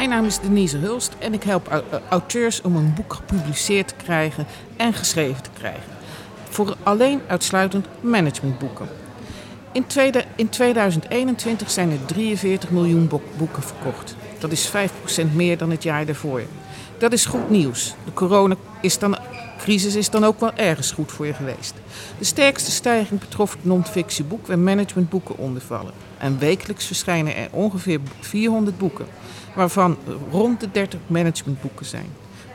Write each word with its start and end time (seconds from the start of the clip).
Mijn 0.00 0.12
naam 0.12 0.24
is 0.24 0.38
Denise 0.38 0.76
Hulst 0.76 1.14
en 1.18 1.34
ik 1.34 1.42
help 1.42 1.82
auteurs 2.08 2.60
om 2.60 2.76
een 2.76 2.94
boek 2.94 3.12
gepubliceerd 3.12 3.88
te 3.88 3.94
krijgen 3.94 4.46
en 4.76 4.94
geschreven 4.94 5.42
te 5.42 5.50
krijgen. 5.52 5.92
Voor 6.48 6.76
alleen 6.82 7.20
uitsluitend 7.26 7.86
managementboeken. 8.00 8.88
In, 9.72 9.86
tweede, 9.86 10.24
in 10.36 10.48
2021 10.48 11.70
zijn 11.70 11.90
er 11.90 12.04
43 12.06 12.70
miljoen 12.70 13.10
boeken 13.36 13.62
verkocht. 13.62 14.16
Dat 14.38 14.52
is 14.52 14.70
5% 14.70 14.72
meer 15.34 15.58
dan 15.58 15.70
het 15.70 15.82
jaar 15.82 16.06
daarvoor. 16.06 16.42
Dat 16.98 17.12
is 17.12 17.26
goed 17.26 17.50
nieuws. 17.50 17.94
De 18.04 18.12
coronacrisis 18.12 19.94
is 19.94 20.10
dan 20.10 20.24
ook 20.24 20.40
wel 20.40 20.54
ergens 20.54 20.92
goed 20.92 21.12
voor 21.12 21.26
je 21.26 21.34
geweest. 21.34 21.74
De 22.18 22.24
sterkste 22.24 22.70
stijging 22.70 23.20
betrof 23.20 23.56
non-fictieboek 23.62 24.48
en 24.48 24.64
managementboeken 24.64 25.38
ondervallen. 25.38 25.92
En 26.18 26.38
wekelijks 26.38 26.86
verschijnen 26.86 27.36
er 27.36 27.48
ongeveer 27.50 28.00
400 28.20 28.78
boeken, 28.78 29.06
waarvan 29.54 29.96
rond 30.30 30.60
de 30.60 30.70
30 30.70 31.00
managementboeken 31.06 31.86
zijn. 31.86 32.06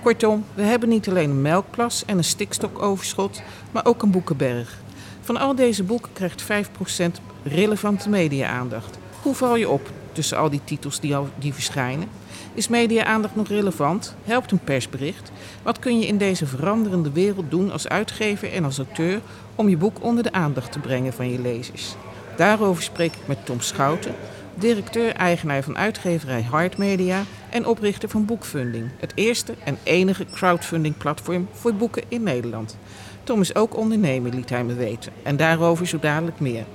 Kortom, 0.04 0.46
we 0.54 0.62
hebben 0.62 0.90
niet 0.90 1.10
alleen 1.10 1.30
een 1.30 1.42
melkplas 1.42 2.06
en 2.06 2.18
een 2.18 2.24
stikstokoverschot, 2.24 3.42
maar 3.72 3.86
ook 3.86 4.02
een 4.02 4.12
boekenberg. 4.12 4.80
Van 5.22 5.38
al 5.38 5.56
deze 5.56 5.84
boeken 5.84 6.14
krijgt 6.14 6.44
5% 6.44 7.06
relevante 7.44 8.10
media-aandacht. 8.10 8.98
Hoe 9.22 9.36
val 9.36 9.56
je 9.56 9.70
op 9.70 9.90
tussen 10.12 10.38
al 10.38 10.50
die 10.50 10.62
titels 10.64 11.00
die, 11.00 11.16
al, 11.16 11.30
die 11.40 11.54
verschijnen? 11.54 12.08
Is 12.54 12.68
media-aandacht 12.68 13.36
nog 13.36 13.48
relevant? 13.48 14.16
Helpt 14.24 14.52
een 14.52 14.64
persbericht? 14.64 15.32
Wat 15.64 15.80
kun 15.80 16.00
je 16.00 16.08
in 16.08 16.18
deze 16.18 16.46
veranderende 16.46 17.12
wereld 17.12 17.52
doen 17.52 17.72
als 17.72 17.88
uitgever 17.88 18.54
en 18.54 18.64
als 18.64 18.78
auteur 18.78 19.22
om 19.56 19.70
je 19.70 19.78
boek 19.78 20.04
onder 20.04 20.24
de 20.24 20.32
aandacht 20.32 20.72
te 20.72 20.80
brengen 20.80 21.14
van 21.14 21.32
je 21.32 21.42
lezers? 21.42 21.96
Daarover 22.38 22.84
spreek 22.84 23.14
ik 23.14 23.28
met 23.28 23.46
Tom 23.46 23.62
Schouten, 23.62 24.16
directeur-eigenaar 24.56 25.64
van 25.64 25.78
uitgeverij 25.78 26.42
Hard 26.42 26.78
Media 26.78 27.24
en 27.50 27.66
oprichter 27.66 28.10
van 28.10 28.26
Boekfunding, 28.26 28.90
het 29.00 29.12
eerste 29.16 29.54
en 29.64 29.78
enige 29.84 30.26
crowdfunding-platform 30.26 31.48
voor 31.52 31.74
boeken 31.74 32.04
in 32.08 32.24
Nederland. 32.24 32.78
Tom 33.24 33.42
is 33.42 33.56
ook 33.56 33.78
ondernemer, 33.78 34.34
liet 34.34 34.50
hij 34.50 34.64
me 34.64 34.74
weten, 34.74 35.12
en 35.24 35.38
daarover 35.38 35.88
zo 35.88 36.00
dadelijk 36.00 36.40
meer. 36.40 36.66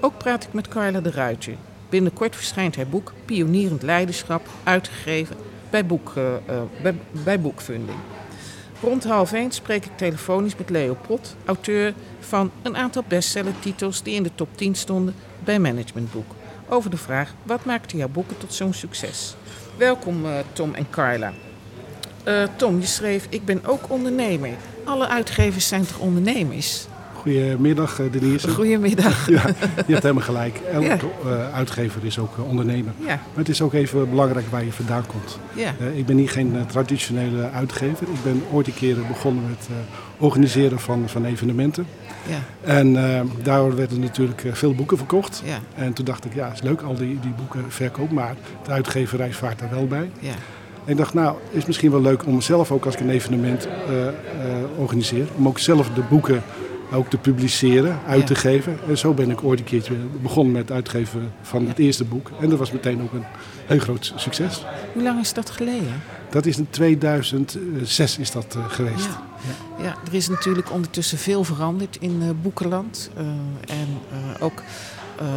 Ook 0.00 0.18
praat 0.18 0.44
ik 0.44 0.52
met 0.52 0.68
Carla 0.68 1.00
de 1.00 1.10
Ruiter. 1.10 1.54
Binnenkort 1.88 2.36
verschijnt 2.36 2.76
haar 2.76 2.88
boek 2.88 3.12
Pionierend 3.24 3.82
Leiderschap, 3.82 4.48
uitgegeven 4.62 5.36
bij, 5.70 5.86
boek, 5.86 6.12
uh, 6.18 6.92
bij 7.24 7.40
Boekfunding. 7.40 7.98
Rond 8.80 9.04
half 9.04 9.32
één 9.32 9.52
spreek 9.52 9.84
ik 9.84 9.96
telefonisch 9.96 10.56
met 10.56 10.70
Leo 10.70 10.96
Pot, 11.06 11.36
auteur 11.44 11.94
van 12.20 12.50
een 12.62 12.76
aantal 12.76 13.04
bestsellertitels 13.08 14.02
die 14.02 14.14
in 14.14 14.22
de 14.22 14.30
top 14.34 14.48
10 14.54 14.74
stonden 14.74 15.14
bij 15.44 15.58
Managementboek. 15.58 16.37
Over 16.70 16.90
de 16.90 16.96
vraag, 16.96 17.34
wat 17.42 17.64
maakte 17.64 17.96
jouw 17.96 18.08
boeken 18.08 18.38
tot 18.38 18.54
zo'n 18.54 18.72
succes? 18.72 19.34
Welkom 19.76 20.24
uh, 20.24 20.32
Tom 20.52 20.74
en 20.74 20.86
Carla. 20.90 21.32
Uh, 22.24 22.42
Tom, 22.56 22.80
je 22.80 22.86
schreef, 22.86 23.26
ik 23.28 23.44
ben 23.44 23.60
ook 23.64 23.90
ondernemer. 23.90 24.50
Alle 24.84 25.08
uitgevers 25.08 25.68
zijn 25.68 25.86
toch 25.86 25.98
ondernemers? 25.98 26.86
Goedemiddag 27.14 28.00
eh, 28.00 28.12
Denise. 28.12 28.48
Goedemiddag. 28.48 29.28
Ja, 29.30 29.42
je 29.86 29.92
hebt 29.92 30.02
helemaal 30.02 30.24
gelijk. 30.24 30.60
Elke 30.72 30.86
ja. 31.24 31.50
uitgever 31.50 32.04
is 32.04 32.18
ook 32.18 32.38
ondernemer. 32.48 32.92
Ja. 32.98 33.06
Maar 33.06 33.18
het 33.34 33.48
is 33.48 33.62
ook 33.62 33.72
even 33.72 34.10
belangrijk 34.10 34.46
waar 34.50 34.64
je 34.64 34.72
vandaan 34.72 35.06
komt. 35.06 35.38
Ja. 35.54 35.74
ik 35.94 36.06
ben 36.06 36.16
niet 36.16 36.30
geen 36.30 36.66
traditionele 36.66 37.50
uitgever. 37.50 38.08
Ik 38.08 38.22
ben 38.22 38.42
ooit 38.52 38.66
een 38.66 38.74
keer 38.74 38.96
begonnen 39.06 39.48
met 39.48 39.68
organiseren 40.18 40.80
van, 40.80 41.08
van 41.08 41.24
evenementen. 41.24 41.86
Ja. 42.28 42.72
En 42.74 42.94
uh, 42.94 43.20
daar 43.42 43.76
werden 43.76 44.00
natuurlijk 44.00 44.42
veel 44.52 44.74
boeken 44.74 44.96
verkocht. 44.96 45.42
Ja. 45.44 45.58
En 45.74 45.92
toen 45.92 46.04
dacht 46.04 46.24
ik, 46.24 46.34
ja, 46.34 46.52
is 46.52 46.62
leuk 46.62 46.82
al 46.82 46.94
die, 46.94 47.20
die 47.20 47.32
boeken 47.36 47.64
verkoop, 47.68 48.10
maar 48.10 48.36
de 48.64 48.70
uitgeverij 48.70 49.32
vaart 49.32 49.58
daar 49.58 49.70
wel 49.70 49.86
bij. 49.86 50.10
Ja. 50.20 50.34
En 50.84 50.94
ik 50.94 50.96
dacht, 50.96 51.14
nou, 51.14 51.36
is 51.50 51.66
misschien 51.66 51.90
wel 51.90 52.00
leuk 52.00 52.26
om 52.26 52.40
zelf 52.40 52.70
ook 52.70 52.84
als 52.84 52.94
ik 52.94 53.00
een 53.00 53.10
evenement 53.10 53.66
uh, 53.66 53.96
uh, 54.04 54.10
organiseer, 54.76 55.26
om 55.36 55.48
ook 55.48 55.58
zelf 55.58 55.90
de 55.90 56.02
boeken 56.08 56.42
ook 56.92 57.10
te 57.10 57.18
publiceren, 57.18 57.98
uit 58.06 58.26
te 58.26 58.34
geven. 58.34 58.78
En 58.88 58.98
zo 58.98 59.12
ben 59.12 59.30
ik 59.30 59.44
ooit 59.44 59.58
een 59.58 59.64
keertje 59.64 59.94
begonnen 60.22 60.52
met 60.52 60.62
het 60.62 60.72
uitgeven 60.72 61.32
van 61.42 61.66
het 61.66 61.78
eerste 61.78 62.04
boek. 62.04 62.30
En 62.40 62.48
dat 62.48 62.58
was 62.58 62.72
meteen 62.72 63.02
ook 63.02 63.12
een 63.12 63.24
heel 63.66 63.78
groot 63.78 64.12
succes. 64.16 64.64
Hoe 64.92 65.02
lang 65.02 65.20
is 65.20 65.32
dat 65.32 65.50
geleden? 65.50 66.02
Dat 66.30 66.46
is 66.46 66.58
in 66.58 66.66
2006 66.70 68.18
is 68.18 68.30
dat 68.30 68.56
geweest. 68.68 69.08
Ja. 69.82 69.94
Er 70.06 70.14
is 70.14 70.28
natuurlijk 70.28 70.72
ondertussen 70.72 71.18
veel 71.18 71.44
veranderd 71.44 71.96
in 72.00 72.22
uh, 72.22 72.28
boekenland. 72.42 73.10
Uh, 73.18 73.22
en 73.78 73.88
ook 74.40 74.62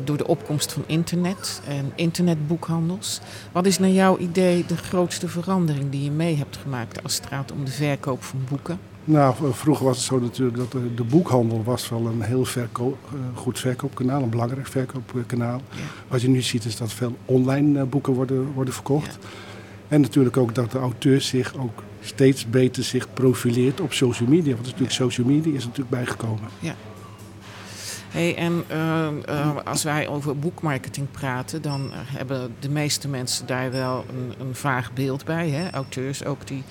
door 0.04 0.18
de 0.18 0.28
opkomst 0.28 0.74
van 0.74 0.84
internet 0.86 1.62
en 1.68 1.92
internetboekhandels. 1.96 3.20
Wat 3.52 3.66
is 3.66 3.80
naar 3.80 3.90
jouw 3.90 4.18
idee 4.18 4.66
de 4.66 4.78
grootste 4.78 5.28
verandering 5.28 5.90
die 5.90 6.04
je 6.04 6.12
mee 6.12 6.38
hebt 6.38 6.58
gemaakt 6.58 7.04
als 7.04 7.16
het 7.16 7.26
gaat 7.26 7.52
om 7.52 7.66
de 7.66 7.72
verkoop 7.72 8.24
van 8.24 8.40
boeken? 8.50 8.80
Nou, 9.04 9.36
vroeger 9.52 9.86
was 9.86 9.98
het 9.98 10.06
zo 10.06 10.20
natuurlijk 10.20 10.58
dat 10.58 10.72
de, 10.72 10.94
de 10.94 11.04
boekhandel 11.04 11.64
was 11.64 11.90
wel 11.90 12.06
een 12.06 12.22
heel 12.22 12.46
verkoop, 12.46 12.98
goed 13.34 13.60
verkoopkanaal, 13.60 14.22
een 14.22 14.30
belangrijk 14.30 14.68
verkoopkanaal. 14.68 15.62
Ja. 15.70 15.82
Wat 16.08 16.22
je 16.22 16.30
nu 16.30 16.42
ziet 16.42 16.66
is 16.66 16.78
dat 16.78 16.94
veel 16.94 17.16
online 17.26 17.86
boeken 17.86 18.14
worden, 18.14 18.52
worden 18.54 18.74
verkocht. 18.74 19.18
Ja. 19.22 19.28
En 19.92 20.02
natuurlijk 20.02 20.38
ook 20.38 20.56
dat 20.56 20.72
de 20.72 20.78
auteur 20.78 21.22
zich 21.22 21.56
ook 21.58 21.84
steeds 22.02 22.50
beter 22.50 22.84
zich 22.84 23.14
profileert 23.14 23.82
op 23.82 23.94
social 23.94 24.30
media. 24.30 24.54
Want 24.54 24.66
natuurlijk 24.66 24.92
social 24.92 25.28
media 25.28 25.56
is 25.56 25.64
natuurlijk 25.64 25.90
bijgekomen. 25.90 26.50
Ja. 26.60 26.76
Hey, 28.10 28.36
en 28.36 28.64
uh, 28.72 29.08
uh, 29.30 29.56
als 29.66 29.84
wij 29.84 30.08
over 30.08 30.40
boekmarketing 30.40 31.12
praten, 31.12 31.62
dan 31.62 31.90
hebben 31.94 32.56
de 32.60 32.70
meeste 32.70 33.08
mensen 33.08 33.46
daar 33.46 33.72
wel 33.72 34.06
een, 34.10 34.48
een 34.48 34.56
vaag 34.56 34.94
beeld 34.94 35.26
bij. 35.26 35.50
Hè? 35.50 35.72
Auteurs 35.72 36.26
ook 36.26 36.48
die 36.48 36.64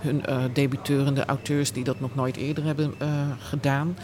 hun 0.00 0.22
uh, 0.28 0.44
debuteurende 0.52 1.24
auteurs 1.24 1.72
die 1.72 1.84
dat 1.84 2.00
nog 2.00 2.14
nooit 2.14 2.36
eerder 2.36 2.64
hebben 2.64 2.94
gedaan. 3.38 3.96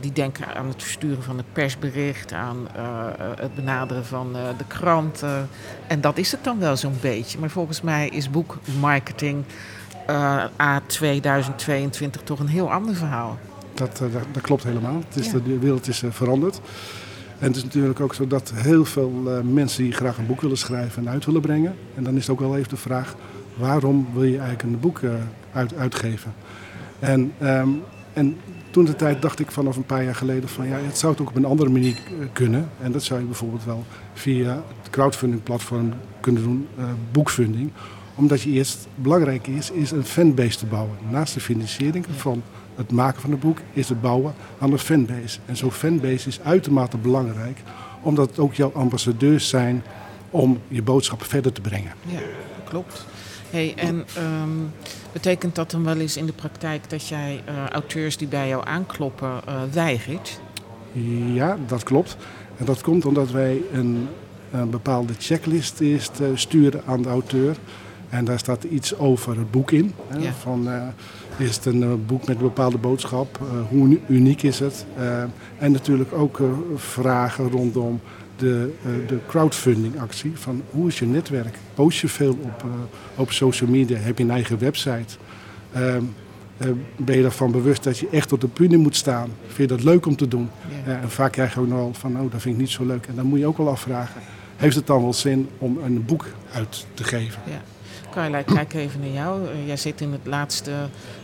Die 0.00 0.12
denken 0.12 0.54
aan 0.54 0.68
het 0.68 0.82
versturen 0.82 1.22
van 1.22 1.36
het 1.36 1.52
persbericht, 1.52 2.32
aan 2.32 2.68
het 3.40 3.54
benaderen 3.54 4.04
van 4.04 4.32
de 4.32 4.64
kranten. 4.66 5.48
En 5.86 6.00
dat 6.00 6.18
is 6.18 6.32
het 6.32 6.44
dan 6.44 6.58
wel 6.58 6.76
zo'n 6.76 6.98
beetje. 7.00 7.38
Maar 7.38 7.50
volgens 7.50 7.80
mij 7.80 8.08
is 8.08 8.30
boekmarketing 8.30 9.44
A 10.60 10.80
2022 10.86 12.22
toch 12.22 12.38
een 12.38 12.46
heel 12.46 12.72
ander 12.72 12.94
verhaal. 12.94 13.38
Dat, 13.74 13.96
dat, 13.96 14.12
dat, 14.32 14.42
klopt 14.42 14.64
helemaal. 14.64 15.00
Het 15.08 15.24
is, 15.24 15.30
De 15.30 15.58
wereld 15.58 15.88
is 15.88 16.02
veranderd. 16.08 16.60
En 17.38 17.46
het 17.46 17.56
is 17.56 17.64
natuurlijk 17.64 18.00
ook 18.00 18.14
zo 18.14 18.26
dat 18.26 18.52
heel 18.54 18.84
veel 18.84 19.10
mensen 19.52 19.82
die 19.82 19.92
graag 19.92 20.18
een 20.18 20.26
boek 20.26 20.40
willen 20.40 20.58
schrijven 20.58 21.06
en 21.06 21.12
uit 21.12 21.24
willen 21.24 21.40
brengen. 21.40 21.74
En 21.94 22.04
dan 22.04 22.16
is 22.16 22.20
het 22.20 22.30
ook 22.30 22.40
wel 22.40 22.56
even 22.56 22.68
de 22.68 22.76
vraag, 22.76 23.14
waarom 23.54 24.08
wil 24.12 24.22
je 24.22 24.38
eigenlijk 24.38 24.62
een 24.62 24.80
boek 24.80 25.00
uit, 25.52 25.74
uitgeven? 25.74 26.34
En, 26.98 27.32
um, 27.42 27.82
en 28.12 28.36
toen 28.74 28.84
de 28.84 28.96
tijd 28.96 29.22
dacht 29.22 29.40
ik 29.40 29.50
vanaf 29.50 29.76
een 29.76 29.84
paar 29.84 30.04
jaar 30.04 30.14
geleden 30.14 30.48
van 30.48 30.68
ja, 30.68 30.76
het 30.76 30.98
zou 30.98 31.12
het 31.12 31.20
ook 31.20 31.28
op 31.28 31.36
een 31.36 31.44
andere 31.44 31.70
manier 31.70 31.96
kunnen. 32.32 32.68
En 32.80 32.92
dat 32.92 33.02
zou 33.02 33.20
je 33.20 33.26
bijvoorbeeld 33.26 33.64
wel 33.64 33.84
via 34.14 34.62
het 34.82 34.90
crowdfunding 34.90 35.42
platform 35.42 35.92
kunnen 36.20 36.42
doen, 36.42 36.68
uh, 36.78 36.84
boekfunding. 37.12 37.70
Omdat 38.14 38.42
je 38.42 38.50
eerst, 38.50 38.86
belangrijk 38.94 39.46
is, 39.46 39.70
is 39.70 39.90
een 39.90 40.04
fanbase 40.04 40.58
te 40.58 40.66
bouwen. 40.66 40.96
Naast 41.10 41.34
de 41.34 41.40
financiering 41.40 42.06
van 42.16 42.42
het 42.74 42.92
maken 42.92 43.20
van 43.20 43.32
een 43.32 43.38
boek 43.38 43.58
is 43.72 43.88
het 43.88 44.00
bouwen 44.00 44.34
aan 44.58 44.72
een 44.72 44.78
fanbase. 44.78 45.38
En 45.46 45.56
zo'n 45.56 45.72
fanbase 45.72 46.28
is 46.28 46.40
uitermate 46.40 46.96
belangrijk, 46.96 47.58
omdat 48.02 48.28
het 48.28 48.38
ook 48.38 48.54
jouw 48.54 48.72
ambassadeurs 48.72 49.48
zijn 49.48 49.82
om 50.30 50.58
je 50.68 50.82
boodschappen 50.82 51.26
verder 51.26 51.52
te 51.52 51.60
brengen. 51.60 51.92
Ja, 52.06 52.20
klopt. 52.64 53.06
Hey, 53.54 53.74
en 53.76 54.04
um, 54.18 54.72
betekent 55.12 55.54
dat 55.54 55.70
dan 55.70 55.84
wel 55.84 55.96
eens 55.96 56.16
in 56.16 56.26
de 56.26 56.32
praktijk 56.32 56.90
dat 56.90 57.08
jij 57.08 57.42
uh, 57.48 57.68
auteurs 57.68 58.16
die 58.16 58.28
bij 58.28 58.48
jou 58.48 58.66
aankloppen 58.66 59.40
uh, 59.48 59.62
weigert? 59.72 60.40
Ja, 61.32 61.58
dat 61.66 61.82
klopt. 61.82 62.16
En 62.56 62.64
dat 62.64 62.82
komt 62.82 63.06
omdat 63.06 63.30
wij 63.30 63.62
een, 63.72 64.08
een 64.50 64.70
bepaalde 64.70 65.12
checklist 65.18 65.80
eerst 65.80 66.20
uh, 66.20 66.28
sturen 66.34 66.82
aan 66.86 67.02
de 67.02 67.08
auteur. 67.08 67.56
En 68.08 68.24
daar 68.24 68.38
staat 68.38 68.64
iets 68.64 68.98
over 68.98 69.38
het 69.38 69.50
boek 69.50 69.70
in. 69.70 69.94
Hè, 70.08 70.18
ja. 70.18 70.32
Van, 70.32 70.68
is 71.36 71.56
het 71.56 71.64
een 71.64 72.06
boek 72.06 72.26
met 72.26 72.36
een 72.36 72.42
bepaalde 72.42 72.78
boodschap? 72.78 73.40
Hoe 73.68 73.98
uniek 74.08 74.42
is 74.42 74.58
het? 74.58 74.86
En 75.58 75.72
natuurlijk 75.72 76.12
ook 76.12 76.40
vragen 76.76 77.50
rondom 77.50 78.00
de, 78.36 78.72
uh, 78.86 79.08
de 79.08 79.18
crowdfunding 79.26 80.00
actie. 80.00 80.32
Van 80.34 80.62
hoe 80.70 80.88
is 80.88 80.98
je 80.98 81.06
netwerk? 81.06 81.58
Post 81.74 82.00
je 82.00 82.08
veel 82.08 82.38
op, 82.42 82.62
uh, 82.64 82.70
op 83.14 83.32
social 83.32 83.70
media? 83.70 83.98
Heb 83.98 84.18
je 84.18 84.24
een 84.24 84.30
eigen 84.30 84.58
website? 84.58 85.16
Uh, 85.76 85.96
ben 86.96 87.16
je 87.16 87.24
ervan 87.24 87.50
bewust 87.50 87.84
dat 87.84 87.98
je 87.98 88.08
echt 88.08 88.32
op 88.32 88.40
de 88.40 88.48
bühne 88.52 88.76
moet 88.76 88.96
staan? 88.96 89.30
Vind 89.46 89.70
je 89.70 89.76
dat 89.76 89.84
leuk 89.84 90.06
om 90.06 90.16
te 90.16 90.28
doen? 90.28 90.50
Ja. 90.86 91.00
en 91.00 91.10
vaak 91.10 91.32
krijg 91.32 91.54
je 91.54 91.60
ook 91.60 91.68
nogal 91.68 91.94
van, 91.94 92.20
oh, 92.20 92.30
dat 92.30 92.40
vind 92.40 92.54
ik 92.54 92.60
niet 92.60 92.70
zo 92.70 92.84
leuk. 92.84 93.06
En 93.06 93.14
dan 93.14 93.26
moet 93.26 93.38
je 93.38 93.46
ook 93.46 93.56
wel 93.56 93.68
afvragen, 93.68 94.20
heeft 94.56 94.76
het 94.76 94.86
dan 94.86 95.02
wel 95.02 95.12
zin 95.12 95.48
om 95.58 95.78
een 95.84 96.04
boek 96.04 96.26
uit 96.52 96.86
te 96.94 97.04
geven? 97.04 97.42
Ja. 97.46 97.60
Carla, 98.14 98.38
ik 98.38 98.46
kijk 98.46 98.74
even 98.74 99.00
naar 99.00 99.08
jou. 99.08 99.42
Uh, 99.42 99.66
jij 99.66 99.76
zit 99.76 100.00
in 100.00 100.12
het 100.12 100.26
laatste 100.26 100.72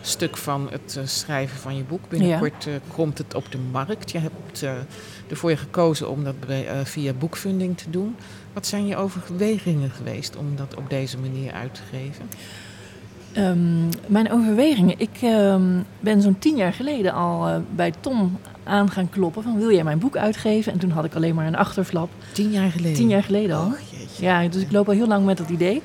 stuk 0.01 0.37
van 0.37 0.69
het 0.71 0.95
uh, 0.99 1.07
schrijven 1.07 1.59
van 1.59 1.77
je 1.77 1.83
boek. 1.83 2.09
Binnenkort 2.09 2.67
uh, 2.67 2.75
komt 2.95 3.19
het 3.19 3.35
op 3.35 3.53
de 3.53 3.59
markt. 3.59 4.11
Je 4.11 4.19
hebt 4.19 4.65
ervoor 5.31 5.57
gekozen 5.57 6.11
om 6.11 6.25
dat 6.25 6.35
via 6.85 7.13
boekfunding 7.13 7.79
te 7.79 7.91
doen. 7.91 8.17
Wat 8.53 8.67
zijn 8.67 8.87
je 8.87 8.97
overwegingen 8.97 9.91
geweest 9.91 10.37
om 10.37 10.57
dat 10.57 10.75
op 10.77 10.91
deze 10.91 11.19
manier 11.19 11.53
uit 11.53 11.75
te 11.75 11.81
geven? 11.91 12.29
Um, 13.37 13.89
mijn 14.07 14.33
overwegingen. 14.33 14.95
Ik 14.99 15.19
um, 15.23 15.85
ben 16.01 16.23
zo'n 16.23 16.39
tien 16.39 16.57
jaar 16.57 16.73
geleden 16.73 17.13
al 17.13 17.63
bij 17.75 17.93
Tom 18.01 18.39
aan 18.65 18.91
gaan 18.91 19.11
kloppen 19.11 19.43
van 19.43 19.59
wil 19.59 19.73
jij 19.73 19.85
mijn 19.85 19.99
boek 19.99 20.17
uitgeven? 20.17 20.73
En 20.73 20.79
toen 20.79 20.91
had 20.91 21.05
ik 21.05 21.15
alleen 21.15 21.35
maar 21.35 21.47
een 21.47 21.57
achterflap. 21.57 22.11
Tien 22.33 22.51
jaar 22.51 22.71
geleden? 22.71 22.97
Tien 22.97 23.09
jaar 23.09 23.23
geleden 23.23 23.57
al. 23.57 23.67
Oh, 23.67 23.73
ja, 24.19 24.49
dus 24.49 24.63
ik 24.63 24.73
loop 24.73 24.89
al 24.89 24.95
heel 24.95 25.07
lang 25.07 25.25
met 25.25 25.39
dat 25.39 25.49
idee. 25.49 25.83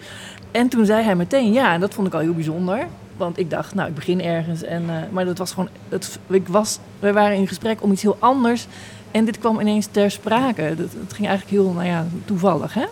En 0.51 0.69
toen 0.69 0.85
zei 0.85 1.03
hij 1.03 1.15
meteen 1.15 1.53
ja, 1.53 1.73
en 1.73 1.79
dat 1.79 1.93
vond 1.93 2.07
ik 2.07 2.13
al 2.13 2.19
heel 2.19 2.33
bijzonder. 2.33 2.87
Want 3.17 3.39
ik 3.39 3.49
dacht, 3.49 3.75
nou, 3.75 3.89
ik 3.89 3.95
begin 3.95 4.21
ergens. 4.21 4.63
En, 4.63 4.83
uh, 4.83 4.95
maar 5.11 5.25
dat 5.25 5.37
was 5.37 5.53
gewoon, 5.53 5.69
het, 5.89 6.19
ik 6.27 6.47
was, 6.47 6.79
we 6.99 7.13
waren 7.13 7.37
in 7.37 7.47
gesprek 7.47 7.83
om 7.83 7.91
iets 7.91 8.01
heel 8.01 8.17
anders. 8.19 8.67
En 9.15 9.25
dit 9.25 9.39
kwam 9.39 9.59
ineens 9.59 9.85
ter 9.85 10.11
sprake. 10.11 10.73
Dat, 10.77 10.91
het 10.99 11.13
ging 11.13 11.27
eigenlijk 11.27 11.49
heel, 11.49 11.71
nou 11.71 11.87
ja, 11.87 12.05
toevallig, 12.25 12.73
hè? 12.73 12.85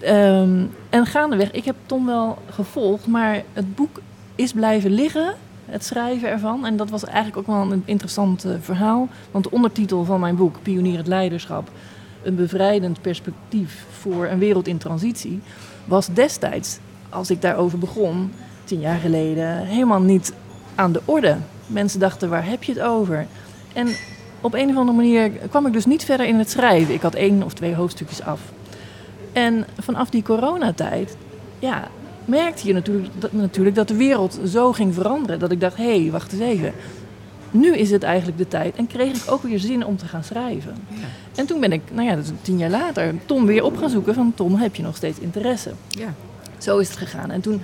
Ja. 0.00 0.40
Um, 0.40 0.70
en 0.90 1.06
gaandeweg, 1.06 1.50
ik 1.50 1.64
heb 1.64 1.76
Tom 1.86 2.06
wel 2.06 2.38
gevolgd, 2.50 3.06
maar 3.06 3.42
het 3.52 3.74
boek 3.74 4.00
is 4.34 4.52
blijven 4.52 4.90
liggen, 4.90 5.34
het 5.64 5.84
schrijven 5.84 6.28
ervan. 6.28 6.66
En 6.66 6.76
dat 6.76 6.90
was 6.90 7.04
eigenlijk 7.04 7.36
ook 7.36 7.46
wel 7.46 7.72
een 7.72 7.82
interessant 7.84 8.46
uh, 8.46 8.52
verhaal. 8.60 9.08
Want 9.30 9.44
de 9.44 9.50
ondertitel 9.50 10.04
van 10.04 10.20
mijn 10.20 10.36
boek, 10.36 10.56
Pionier 10.62 10.96
het 10.96 11.06
Leiderschap, 11.06 11.70
een 12.22 12.34
bevrijdend 12.34 13.00
perspectief 13.00 13.84
voor 13.98 14.26
een 14.26 14.38
wereld 14.38 14.66
in 14.66 14.78
transitie, 14.78 15.40
was 15.84 16.08
destijds, 16.12 16.78
als 17.08 17.30
ik 17.30 17.42
daarover 17.42 17.78
begon, 17.78 18.32
tien 18.64 18.80
jaar 18.80 18.98
geleden, 18.98 19.64
helemaal 19.64 20.00
niet 20.00 20.32
aan 20.74 20.92
de 20.92 21.00
orde. 21.04 21.36
Mensen 21.66 22.00
dachten, 22.00 22.28
waar 22.28 22.46
heb 22.46 22.62
je 22.62 22.72
het 22.72 22.82
over? 22.82 23.26
En 23.72 23.88
op 24.46 24.54
een 24.54 24.70
of 24.70 24.76
andere 24.76 24.96
manier 24.96 25.30
kwam 25.30 25.66
ik 25.66 25.72
dus 25.72 25.86
niet 25.86 26.04
verder 26.04 26.26
in 26.26 26.38
het 26.38 26.50
schrijven. 26.50 26.94
Ik 26.94 27.02
had 27.02 27.14
één 27.14 27.42
of 27.42 27.54
twee 27.54 27.74
hoofdstukjes 27.74 28.22
af. 28.22 28.40
En 29.32 29.66
vanaf 29.78 30.10
die 30.10 30.22
coronatijd, 30.22 31.16
ja, 31.58 31.88
merkte 32.24 32.66
je 32.66 32.72
natuurlijk 32.72 33.08
dat, 33.18 33.32
natuurlijk 33.32 33.76
dat 33.76 33.88
de 33.88 33.96
wereld 33.96 34.40
zo 34.46 34.72
ging 34.72 34.94
veranderen. 34.94 35.38
Dat 35.38 35.52
ik 35.52 35.60
dacht, 35.60 35.76
hé, 35.76 36.00
hey, 36.00 36.10
wacht 36.10 36.32
eens 36.32 36.42
even 36.42 36.72
nu 37.56 37.76
is 37.76 37.90
het 37.90 38.02
eigenlijk 38.02 38.38
de 38.38 38.48
tijd. 38.48 38.76
En 38.76 38.86
kreeg 38.86 39.16
ik 39.16 39.30
ook 39.30 39.42
weer 39.42 39.58
zin 39.58 39.86
om 39.86 39.96
te 39.96 40.06
gaan 40.06 40.24
schrijven. 40.24 40.74
Ja. 40.88 41.06
En 41.34 41.46
toen 41.46 41.60
ben 41.60 41.72
ik, 41.72 41.82
nou 41.92 42.08
ja, 42.08 42.14
dat 42.14 42.24
is 42.24 42.30
tien 42.42 42.58
jaar 42.58 42.70
later, 42.70 43.14
Tom 43.26 43.46
weer 43.46 43.64
op 43.64 43.76
gaan 43.76 43.90
zoeken 43.90 44.14
van 44.14 44.32
Tom, 44.34 44.54
heb 44.54 44.74
je 44.74 44.82
nog 44.82 44.96
steeds 44.96 45.18
interesse? 45.18 45.72
Ja. 45.88 46.14
Zo 46.58 46.78
is 46.78 46.88
het 46.88 46.96
gegaan. 46.96 47.30
En 47.30 47.40
toen 47.40 47.60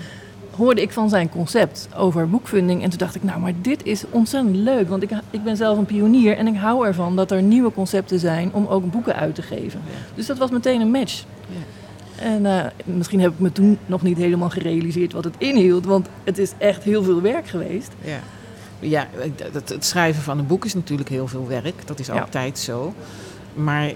hoorde 0.56 0.82
ik 0.82 0.92
van 0.92 1.08
zijn 1.08 1.28
concept 1.28 1.88
over 1.96 2.30
boekfunding. 2.30 2.82
En 2.82 2.90
toen 2.90 2.98
dacht 2.98 3.14
ik, 3.14 3.22
nou, 3.22 3.40
maar 3.40 3.52
dit 3.62 3.84
is 3.84 4.04
ontzettend 4.10 4.56
leuk. 4.56 4.88
Want 4.88 5.02
ik, 5.02 5.10
ik 5.30 5.44
ben 5.44 5.56
zelf 5.56 5.78
een 5.78 5.86
pionier 5.86 6.36
en 6.36 6.46
ik 6.46 6.56
hou 6.56 6.86
ervan 6.86 7.16
dat 7.16 7.30
er 7.30 7.42
nieuwe 7.42 7.72
concepten 7.72 8.18
zijn 8.18 8.52
om 8.52 8.66
ook 8.66 8.90
boeken 8.90 9.16
uit 9.16 9.34
te 9.34 9.42
geven. 9.42 9.80
Ja. 9.84 10.14
Dus 10.14 10.26
dat 10.26 10.38
was 10.38 10.50
meteen 10.50 10.80
een 10.80 10.90
match. 10.90 11.24
Ja. 11.48 12.24
En 12.24 12.44
uh, 12.44 12.64
misschien 12.96 13.20
heb 13.20 13.32
ik 13.32 13.38
me 13.38 13.52
toen 13.52 13.78
nog 13.86 14.02
niet 14.02 14.16
helemaal 14.16 14.50
gerealiseerd 14.50 15.12
wat 15.12 15.24
het 15.24 15.34
inhield. 15.38 15.84
Want 15.84 16.08
het 16.24 16.38
is 16.38 16.52
echt 16.58 16.82
heel 16.82 17.02
veel 17.02 17.20
werk 17.20 17.46
geweest. 17.46 17.92
Ja 18.04 18.20
ja, 18.88 19.06
het, 19.52 19.68
het, 19.68 19.84
schrijven 19.84 20.22
van 20.22 20.38
een 20.38 20.46
boek 20.46 20.64
is 20.64 20.74
natuurlijk 20.74 21.08
heel 21.08 21.28
veel 21.28 21.46
werk. 21.48 21.86
Dat 21.86 21.98
is 21.98 22.10
altijd 22.10 22.58
zo. 22.58 22.94
Maar 23.54 23.92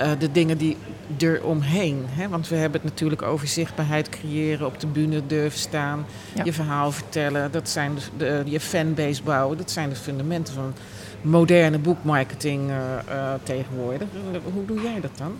uh, 0.00 0.10
de 0.18 0.32
dingen 0.32 0.58
die 0.58 0.76
eromheen. 1.18 2.04
Hè? 2.08 2.28
Want 2.28 2.48
we 2.48 2.56
hebben 2.56 2.80
het 2.80 2.90
natuurlijk 2.90 3.22
over 3.22 3.46
zichtbaarheid 3.46 4.08
creëren, 4.08 4.66
op 4.66 4.80
de 4.80 4.86
bühne 4.86 5.26
durven 5.26 5.58
staan, 5.58 6.06
ja. 6.34 6.44
je 6.44 6.52
verhaal 6.52 6.92
vertellen. 6.92 7.52
Dat 7.52 7.68
zijn 7.68 7.94
de, 7.94 8.02
de, 8.16 8.50
je 8.50 8.60
fanbase 8.60 9.22
bouwen. 9.22 9.56
Dat 9.56 9.70
zijn 9.70 9.88
de 9.88 9.96
fundamenten 9.96 10.54
van 10.54 10.74
moderne 11.20 11.78
boekmarketing 11.78 12.68
uh, 12.68 12.76
uh, 13.08 13.34
tegenwoordig. 13.42 14.08
Hoe 14.52 14.64
doe 14.64 14.82
jij 14.82 15.00
dat 15.00 15.18
dan? 15.18 15.36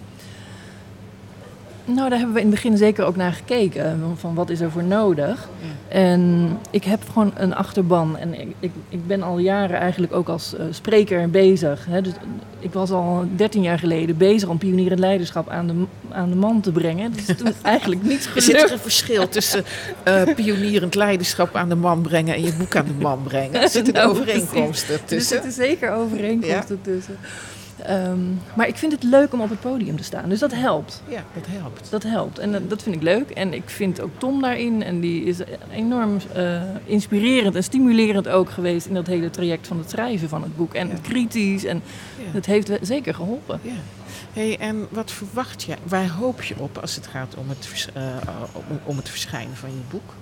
Nou, 1.85 2.09
daar 2.09 2.19
hebben 2.19 2.35
we 2.35 2.41
in 2.41 2.47
het 2.47 2.55
begin 2.55 2.77
zeker 2.77 3.05
ook 3.05 3.17
naar 3.17 3.33
gekeken. 3.33 4.01
Van 4.17 4.35
wat 4.35 4.51
is 4.51 4.61
er 4.61 4.71
voor 4.71 4.85
nodig? 4.85 5.49
Ja. 5.61 5.97
En 5.97 6.49
ik 6.71 6.85
heb 6.85 7.09
gewoon 7.09 7.33
een 7.37 7.55
achterban. 7.55 8.19
En 8.19 8.41
ik, 8.41 8.55
ik, 8.61 8.71
ik 8.89 9.07
ben 9.07 9.23
al 9.23 9.39
jaren 9.39 9.79
eigenlijk 9.79 10.13
ook 10.13 10.29
als 10.29 10.55
uh, 10.55 10.65
spreker 10.71 11.31
bezig. 11.31 11.87
Hè. 11.89 12.03
Dus 12.03 12.13
ik 12.59 12.73
was 12.73 12.91
al 12.91 13.25
13 13.37 13.63
jaar 13.63 13.79
geleden 13.79 14.17
bezig 14.17 14.49
om 14.49 14.59
pionierend 14.59 14.99
leiderschap 14.99 15.49
aan 15.49 15.67
de, 15.67 15.85
aan 16.11 16.29
de 16.29 16.37
man 16.37 16.61
te 16.61 16.73
brengen. 16.73 17.13
Dus 17.13 17.37
toen 17.37 17.53
eigenlijk 17.63 18.03
niets 18.03 18.27
gelukt. 18.27 18.45
Zit 18.45 18.63
er 18.63 18.73
een 18.73 18.79
verschil 18.79 19.29
tussen 19.29 19.65
uh, 20.09 20.23
pionierend 20.35 20.95
leiderschap 20.95 21.57
aan 21.57 21.69
de 21.69 21.75
man 21.75 22.03
brengen 22.03 22.35
en 22.35 22.43
je 22.43 22.53
boek 22.53 22.77
aan 22.77 22.87
de 22.87 23.03
man 23.03 23.23
brengen? 23.23 23.63
Er 23.63 23.69
zitten 23.69 23.95
nou, 24.03 24.11
overeenkomsten 24.11 25.05
tussen? 25.05 25.37
Er 25.37 25.43
zitten 25.43 25.65
zeker 25.65 25.93
overeenkomsten 25.93 26.79
ja. 26.85 26.93
tussen. 26.93 27.17
Um, 27.91 28.41
maar 28.57 28.69
ik 28.69 28.77
vind 28.77 28.93
het 28.93 29.03
leuk 29.03 29.33
om 29.33 29.41
op 29.41 29.51
het 29.51 29.61
podium 29.61 29.97
te 29.97 30.03
staan. 30.03 30.29
Dus 30.29 30.39
dat 30.39 30.55
helpt. 30.55 31.03
Ja, 31.09 31.25
dat 31.35 31.47
helpt. 31.49 31.91
Dat 31.91 32.03
helpt. 32.03 32.39
En 32.39 32.53
dat, 32.53 32.71
dat 32.71 32.83
vind 32.83 32.95
ik 32.95 33.03
leuk. 33.03 33.31
En 33.31 33.55
ik 33.55 33.71
vind 33.71 34.01
ook 34.01 34.11
Tom 34.19 34.41
daarin. 34.41 34.83
En 34.83 35.01
die 35.01 35.25
is 35.25 35.39
enorm 35.73 36.17
uh, 36.37 36.63
inspirerend 36.85 37.55
en 37.55 37.65
stimulerend 37.65 38.29
ook 38.29 38.51
geweest 38.51 38.87
in 38.87 38.95
dat 38.95 39.07
hele 39.07 39.31
traject 39.31 39.67
van 39.67 39.79
het 39.79 39.91
schrijven 39.91 40.29
van 40.29 40.43
het 40.43 40.57
boek. 40.57 40.75
En 40.75 40.89
ja. 40.89 40.95
kritisch. 41.03 41.65
En 41.65 41.83
ja. 42.27 42.33
dat 42.33 42.47
heeft 42.47 42.71
zeker 42.81 43.15
geholpen. 43.15 43.61
Ja. 43.63 43.71
Hey, 44.33 44.59
en 44.59 44.87
wat 44.91 45.11
verwacht 45.11 45.63
je? 45.63 45.75
Waar 45.83 46.09
hoop 46.09 46.43
je 46.43 46.55
op 46.59 46.79
als 46.79 46.95
het 46.95 47.07
gaat 47.07 47.35
om 47.35 47.49
het, 47.49 47.89
uh, 47.97 48.03
om, 48.53 48.79
om 48.85 48.97
het 48.97 49.09
verschijnen 49.09 49.57
van 49.57 49.71
je 49.71 49.81
boek? 49.91 50.15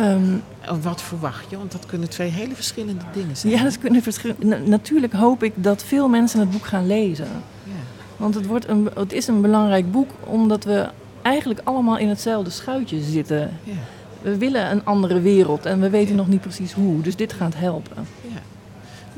Um, 0.00 0.42
wat 0.82 1.02
verwacht 1.02 1.50
je? 1.50 1.56
Want 1.56 1.72
dat 1.72 1.86
kunnen 1.86 2.08
twee 2.08 2.30
hele 2.30 2.54
verschillende 2.54 3.04
dingen 3.12 3.36
zijn. 3.36 3.52
Ja, 3.52 3.62
dat 3.62 3.78
kunnen 3.78 4.02
verschillende. 4.02 4.58
Natuurlijk 4.58 5.12
hoop 5.12 5.42
ik 5.42 5.52
dat 5.54 5.84
veel 5.84 6.08
mensen 6.08 6.40
het 6.40 6.50
boek 6.50 6.66
gaan 6.66 6.86
lezen. 6.86 7.28
Ja. 7.64 7.72
Want 8.16 8.34
het, 8.34 8.46
wordt 8.46 8.68
een, 8.68 8.90
het 8.94 9.12
is 9.12 9.26
een 9.26 9.40
belangrijk 9.40 9.92
boek 9.92 10.10
omdat 10.24 10.64
we 10.64 10.88
eigenlijk 11.22 11.60
allemaal 11.64 11.98
in 11.98 12.08
hetzelfde 12.08 12.50
schuitje 12.50 13.02
zitten. 13.02 13.50
Ja. 13.62 13.72
We 14.22 14.38
willen 14.38 14.70
een 14.70 14.84
andere 14.84 15.20
wereld 15.20 15.66
en 15.66 15.80
we 15.80 15.90
weten 15.90 16.10
ja. 16.10 16.16
nog 16.16 16.28
niet 16.28 16.40
precies 16.40 16.72
hoe. 16.72 17.00
Dus 17.00 17.16
dit 17.16 17.32
gaat 17.32 17.54
helpen. 17.56 18.06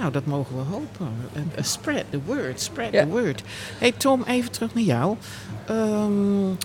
Nou, 0.00 0.12
dat 0.12 0.26
mogen 0.26 0.56
we 0.56 0.62
hopen. 0.62 1.08
Uh, 1.34 1.62
spread 1.62 2.04
the 2.10 2.20
word, 2.26 2.60
spread 2.60 2.92
the 2.92 3.06
word. 3.06 3.42
Hey 3.78 3.92
Tom, 3.92 4.22
even 4.26 4.50
terug 4.50 4.74
naar 4.74 4.82
jou. 4.82 5.16
Um, 5.70 6.56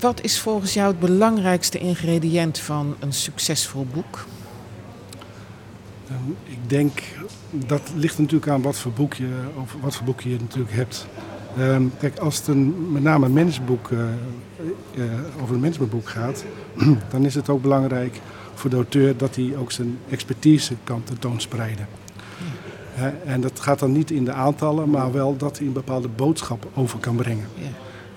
wat 0.00 0.22
is 0.22 0.40
volgens 0.40 0.74
jou 0.74 0.88
het 0.88 1.00
belangrijkste 1.00 1.78
ingrediënt 1.78 2.58
van 2.58 2.96
een 2.98 3.12
succesvol 3.12 3.86
boek? 3.92 4.26
Um, 6.10 6.36
ik 6.44 6.58
denk 6.66 7.02
dat 7.50 7.80
ligt 7.96 8.18
natuurlijk 8.18 8.50
aan 8.50 8.62
wat 8.62 8.78
voor 8.78 8.92
boek 8.92 9.14
je, 9.14 9.28
of 9.62 9.76
wat 9.80 9.96
voor 9.96 10.04
boek 10.04 10.20
je 10.20 10.36
natuurlijk 10.40 10.74
hebt. 10.74 11.06
Um, 11.58 11.92
kijk, 11.98 12.18
als 12.18 12.36
het 12.36 12.46
een, 12.46 12.92
met 12.92 13.02
name 13.02 13.26
een 13.26 13.32
mensboek, 13.32 13.88
uh, 13.88 13.98
uh, 14.94 15.04
over 15.42 15.54
een 15.54 15.60
managementboek 15.60 16.08
gaat, 16.08 16.44
dan 17.12 17.24
is 17.24 17.34
het 17.34 17.48
ook 17.48 17.62
belangrijk 17.62 18.20
voor 18.54 18.70
de 18.70 18.76
auteur 18.76 19.16
dat 19.16 19.36
hij 19.36 19.56
ook 19.56 19.72
zijn 19.72 19.98
expertise 20.10 20.74
kan 20.84 21.04
tentoonspreiden. 21.04 21.88
Ja. 22.96 23.12
En 23.24 23.40
dat 23.40 23.60
gaat 23.60 23.78
dan 23.78 23.92
niet 23.92 24.10
in 24.10 24.24
de 24.24 24.32
aantallen, 24.32 24.90
maar 24.90 25.12
wel 25.12 25.36
dat 25.36 25.58
hij 25.58 25.66
een 25.66 25.72
bepaalde 25.72 26.08
boodschap 26.08 26.68
over 26.74 26.98
kan 26.98 27.16
brengen. 27.16 27.46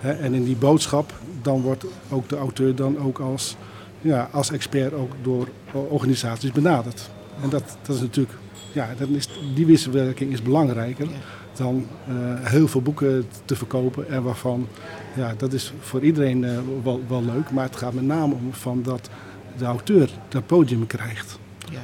Ja. 0.02 0.10
en 0.10 0.34
in 0.34 0.44
die 0.44 0.56
boodschap 0.56 1.14
dan 1.48 1.62
wordt 1.62 1.86
ook 2.10 2.30
de 2.30 2.38
auteur 2.38 2.76
dan 2.76 2.98
ook 3.00 3.20
als, 3.20 3.56
ja, 4.02 4.30
als 4.32 4.52
expert 4.52 4.94
ook 4.94 5.12
door 5.22 5.48
organisaties 5.72 6.52
benaderd. 6.52 7.10
En 7.42 7.50
dat, 7.50 7.78
dat 7.82 7.96
is 7.96 8.02
natuurlijk, 8.02 8.38
ja, 8.74 8.90
dan 8.98 9.10
is, 9.10 9.30
die 9.56 9.66
wisselwerking 9.66 10.32
is 10.32 10.42
belangrijker 10.42 11.08
dan 11.56 11.86
uh, 12.10 12.16
heel 12.44 12.68
veel 12.68 12.82
boeken 12.82 13.26
te 13.46 13.56
verkopen. 13.56 14.10
En 14.10 14.24
waarvan, 14.24 14.68
ja, 15.16 15.34
dat 15.38 15.54
is 15.54 15.74
voor 15.80 16.02
iedereen 16.02 16.44
uh, 16.44 16.60
wel, 16.84 17.02
wel 17.08 17.24
leuk. 17.24 17.52
Maar 17.52 17.66
het 17.66 17.76
gaat 17.76 17.94
met 17.94 18.04
name 18.04 18.34
om 18.34 18.54
van 18.54 18.84
dat 18.84 19.10
de 19.58 19.66
auteur 19.66 20.10
dat 20.30 20.46
podium 20.46 20.88
krijgt. 20.88 21.40
Ja. 21.72 21.82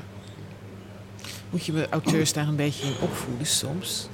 Moet 1.50 1.66
je 1.66 1.90
auteurs 1.90 2.34
daar 2.34 2.48
een 2.48 2.56
beetje 2.56 2.88
in 2.88 2.94
opvoeden 3.02 3.48
soms? 3.48 4.10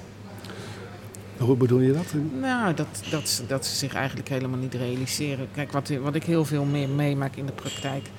Hoe 1.40 1.56
bedoel 1.56 1.80
je 1.80 1.94
dat? 1.94 2.14
Nou, 2.40 2.74
dat, 2.74 2.88
dat, 3.10 3.44
dat 3.48 3.66
ze 3.66 3.76
zich 3.76 3.94
eigenlijk 3.94 4.30
helemaal 4.30 4.60
niet 4.60 4.74
realiseren. 4.74 5.48
Kijk, 5.54 5.72
wat, 5.72 5.90
wat 5.90 6.16
ik 6.16 6.24
heel 6.24 6.46
veel 6.46 6.66
meer 6.66 6.90
meemaak 6.90 7.36
in 7.36 7.46
de 7.46 7.52
praktijk... 7.52 8.10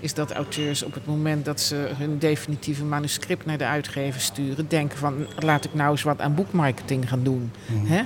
is 0.00 0.14
dat 0.14 0.32
auteurs 0.32 0.82
op 0.82 0.94
het 0.94 1.06
moment 1.06 1.44
dat 1.44 1.60
ze 1.60 1.90
hun 1.96 2.18
definitieve 2.18 2.84
manuscript 2.84 3.46
naar 3.46 3.58
de 3.58 3.64
uitgever 3.64 4.20
sturen... 4.20 4.68
denken 4.68 4.98
van, 4.98 5.26
laat 5.38 5.64
ik 5.64 5.74
nou 5.74 5.90
eens 5.90 6.02
wat 6.02 6.20
aan 6.20 6.34
boekmarketing 6.34 7.08
gaan 7.08 7.22
doen. 7.22 7.52
Mhm. 7.66 7.86
Hè? 7.86 8.02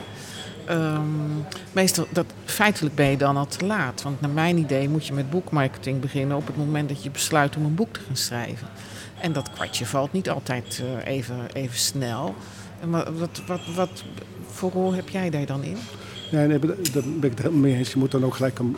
Ehm, 0.66 1.02
meestal, 1.72 2.06
dat, 2.10 2.26
feitelijk 2.44 2.94
ben 2.94 3.10
je 3.10 3.16
dan 3.16 3.36
al 3.36 3.46
te 3.46 3.66
laat. 3.66 4.02
Want 4.02 4.20
naar 4.20 4.30
mijn 4.30 4.58
idee 4.58 4.88
moet 4.88 5.06
je 5.06 5.12
met 5.12 5.30
boekmarketing 5.30 6.00
beginnen... 6.00 6.36
op 6.36 6.46
het 6.46 6.56
moment 6.56 6.88
dat 6.88 7.02
je 7.02 7.10
besluit 7.10 7.56
om 7.56 7.64
een 7.64 7.74
boek 7.74 7.94
te 7.94 8.00
gaan 8.06 8.16
schrijven. 8.16 8.68
En 9.20 9.32
dat 9.32 9.50
kwartje 9.50 9.86
valt 9.86 10.12
niet 10.12 10.30
altijd 10.30 10.82
eh, 10.82 11.12
even, 11.12 11.36
even 11.52 11.78
snel... 11.78 12.34
En 12.84 12.90
wat, 12.90 13.08
wat, 13.18 13.42
wat, 13.46 13.60
wat 13.74 14.04
voor 14.46 14.70
rol 14.70 14.92
heb 14.92 15.08
jij 15.08 15.30
daar 15.30 15.46
dan 15.46 15.62
in? 15.62 15.76
Ja, 16.30 16.44
nee, 16.44 16.58
daar 16.58 17.02
ben 17.02 17.16
ik 17.20 17.30
het 17.30 17.38
helemaal 17.38 17.60
mee 17.60 17.76
eens. 17.76 17.92
Je 17.92 17.98
moet 17.98 18.10
dan 18.10 18.24
ook 18.24 18.34
gelijk 18.34 18.58
een, 18.58 18.76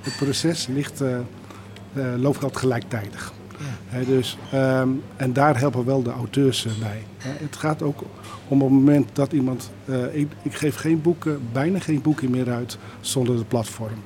het 0.00 0.16
proces 0.16 0.66
ligt, 0.66 1.02
uh, 1.02 1.16
uh, 1.92 2.14
loopt 2.16 2.42
altijd 2.42 2.56
gelijktijdig. 2.56 3.32
Ja. 3.58 3.64
He, 3.86 4.04
dus, 4.04 4.38
um, 4.54 5.02
en 5.16 5.32
daar 5.32 5.58
helpen 5.58 5.84
wel 5.84 6.02
de 6.02 6.10
auteurs 6.10 6.64
uh, 6.64 6.72
bij. 6.78 7.02
He, 7.16 7.30
het 7.44 7.56
gaat 7.56 7.82
ook 7.82 8.02
om 8.48 8.60
het 8.60 8.70
moment 8.70 9.08
dat 9.12 9.32
iemand. 9.32 9.70
Ik, 10.12 10.28
ik, 10.42 10.54
geef 10.54 10.76
geen 10.76 11.02
boeken, 11.02 11.40
bijna 11.52 11.78
geen 11.78 12.02
boeken 12.02 12.30
meer 12.30 12.50
uit 12.50 12.78
zonder 13.00 13.36
het 13.36 13.48
platform. 13.48 14.02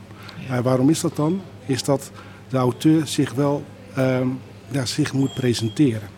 Ja. 0.48 0.62
waarom 0.62 0.90
is 0.90 1.00
dat 1.00 1.16
dan? 1.16 1.40
Is 1.66 1.82
dat 1.82 2.10
de 2.48 2.56
auteur 2.56 3.06
zich 3.06 3.32
wel 3.32 3.64
um, 3.98 4.38
ja, 4.68 4.84
zich 4.87 5.12
moet 5.12 5.34
presenteren. 5.34 6.17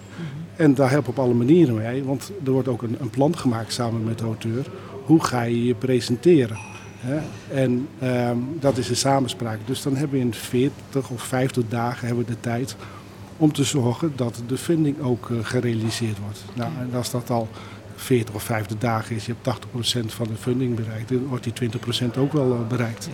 En 0.61 0.75
daar 0.75 0.90
helpen 0.90 1.11
op 1.11 1.19
alle 1.19 1.35
manieren 1.35 1.75
mee, 1.75 2.05
want 2.05 2.33
er 2.45 2.50
wordt 2.50 2.69
ook 2.69 2.83
een, 2.83 2.97
een, 3.00 3.11
plan 3.11 3.37
gemaakt 3.37 3.73
samen 3.73 4.05
met 4.05 4.19
de 4.19 4.25
auteur. 4.25 4.67
Hoe 5.05 5.25
ga 5.25 5.43
je 5.43 5.64
je 5.64 5.75
presenteren? 5.75 6.59
Hè? 6.97 7.19
En 7.55 7.88
um, 8.02 8.57
dat 8.59 8.76
is 8.76 8.88
een 8.88 8.97
samenspraak. 8.97 9.59
Dus 9.64 9.83
dan 9.83 9.97
hebben 9.97 10.19
we 10.19 10.25
in 10.25 10.35
40 10.35 11.11
of 11.11 11.23
50 11.23 11.62
dagen 11.69 12.07
hebben 12.07 12.25
we 12.25 12.31
de 12.31 12.40
tijd 12.40 12.76
om 13.37 13.52
te 13.52 13.64
zorgen 13.64 14.12
dat 14.17 14.43
de 14.47 14.57
funding 14.57 15.00
ook 15.00 15.29
uh, 15.29 15.38
gerealiseerd 15.43 16.19
wordt. 16.19 16.45
Nou, 16.55 16.71
en 16.81 16.97
als 16.97 17.11
dat 17.11 17.31
al 17.31 17.49
40 17.95 18.35
of 18.35 18.43
50 18.43 18.79
dagen 18.79 19.17
is, 19.17 19.26
je 19.26 19.35
hebt 19.43 19.61
80% 20.05 20.07
van 20.07 20.26
de 20.26 20.37
funding 20.37 20.75
bereikt, 20.75 21.09
dan 21.09 21.26
wordt 21.26 21.45
die 21.45 21.71
20% 22.14 22.19
ook 22.19 22.33
wel 22.33 22.52
uh, 22.52 22.67
bereikt. 22.69 23.09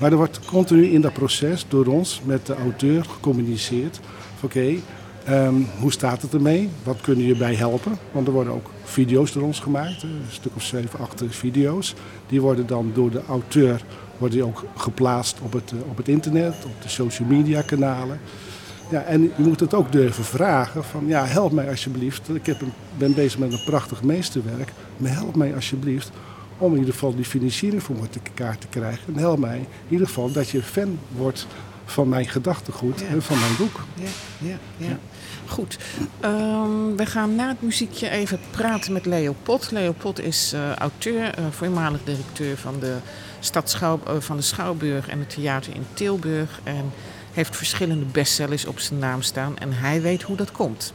Maar 0.00 0.10
er 0.10 0.16
wordt 0.16 0.40
continu 0.44 0.84
in 0.84 1.00
dat 1.00 1.12
proces 1.12 1.66
door 1.68 1.86
ons 1.86 2.20
met 2.24 2.46
de 2.46 2.54
auteur 2.54 3.04
gecommuniceerd. 3.04 4.00
Oké, 4.42 4.44
okay, 4.44 4.82
Um, 5.30 5.66
hoe 5.80 5.92
staat 5.92 6.22
het 6.22 6.34
ermee? 6.34 6.68
Wat 6.82 7.00
kunnen 7.00 7.24
je 7.24 7.36
bij 7.36 7.54
helpen? 7.54 7.98
Want 8.12 8.26
er 8.26 8.32
worden 8.32 8.52
ook 8.52 8.70
video's 8.84 9.32
door 9.32 9.42
ons 9.42 9.60
gemaakt, 9.60 10.02
een 10.02 10.20
stuk 10.30 10.52
of 10.54 10.62
zeven, 10.62 10.98
acht 10.98 11.22
video's. 11.28 11.94
Die 12.26 12.40
worden 12.40 12.66
dan 12.66 12.90
door 12.94 13.10
de 13.10 13.22
auteur 13.28 13.82
worden 14.18 14.44
ook 14.44 14.64
geplaatst 14.76 15.38
op 15.42 15.52
het, 15.52 15.72
op 15.88 15.96
het 15.96 16.08
internet, 16.08 16.54
op 16.64 16.82
de 16.82 16.88
social 16.88 17.28
media 17.28 17.62
kanalen. 17.62 18.20
Ja, 18.90 19.02
en 19.02 19.22
je 19.22 19.30
moet 19.36 19.60
het 19.60 19.74
ook 19.74 19.92
durven 19.92 20.24
vragen 20.24 20.84
van 20.84 21.06
ja, 21.06 21.26
help 21.26 21.52
mij 21.52 21.68
alsjeblieft. 21.68 22.28
Ik 22.34 22.46
heb 22.46 22.60
een, 22.60 22.72
ben 22.98 23.14
bezig 23.14 23.38
met 23.38 23.52
een 23.52 23.64
prachtig 23.64 24.02
meesterwerk, 24.02 24.72
maar 24.96 25.12
help 25.12 25.36
mij 25.36 25.54
alsjeblieft 25.54 26.10
om 26.58 26.72
in 26.72 26.78
ieder 26.78 26.92
geval 26.92 27.14
die 27.14 27.24
financiering 27.24 27.82
voor 27.82 27.96
elkaar 27.96 28.58
te 28.58 28.66
krijgen. 28.66 29.14
En 29.14 29.20
help 29.20 29.38
mij 29.38 29.58
in 29.58 29.66
ieder 29.88 30.06
geval 30.06 30.32
dat 30.32 30.48
je 30.48 30.62
fan 30.62 30.98
wordt 31.16 31.46
van 31.84 32.08
mijn 32.08 32.28
gedachtegoed 32.28 33.00
Ja. 33.00 33.06
en 33.06 33.22
van 33.22 33.38
mijn 33.38 33.56
boek. 33.58 33.80
Ja, 33.94 34.48
ja, 34.48 34.56
ja. 34.76 34.98
Goed. 35.48 35.78
Ehm, 36.20 36.96
we 36.96 37.06
gaan 37.06 37.34
na 37.34 37.48
het 37.48 37.62
muziekje 37.62 38.08
even 38.08 38.40
praten 38.50 38.92
met 38.92 39.06
Leo 39.06 39.34
Pot. 39.42 39.70
Leo 39.70 39.92
Pot 39.92 40.20
is 40.20 40.52
eh, 40.52 40.74
auteur, 40.74 41.34
eh, 41.34 41.44
voormalig 41.50 42.00
directeur 42.04 42.56
van 42.56 42.80
de, 42.80 42.96
stad 43.40 43.78
eh, 43.80 43.92
van 44.18 44.36
de 44.36 44.42
Schouwburg 44.42 45.08
en 45.08 45.18
het 45.18 45.30
theater 45.30 45.74
in 45.74 45.86
Tilburg. 45.92 46.60
En 46.64 46.92
heeft 47.32 47.56
verschillende 47.56 48.04
bestsellers 48.04 48.64
op 48.64 48.78
zijn 48.78 48.98
naam 48.98 49.22
staan. 49.22 49.58
En 49.58 49.72
hij 49.72 50.00
weet 50.02 50.22
hoe 50.22 50.36
dat 50.36 50.52
komt. 50.52 50.92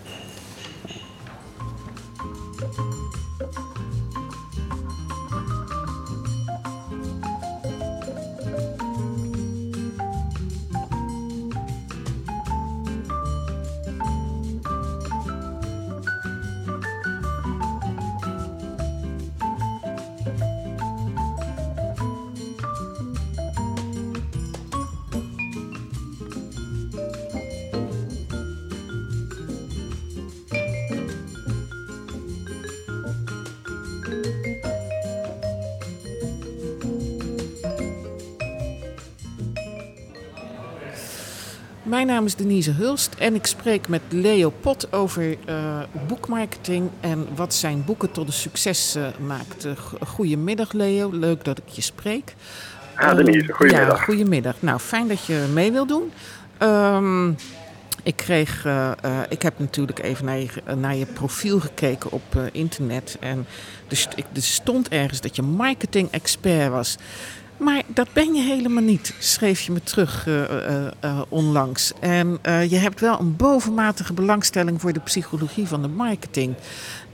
Mijn 41.94 42.08
naam 42.08 42.26
is 42.26 42.36
Denise 42.36 42.72
Hulst 42.72 43.16
en 43.18 43.36
ik 43.36 43.46
spreek 43.46 43.88
met 43.88 44.02
Leo 44.10 44.54
Pot 44.62 44.94
over 44.94 45.38
uh, 45.50 45.80
boekmarketing 46.08 46.90
en 47.00 47.28
wat 47.36 47.54
zijn 47.54 47.84
boeken 47.86 48.12
tot 48.12 48.28
een 48.28 48.34
succes 48.34 48.96
uh, 48.96 49.08
maakt. 49.28 49.66
Uh, 49.66 49.72
goedemiddag 50.08 50.72
Leo, 50.72 51.10
leuk 51.12 51.44
dat 51.44 51.58
ik 51.58 51.68
je 51.68 51.82
spreek. 51.82 52.36
Ja, 52.98 53.14
Denise, 53.14 53.54
goedemiddag. 53.54 53.98
Ja, 53.98 54.04
goedemiddag. 54.04 54.56
Nou, 54.60 54.80
fijn 54.80 55.08
dat 55.08 55.26
je 55.26 55.46
mee 55.54 55.72
wil 55.72 55.86
doen. 55.86 56.12
Um, 56.60 57.36
ik, 58.04 58.16
kreeg, 58.16 58.68
ik 59.30 59.42
heb 59.42 59.60
natuurlijk 59.60 60.00
even 60.00 60.26
naar 60.26 60.40
je, 60.40 60.50
naar 60.76 60.96
je 60.96 61.06
profiel 61.06 61.60
gekeken 61.60 62.12
op 62.12 62.24
internet 62.52 63.18
en 63.20 63.46
er, 63.88 64.08
er 64.34 64.42
stond 64.42 64.90
ergens 64.90 65.22
dat 65.22 65.36
je 65.36 65.42
marketing-expert 65.42 66.70
was. 66.70 66.98
Maar 67.64 67.82
dat 67.88 68.08
ben 68.14 68.34
je 68.34 68.42
helemaal 68.42 68.84
niet, 68.84 69.16
schreef 69.20 69.62
je 69.62 69.72
me 69.72 69.84
terug 69.84 70.28
uh, 70.28 70.42
uh, 70.42 70.88
uh, 71.04 71.22
onlangs. 71.30 71.94
En 72.00 72.40
je 72.70 72.78
hebt 72.78 73.00
wel 73.00 73.20
een 73.20 73.36
bovenmatige 73.36 74.14
belangstelling 74.14 74.82
voor 74.82 74.94
de 74.94 75.00
psychologie 75.00 75.68
van 75.68 75.82
de 75.82 75.88
marketing. 75.88 76.56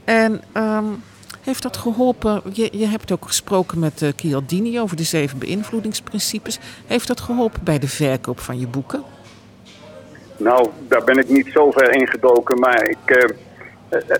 En 0.04 0.42
um, 0.56 1.02
heeft 1.40 1.62
dat 1.62 1.76
geholpen? 1.76 2.42
Je, 2.52 2.68
je, 2.72 2.86
hebt 2.86 3.12
ook 3.12 3.26
gesproken 3.26 3.78
met 3.78 4.12
Chialdini 4.16 4.80
over 4.80 4.96
de 4.96 5.02
zeven 5.02 5.38
beïnvloedingsprincipes. 5.38 6.58
Heeft 6.86 7.06
dat 7.06 7.20
geholpen 7.20 7.64
bij 7.64 7.78
de 7.78 7.88
verkoop 7.88 8.40
van 8.40 8.60
je 8.60 8.66
boeken? 8.66 9.02
Nou, 10.36 10.68
daar 10.88 11.04
ben 11.04 11.18
ik 11.18 11.28
niet 11.28 11.48
zo 11.52 11.70
ver 11.70 11.94
ingedoken, 11.94 12.58
maar 12.58 12.88
ik 12.88 13.28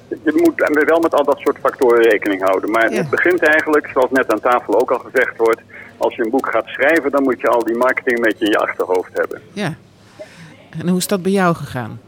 je 0.09 0.33
moet 0.33 0.85
wel 0.87 1.01
met 1.01 1.15
al 1.15 1.25
dat 1.25 1.39
soort 1.39 1.59
factoren 1.59 2.03
rekening 2.03 2.43
houden. 2.43 2.71
Maar 2.71 2.91
ja. 2.91 2.97
het 2.97 3.11
begint 3.11 3.41
eigenlijk, 3.43 3.89
zoals 3.93 4.11
net 4.11 4.33
aan 4.33 4.41
tafel 4.41 4.81
ook 4.81 4.91
al 4.91 4.99
gezegd 4.99 5.37
wordt, 5.37 5.61
als 6.01 6.15
je 6.15 6.25
een 6.25 6.31
boek 6.31 6.49
gaat 6.51 6.67
schrijven, 6.67 7.11
dan 7.11 7.23
moet 7.23 7.41
je 7.41 7.49
al 7.49 7.65
die 7.65 7.77
marketing 7.77 8.17
een 8.17 8.23
beetje 8.23 8.45
in 8.45 8.51
je 8.51 8.59
achterhoofd 8.59 9.11
hebben. 9.13 9.41
Ja. 9.53 9.75
En 10.79 10.89
hoe 10.89 10.99
is 10.99 11.07
dat 11.07 11.23
bij 11.23 11.33
jou 11.33 11.55
gegaan? 11.55 12.01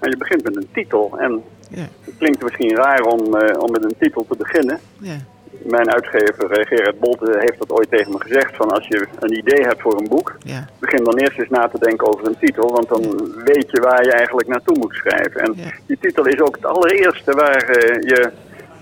Maar 0.00 0.10
je 0.10 0.16
begint 0.16 0.42
met 0.42 0.56
een 0.56 0.68
titel 0.72 1.18
en 1.18 1.42
ja. 1.70 1.88
het 2.04 2.14
klinkt 2.18 2.42
misschien 2.42 2.74
raar 2.74 3.00
om, 3.00 3.20
uh, 3.20 3.58
om 3.58 3.70
met 3.70 3.84
een 3.84 3.94
titel 3.98 4.26
te 4.28 4.36
beginnen. 4.36 4.80
Ja. 4.98 5.16
Mijn 5.62 5.92
uitgever 5.92 6.66
Gerard 6.66 7.00
Bolte 7.00 7.36
heeft 7.38 7.58
dat 7.58 7.72
ooit 7.72 7.90
tegen 7.90 8.12
me 8.12 8.20
gezegd. 8.20 8.56
Van 8.56 8.70
als 8.70 8.86
je 8.86 9.06
een 9.18 9.38
idee 9.38 9.64
hebt 9.64 9.80
voor 9.80 9.98
een 9.98 10.08
boek, 10.08 10.36
ja. 10.42 10.68
begin 10.78 11.04
dan 11.04 11.18
eerst 11.18 11.38
eens 11.38 11.48
na 11.48 11.68
te 11.68 11.78
denken 11.78 12.06
over 12.06 12.26
een 12.26 12.38
titel. 12.38 12.72
Want 12.72 12.88
dan 12.88 13.02
weet 13.44 13.70
je 13.70 13.80
waar 13.80 14.04
je 14.04 14.12
eigenlijk 14.12 14.48
naartoe 14.48 14.78
moet 14.78 14.94
schrijven. 14.94 15.40
En 15.40 15.54
die 15.86 15.98
titel 16.00 16.26
is 16.26 16.40
ook 16.40 16.54
het 16.54 16.66
allereerste 16.66 17.32
waar 17.32 17.68
uh, 17.68 18.00
je 18.00 18.30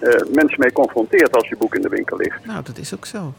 uh, 0.00 0.34
mensen 0.34 0.60
mee 0.60 0.72
confronteert 0.72 1.36
als 1.36 1.48
je 1.48 1.56
boek 1.56 1.74
in 1.74 1.82
de 1.82 1.88
winkel 1.88 2.16
ligt. 2.16 2.46
Nou, 2.46 2.62
dat 2.62 2.78
is 2.78 2.94
ook 2.94 3.06
zo. 3.06 3.32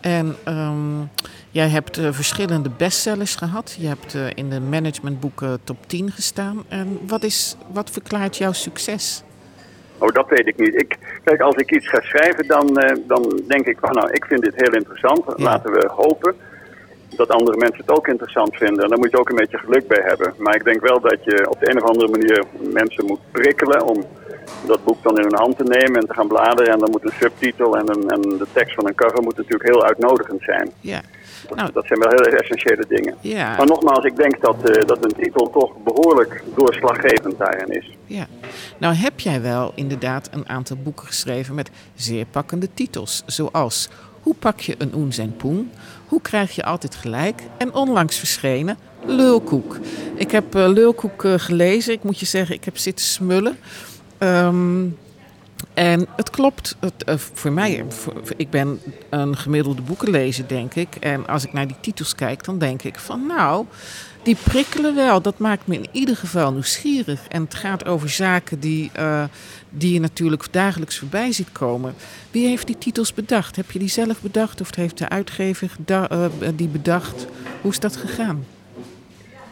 En 0.00 0.36
um, 0.48 1.10
jij 1.50 1.68
hebt 1.68 1.98
uh, 1.98 2.12
verschillende 2.12 2.70
bestsellers 2.76 3.34
gehad. 3.34 3.76
Je 3.80 3.86
hebt 3.86 4.14
uh, 4.14 4.26
in 4.34 4.50
de 4.50 4.60
managementboeken 4.60 5.58
top 5.64 5.76
10 5.86 6.10
gestaan. 6.10 6.64
En 6.68 6.98
wat, 7.06 7.22
is, 7.22 7.56
wat 7.72 7.90
verklaart 7.90 8.36
jouw 8.36 8.52
succes? 8.52 9.22
Oh, 9.98 10.08
dat 10.08 10.28
weet 10.28 10.46
ik 10.46 10.56
niet. 10.56 10.74
Ik, 10.74 10.98
kijk, 11.24 11.40
als 11.40 11.56
ik 11.56 11.74
iets 11.74 11.88
ga 11.88 12.00
schrijven, 12.00 12.46
dan, 12.46 12.84
uh, 12.84 12.96
dan 13.06 13.42
denk 13.46 13.66
ik 13.66 13.78
van, 13.80 13.92
nou, 13.92 14.10
ik 14.10 14.24
vind 14.24 14.42
dit 14.42 14.54
heel 14.54 14.74
interessant. 14.74 15.24
Ja. 15.26 15.34
Laten 15.36 15.72
we 15.72 15.88
hopen 15.92 16.34
dat 17.16 17.28
andere 17.28 17.56
mensen 17.56 17.80
het 17.86 17.96
ook 17.96 18.08
interessant 18.08 18.56
vinden. 18.56 18.82
En 18.82 18.88
daar 18.88 18.98
moet 18.98 19.10
je 19.10 19.18
ook 19.18 19.28
een 19.28 19.36
beetje 19.36 19.58
geluk 19.58 19.88
bij 19.88 20.02
hebben. 20.04 20.34
Maar 20.38 20.54
ik 20.54 20.64
denk 20.64 20.80
wel 20.80 21.00
dat 21.00 21.24
je 21.24 21.46
op 21.50 21.60
de 21.60 21.70
een 21.70 21.82
of 21.82 21.88
andere 21.88 22.08
manier 22.08 22.44
mensen 22.72 23.04
moet 23.06 23.20
prikkelen 23.30 23.86
om 23.86 24.04
dat 24.66 24.84
boek 24.84 25.02
dan 25.02 25.16
in 25.16 25.22
hun 25.22 25.38
hand 25.38 25.56
te 25.56 25.64
nemen 25.64 26.00
en 26.00 26.06
te 26.06 26.14
gaan 26.14 26.28
bladeren. 26.28 26.72
En 26.72 26.78
dan 26.78 26.90
moet 26.90 27.04
een 27.04 27.18
subtitel 27.20 27.76
en, 27.76 27.88
een, 27.88 28.10
en 28.10 28.20
de 28.20 28.46
tekst 28.52 28.74
van 28.74 28.86
een 28.86 28.94
cover 28.94 29.22
moet 29.22 29.36
natuurlijk 29.36 29.70
heel 29.70 29.84
uitnodigend 29.84 30.42
zijn. 30.42 30.70
Ja. 30.80 31.00
Dat, 31.48 31.56
Nou. 31.56 31.70
dat 31.72 31.86
zijn 31.86 31.98
wel 31.98 32.10
heel 32.10 32.38
essentiële 32.38 32.84
dingen. 32.88 33.14
Ja. 33.20 33.56
Maar 33.56 33.66
nogmaals, 33.66 34.04
ik 34.04 34.16
denk 34.16 34.40
dat, 34.40 34.70
uh, 34.70 34.86
dat 34.86 35.04
een 35.04 35.14
titel 35.20 35.50
toch 35.50 35.72
behoorlijk 35.84 36.42
doorslaggevend 36.54 37.38
daarin 37.38 37.76
is. 37.76 37.96
Ja. 38.06 38.26
Nou 38.78 38.94
heb 38.94 39.20
jij 39.20 39.42
wel 39.42 39.72
inderdaad 39.74 40.28
een 40.32 40.48
aantal 40.48 40.76
boeken 40.82 41.06
geschreven 41.06 41.54
met 41.54 41.70
zeer 41.94 42.24
pakkende 42.30 42.68
titels, 42.74 43.22
zoals 43.26 43.88
Hoe 44.22 44.34
pak 44.34 44.60
je 44.60 44.74
een 44.78 44.94
oens 44.94 45.18
en 45.18 45.36
poen? 45.36 45.70
Hoe 46.08 46.20
krijg 46.20 46.54
je 46.54 46.64
altijd 46.64 46.94
gelijk? 46.94 47.42
En 47.58 47.74
onlangs 47.74 48.18
verschenen 48.18 48.78
Lulkoek. 49.04 49.78
Ik 50.14 50.30
heb 50.30 50.54
uh, 50.56 50.68
Lulkoek 50.68 51.24
uh, 51.24 51.34
gelezen. 51.36 51.92
Ik 51.92 52.02
moet 52.02 52.18
je 52.18 52.26
zeggen, 52.26 52.54
ik 52.54 52.64
heb 52.64 52.76
zitten 52.78 53.04
smullen. 53.04 53.58
Um, 54.18 54.96
en 55.74 56.06
het 56.16 56.30
klopt, 56.30 56.76
het, 56.80 57.04
uh, 57.08 57.14
voor 57.16 57.52
mij, 57.52 57.84
ik 58.36 58.50
ben 58.50 58.80
een 59.10 59.36
gemiddelde 59.36 59.82
boekenlezer, 59.82 60.48
denk 60.48 60.74
ik. 60.74 60.94
En 60.94 61.26
als 61.26 61.44
ik 61.44 61.52
naar 61.52 61.66
die 61.66 61.76
titels 61.80 62.14
kijk, 62.14 62.44
dan 62.44 62.58
denk 62.58 62.82
ik 62.82 62.98
van 62.98 63.26
nou, 63.26 63.66
die 64.22 64.36
prikkelen 64.44 64.94
wel. 64.94 65.22
Dat 65.22 65.38
maakt 65.38 65.66
me 65.66 65.74
in 65.74 65.86
ieder 65.92 66.16
geval 66.16 66.52
nieuwsgierig. 66.52 67.20
En 67.28 67.42
het 67.42 67.54
gaat 67.54 67.84
over 67.84 68.08
zaken 68.08 68.60
die, 68.60 68.90
uh, 68.98 69.24
die 69.70 69.92
je 69.92 70.00
natuurlijk 70.00 70.52
dagelijks 70.52 70.98
voorbij 70.98 71.32
ziet 71.32 71.52
komen. 71.52 71.94
Wie 72.30 72.46
heeft 72.46 72.66
die 72.66 72.78
titels 72.78 73.14
bedacht? 73.14 73.56
Heb 73.56 73.70
je 73.70 73.78
die 73.78 73.88
zelf 73.88 74.20
bedacht 74.20 74.60
of 74.60 74.74
heeft 74.74 74.98
de 74.98 75.08
uitgever 75.08 75.70
uh, 75.86 76.26
die 76.54 76.68
bedacht? 76.68 77.26
Hoe 77.60 77.70
is 77.70 77.80
dat 77.80 77.96
gegaan? 77.96 78.44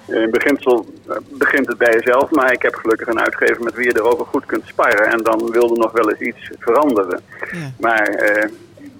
In 0.06 0.30
beginsel 0.30 0.86
begint 1.28 1.66
het 1.66 1.78
bij 1.78 1.92
jezelf, 1.92 2.30
maar 2.30 2.52
ik 2.52 2.62
heb 2.62 2.74
gelukkig 2.74 3.06
een 3.08 3.20
uitgever 3.20 3.62
met 3.62 3.74
wie 3.74 3.84
je 3.84 3.96
erover 3.96 4.26
goed 4.26 4.46
kunt 4.46 4.66
sparren. 4.66 5.12
En 5.12 5.22
dan 5.22 5.50
wil 5.50 5.70
er 5.70 5.78
nog 5.78 5.92
wel 5.92 6.10
eens 6.10 6.20
iets 6.20 6.50
veranderen. 6.58 7.20
Ja. 7.52 7.72
Maar 7.78 8.36
uh, 8.36 8.44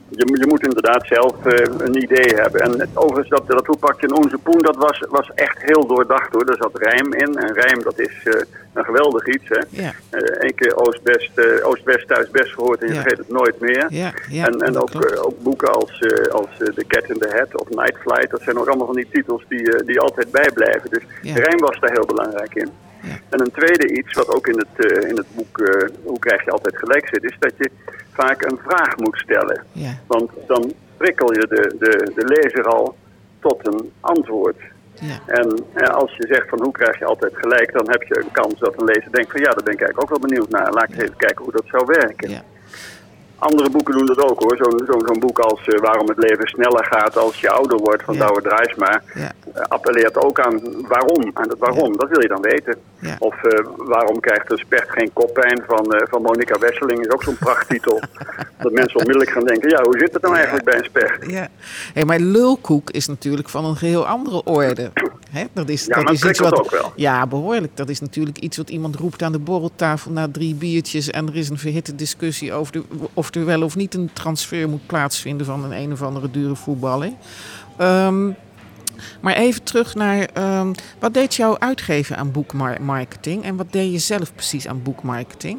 je, 0.09 0.39
je, 0.39 0.47
moet 0.47 0.63
inderdaad 0.63 1.07
zelf 1.07 1.35
uh, 1.47 1.53
een 1.79 2.03
idee 2.03 2.35
hebben. 2.35 2.61
En 2.61 2.89
overigens, 2.95 3.29
dat, 3.29 3.47
dat 3.47 4.01
je 4.01 4.07
een 4.07 4.17
onze 4.17 4.39
poen, 4.39 4.63
dat 4.63 4.77
was, 4.77 5.05
was 5.09 5.31
echt 5.35 5.63
heel 5.63 5.87
doordacht 5.87 6.33
hoor. 6.33 6.45
Er 6.45 6.57
zat 6.57 6.79
rijm 6.79 7.13
in. 7.13 7.37
En 7.37 7.53
rijm, 7.53 7.83
dat 7.83 7.99
is 7.99 8.13
uh, 8.25 8.35
een 8.73 8.85
geweldig 8.85 9.27
iets. 9.27 9.49
Hè? 9.49 9.61
Ja. 9.69 9.93
Eén 10.11 10.55
keer 10.55 10.77
Oost-West 10.77 11.31
Oost 11.63 12.07
thuis 12.07 12.31
best 12.31 12.53
gehoord 12.53 12.81
en 12.81 12.87
je 12.89 12.95
ja. 12.95 13.01
vergeet 13.01 13.19
het 13.19 13.29
nooit 13.29 13.61
meer. 13.61 13.87
Ja, 13.89 14.13
ja, 14.29 14.47
en 14.47 14.61
en 14.61 14.79
ook, 14.79 15.19
ook 15.25 15.43
boeken 15.43 15.73
als, 15.73 16.01
als 16.31 16.49
The 16.57 16.85
Cat 16.87 17.05
in 17.09 17.19
the 17.19 17.37
Hat 17.37 17.61
of 17.61 17.69
Night 17.69 17.97
Flight, 17.99 18.31
dat 18.31 18.43
zijn 18.43 18.59
ook 18.59 18.67
allemaal 18.67 18.87
van 18.87 18.97
die 18.97 19.09
titels 19.11 19.45
die, 19.49 19.85
die 19.85 20.01
altijd 20.01 20.31
bijblijven. 20.31 20.91
Dus 20.91 21.03
rijm 21.23 21.59
was 21.59 21.81
daar 21.81 21.93
heel 21.93 22.07
belangrijk 22.07 22.55
in. 22.55 22.71
Ja. 23.03 23.19
En 23.31 23.41
een 23.41 23.51
tweede 23.51 23.89
iets, 23.89 24.13
wat 24.13 24.29
ook 24.29 24.47
in 24.47 24.59
het, 24.59 25.05
in 25.05 25.17
het 25.17 25.27
boek 25.35 25.59
Hoe 26.05 26.19
krijg 26.19 26.45
je 26.45 26.51
altijd 26.51 26.77
gelijk 26.77 27.09
zit, 27.09 27.25
is 27.25 27.37
dat 27.39 27.53
je 27.57 27.71
vaak 28.17 28.43
een 28.43 28.59
vraag 28.67 28.97
moet 28.97 29.19
stellen. 29.19 29.65
Ja. 29.73 29.93
Want 30.07 30.31
dan 30.47 30.73
prikkel 30.97 31.33
je 31.33 31.47
de, 31.47 31.75
de, 31.79 32.13
de 32.15 32.25
lezer 32.25 32.65
al 32.65 32.97
tot 33.41 33.67
een 33.67 33.93
antwoord. 34.01 34.61
Ja. 35.01 35.19
En 35.27 35.65
uh, 35.75 35.89
als 35.89 36.17
je 36.17 36.27
zegt 36.27 36.49
van 36.49 36.63
hoe 36.63 36.73
krijg 36.73 36.99
je 36.99 37.05
altijd 37.05 37.33
gelijk, 37.37 37.73
dan 37.73 37.91
heb 37.91 38.03
je 38.03 38.21
een 38.21 38.33
kans 38.33 38.59
dat 38.59 38.75
een 38.77 38.85
lezer 38.85 39.13
denkt 39.13 39.31
van 39.31 39.41
ja, 39.41 39.51
daar 39.51 39.65
ben 39.65 39.75
ik 39.75 39.81
eigenlijk 39.81 40.03
ook 40.03 40.19
wel 40.19 40.29
benieuwd 40.29 40.51
naar. 40.51 40.73
Laat 40.73 40.83
ik 40.83 40.91
eens 40.91 41.03
even 41.03 41.17
kijken 41.17 41.45
hoe 41.45 41.53
dat 41.53 41.67
zou 41.67 41.85
werken. 41.87 42.31
Andere 43.39 43.71
boeken 43.71 43.97
doen 43.97 44.07
dat 44.07 44.19
ook 44.19 44.43
hoor. 44.43 44.57
Zo'n 44.57 44.87
zo, 44.87 44.99
zo 45.07 45.19
boek 45.19 45.39
als 45.39 45.67
uh, 45.67 45.81
Waarom 45.81 46.09
het 46.09 46.19
leven 46.19 46.49
sneller 46.49 46.85
gaat 46.85 47.17
als 47.17 47.41
je 47.41 47.51
ouder 47.51 47.79
wordt 47.79 48.03
van 48.03 48.15
ja. 48.15 48.27
Douwe 48.27 48.43
Draaisma. 48.43 49.03
Ja. 49.15 49.33
Uh, 49.57 49.63
appelleert 49.63 50.17
ook 50.17 50.41
aan 50.41 50.61
waarom. 50.89 51.31
Aan 51.35 51.49
het 51.49 51.59
waarom, 51.59 51.91
ja. 51.93 51.99
dat 51.99 52.09
wil 52.09 52.23
je 52.23 52.29
dan 52.29 52.41
weten. 52.41 52.75
Ja. 52.99 53.17
Of 53.19 53.43
uh, 53.43 53.67
Waarom 53.77 54.21
krijgt 54.21 54.51
een 54.51 54.59
specht 54.59 54.91
geen 54.91 55.11
koppijn 55.13 55.63
van, 55.67 56.03
van 56.09 56.23
Monica 56.23 56.59
Wesseling. 56.59 57.01
is 57.01 57.11
ook 57.11 57.23
zo'n 57.23 57.39
prachttitel. 57.39 58.01
dat 58.63 58.73
mensen 58.73 58.97
onmiddellijk 58.97 59.31
gaan 59.31 59.45
denken, 59.45 59.71
ja 59.71 59.83
hoe 59.83 59.99
zit 59.99 60.13
het 60.13 60.23
nou 60.23 60.35
eigenlijk 60.35 60.65
bij 60.65 60.79
een 60.79 60.85
specht? 60.85 61.31
Ja. 61.31 61.49
Hey, 61.95 62.05
maar 62.05 62.19
lulkoek 62.19 62.91
is 62.91 63.07
natuurlijk 63.07 63.49
van 63.49 63.65
een 63.65 63.77
geheel 63.77 64.07
andere 64.07 64.45
orde. 64.45 64.91
Hè? 65.31 65.45
Dat 65.53 65.69
is, 65.69 65.85
ja, 65.87 66.03
dat 66.03 66.13
is 66.13 66.25
iets 66.25 66.39
wat, 66.39 66.59
ook 66.59 66.71
wel. 66.71 66.93
Ja, 66.97 67.27
behoorlijk. 67.27 67.77
Dat 67.77 67.89
is 67.89 68.01
natuurlijk 68.01 68.39
iets 68.39 68.57
wat 68.57 68.71
iemand 68.71 68.97
roept 68.97 69.23
aan 69.23 69.33
de 69.33 69.39
borreltafel 69.39 70.11
na 70.11 70.29
drie 70.33 70.55
biertjes. 70.55 71.11
En 71.11 71.29
er 71.29 71.37
is 71.37 71.49
een 71.49 71.59
verhitte 71.59 71.95
discussie 71.95 72.53
over 72.53 72.73
de, 72.73 72.83
of 73.15 73.35
er 73.35 73.45
wel 73.45 73.63
of 73.63 73.77
niet 73.77 73.95
een 73.95 74.11
transfer 74.13 74.69
moet 74.69 74.87
plaatsvinden 74.87 75.47
van 75.47 75.65
een 75.65 75.73
een 75.73 75.93
of 75.93 76.03
andere 76.03 76.31
dure 76.31 76.57
voetballer. 76.57 77.13
Um, 77.81 78.37
maar 79.21 79.35
even 79.35 79.63
terug 79.63 79.95
naar 79.95 80.29
um, 80.39 80.73
wat 80.99 81.15
deed 81.15 81.35
jouw 81.35 81.59
uitgever 81.59 82.17
aan 82.17 82.33
boekmarketing 82.33 83.45
en 83.45 83.57
wat 83.57 83.73
deed 83.73 83.93
je 83.93 83.99
zelf 83.99 84.35
precies 84.35 84.69
aan 84.69 84.83
boekmarketing? 84.83 85.59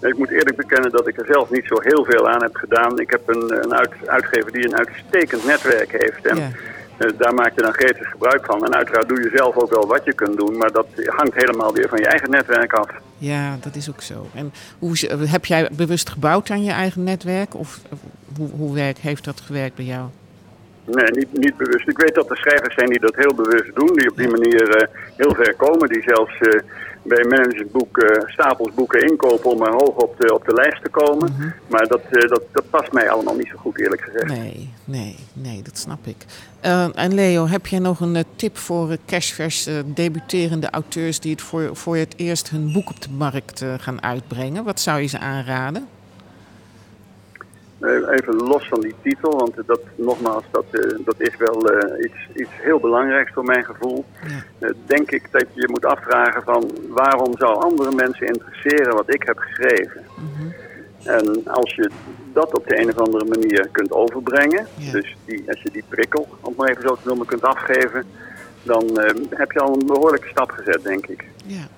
Ik 0.00 0.18
moet 0.18 0.30
eerlijk 0.30 0.56
bekennen 0.56 0.90
dat 0.90 1.08
ik 1.08 1.18
er 1.18 1.26
zelf 1.26 1.50
niet 1.50 1.64
zo 1.66 1.80
heel 1.80 2.04
veel 2.04 2.28
aan 2.28 2.42
heb 2.42 2.54
gedaan. 2.54 2.98
Ik 2.98 3.10
heb 3.10 3.28
een, 3.28 3.64
een 3.64 3.74
uit, 3.74 3.90
uitgever 4.06 4.52
die 4.52 4.64
een 4.64 4.76
uitstekend 4.76 5.44
netwerk 5.44 5.92
heeft. 5.92 6.26
En. 6.26 6.54
Uh, 7.00 7.10
daar 7.18 7.34
maak 7.34 7.54
je 7.54 7.62
dan 7.62 7.72
gretig 7.72 8.10
gebruik 8.10 8.44
van. 8.44 8.64
En 8.64 8.74
uiteraard 8.74 9.08
doe 9.08 9.22
je 9.22 9.30
zelf 9.34 9.56
ook 9.56 9.70
wel 9.70 9.86
wat 9.86 10.04
je 10.04 10.12
kunt 10.12 10.38
doen. 10.38 10.56
Maar 10.56 10.72
dat 10.72 10.86
hangt 11.06 11.34
helemaal 11.34 11.72
weer 11.72 11.88
van 11.88 11.98
je 11.98 12.06
eigen 12.06 12.30
netwerk 12.30 12.72
af. 12.72 12.88
Ja, 13.18 13.56
dat 13.60 13.74
is 13.76 13.90
ook 13.90 14.00
zo. 14.02 14.26
En 14.34 14.52
hoe, 14.78 14.92
is- 14.92 15.08
heb 15.30 15.44
jij 15.44 15.68
bewust 15.72 16.08
gebouwd 16.10 16.50
aan 16.50 16.64
je 16.64 16.70
eigen 16.72 17.04
netwerk? 17.04 17.54
Of 17.54 17.78
of 17.92 17.98
hoe, 18.36 18.48
hoe 18.50 18.74
werk, 18.74 18.98
heeft 18.98 19.24
dat 19.24 19.40
gewerkt 19.40 19.74
bij 19.76 19.84
jou? 19.84 20.08
Nee, 20.84 21.10
niet, 21.10 21.28
niet 21.32 21.56
bewust. 21.56 21.88
Ik 21.88 21.98
weet 21.98 22.14
dat 22.14 22.30
er 22.30 22.36
schrijvers 22.36 22.74
zijn 22.74 22.88
die 22.88 23.00
dat 23.00 23.14
heel 23.16 23.34
bewust 23.34 23.74
doen. 23.74 23.94
Die 23.96 24.10
op 24.10 24.16
die 24.16 24.28
manier 24.28 24.68
eh, 24.76 24.88
heel 25.16 25.34
ver 25.34 25.54
komen. 25.54 25.88
Die 25.88 26.02
zelfs 26.06 26.38
eh, 26.38 26.60
bij 27.02 27.24
managersboeken 27.24 28.22
stapels 28.26 28.74
boeken 28.74 29.08
inkopen 29.08 29.50
om 29.50 29.58
maar 29.58 29.72
hoog 29.72 29.96
op 29.96 30.14
de, 30.18 30.34
op 30.34 30.44
de 30.44 30.52
lijst 30.52 30.82
te 30.82 30.88
komen. 30.88 31.32
Mhm. 31.32 31.48
Maar 31.66 31.86
dat, 31.86 32.00
eh, 32.10 32.28
dat, 32.28 32.42
dat 32.52 32.70
past 32.70 32.92
mij 32.92 33.10
allemaal 33.10 33.34
niet 33.34 33.48
zo 33.48 33.56
goed 33.56 33.78
eerlijk 33.78 34.02
gezegd. 34.02 34.26
Nee, 34.26 34.74
nee, 34.84 35.16
nee, 35.32 35.62
dat 35.62 35.78
snap 35.78 36.06
ik. 36.06 36.16
En 36.94 37.14
Leo, 37.14 37.46
heb 37.46 37.66
jij 37.66 37.78
nog 37.78 38.00
een 38.00 38.24
tip 38.36 38.56
voor 38.56 38.96
cashvers 39.06 39.68
debuterende 39.84 40.70
auteurs 40.70 41.20
die 41.20 41.30
het 41.30 41.42
voor, 41.42 41.76
voor 41.76 41.96
het 41.96 42.14
eerst 42.16 42.50
hun 42.50 42.72
boek 42.72 42.90
op 42.90 43.02
de 43.02 43.10
markt 43.10 43.64
gaan 43.78 44.02
uitbrengen? 44.02 44.64
Wat 44.64 44.80
zou 44.80 45.00
je 45.00 45.06
ze 45.06 45.18
aanraden? 45.18 45.88
Eh, 47.80 47.90
Even 48.16 48.34
los 48.34 48.68
van 48.68 48.80
die 48.80 48.94
titel, 49.02 49.30
want 49.38 49.54
dat, 49.66 49.80
nogmaals, 49.94 50.44
dat, 50.50 50.64
eh, 50.70 50.98
dat 51.04 51.14
is 51.20 51.36
wel 51.36 51.70
eh, 51.70 52.04
iets, 52.04 52.28
iets 52.34 52.50
heel 52.62 52.80
belangrijks 52.80 53.32
voor 53.32 53.44
mijn 53.44 53.64
gevoel. 53.64 54.04
Ja. 54.58 54.72
Denk 54.86 55.10
ik 55.10 55.28
dat 55.32 55.44
je 55.52 55.60
je 55.60 55.68
moet 55.70 55.84
afvragen 55.84 56.42
van 56.42 56.70
waarom 56.88 57.36
zou 57.38 57.62
andere 57.62 57.94
mensen 57.94 58.26
interesseren 58.26 58.94
wat 58.94 59.14
ik 59.14 59.22
heb 59.22 59.38
geschreven. 59.38 60.04
Mhm. 60.16 60.48
En 61.04 61.40
als 61.48 61.74
je 61.74 61.90
dat 62.32 62.54
op 62.54 62.66
de 62.68 62.80
een 62.80 62.88
of 62.88 62.98
andere 62.98 63.24
manier 63.24 63.68
kunt 63.72 63.92
overbrengen, 63.92 64.66
Ja. 64.76 64.92
dus 64.92 65.16
die, 65.24 65.44
als 65.48 65.62
je 65.62 65.70
die 65.70 65.84
prikkel, 65.88 66.28
om 66.40 66.54
maar 66.56 66.68
even 66.68 66.82
zo 66.82 66.94
te 66.94 67.00
noemen, 67.08 67.26
kunt 67.26 67.42
afgeven, 67.42 68.04
dan 68.62 68.84
heb 69.30 69.52
je 69.52 69.60
al 69.60 69.72
een 69.72 69.86
behoorlijke 69.86 70.28
stap 70.28 70.50
gezet, 70.50 70.82
denk 70.82 71.06
ik. 71.06 71.24
Ja, 71.46 71.68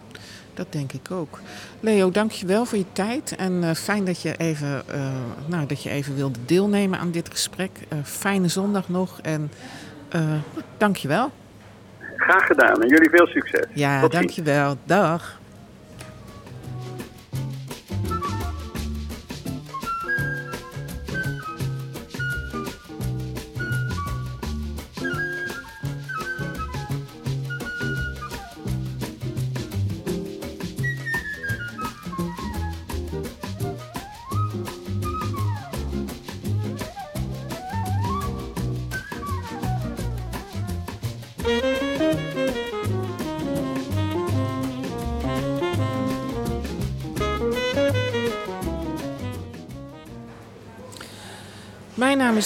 dat 0.55 0.67
denk 0.73 0.93
ik 0.93 1.11
ook. 1.11 1.38
Leo, 1.83 2.11
dank 2.11 2.31
je 2.31 2.47
wel 2.47 2.64
voor 2.64 2.79
je 2.79 2.92
tijd. 2.92 3.37
En 3.37 3.53
uh, 3.53 3.71
fijn 3.71 4.05
dat 4.05 4.23
je, 4.23 4.37
even, 4.37 4.83
uh, 4.95 5.07
nou, 5.47 5.66
dat 5.66 5.83
je 5.83 5.90
even 5.90 6.14
wilde 6.14 6.38
deelnemen 6.47 6.99
aan 6.99 7.11
dit 7.11 7.29
gesprek. 7.31 7.71
Uh, 7.92 7.99
fijne 8.05 8.49
zondag 8.49 8.88
nog 8.88 9.21
en 9.23 9.51
dank 10.77 10.97
je 10.97 11.09
wel. 11.09 11.31
Graag 12.16 12.47
gedaan 12.47 12.83
en 12.83 12.88
jullie 12.88 13.11
veel 13.11 13.27
succes. 13.27 13.66
Ja, 13.75 14.01
Tot 14.01 14.12
dank 14.12 14.23
ziens. 14.31 14.37
je 14.37 14.42
wel. 14.42 14.77
Dag. 14.85 15.40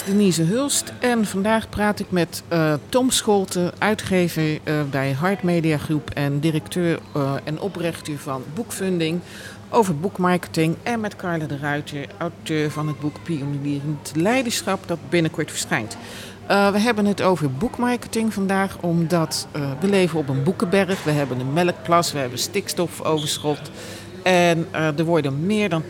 Denise 0.07 0.43
Hulst 0.43 0.93
en 0.99 1.25
vandaag 1.25 1.69
praat 1.69 1.99
ik 1.99 2.11
met 2.11 2.43
uh, 2.53 2.73
Tom 2.89 3.09
Scholte, 3.09 3.73
uitgever 3.77 4.43
uh, 4.43 4.81
bij 4.89 5.11
Hart 5.11 5.43
Media 5.43 5.77
Groep 5.77 6.09
en 6.09 6.39
directeur 6.39 6.99
uh, 7.15 7.33
en 7.43 7.59
oprichter 7.59 8.17
van 8.17 8.43
Boekfunding 8.53 9.19
over 9.69 9.99
boekmarketing 9.99 10.75
en 10.83 10.99
met 10.99 11.15
Carla 11.15 11.45
de 11.45 11.57
Ruiter, 11.57 12.07
auteur 12.17 12.71
van 12.71 12.87
het 12.87 12.99
boek 12.99 13.23
Pionierend 13.23 14.11
Leiderschap 14.15 14.87
dat 14.87 14.99
binnenkort 15.09 15.51
verschijnt. 15.51 15.97
We 16.47 16.79
hebben 16.79 17.05
het 17.05 17.21
over 17.21 17.51
boekmarketing 17.51 18.33
vandaag, 18.33 18.77
omdat 18.81 19.47
we 19.79 19.87
leven 19.87 20.19
op 20.19 20.29
een 20.29 20.43
boekenberg. 20.43 21.03
We 21.03 21.11
hebben 21.11 21.39
een 21.39 21.53
melkplas, 21.53 22.11
we 22.11 22.17
hebben 22.17 22.39
stikstofoverschot. 22.39 23.71
En 24.27 24.67
uh, 24.75 24.99
er 24.99 25.05
worden 25.05 25.45
meer 25.45 25.69
dan 25.69 25.83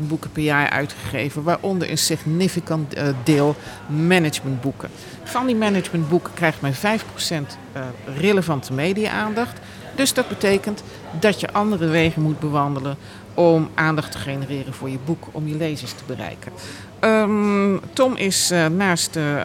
20.000 0.00 0.06
boeken 0.06 0.32
per 0.32 0.42
jaar 0.42 0.70
uitgegeven, 0.70 1.42
waaronder 1.42 1.90
een 1.90 1.98
significant 1.98 2.96
uh, 2.96 3.02
deel 3.24 3.56
managementboeken. 3.86 4.90
Van 5.24 5.46
die 5.46 5.56
managementboeken 5.56 6.34
krijgt 6.34 6.60
men 6.60 6.74
5% 6.74 6.76
uh, 6.78 7.82
relevante 8.18 8.72
media-aandacht. 8.72 9.58
Dus 9.94 10.14
dat 10.14 10.28
betekent 10.28 10.82
dat 11.20 11.40
je 11.40 11.52
andere 11.52 11.86
wegen 11.86 12.22
moet 12.22 12.38
bewandelen 12.38 12.96
om 13.34 13.70
aandacht 13.74 14.12
te 14.12 14.18
genereren 14.18 14.74
voor 14.74 14.90
je 14.90 14.98
boek, 15.04 15.26
om 15.32 15.48
je 15.48 15.56
lezers 15.56 15.92
te 15.92 16.04
bereiken. 16.06 16.52
Um, 17.00 17.80
Tom 17.92 18.16
is 18.16 18.52
naast 18.76 19.16
uh, 19.16 19.42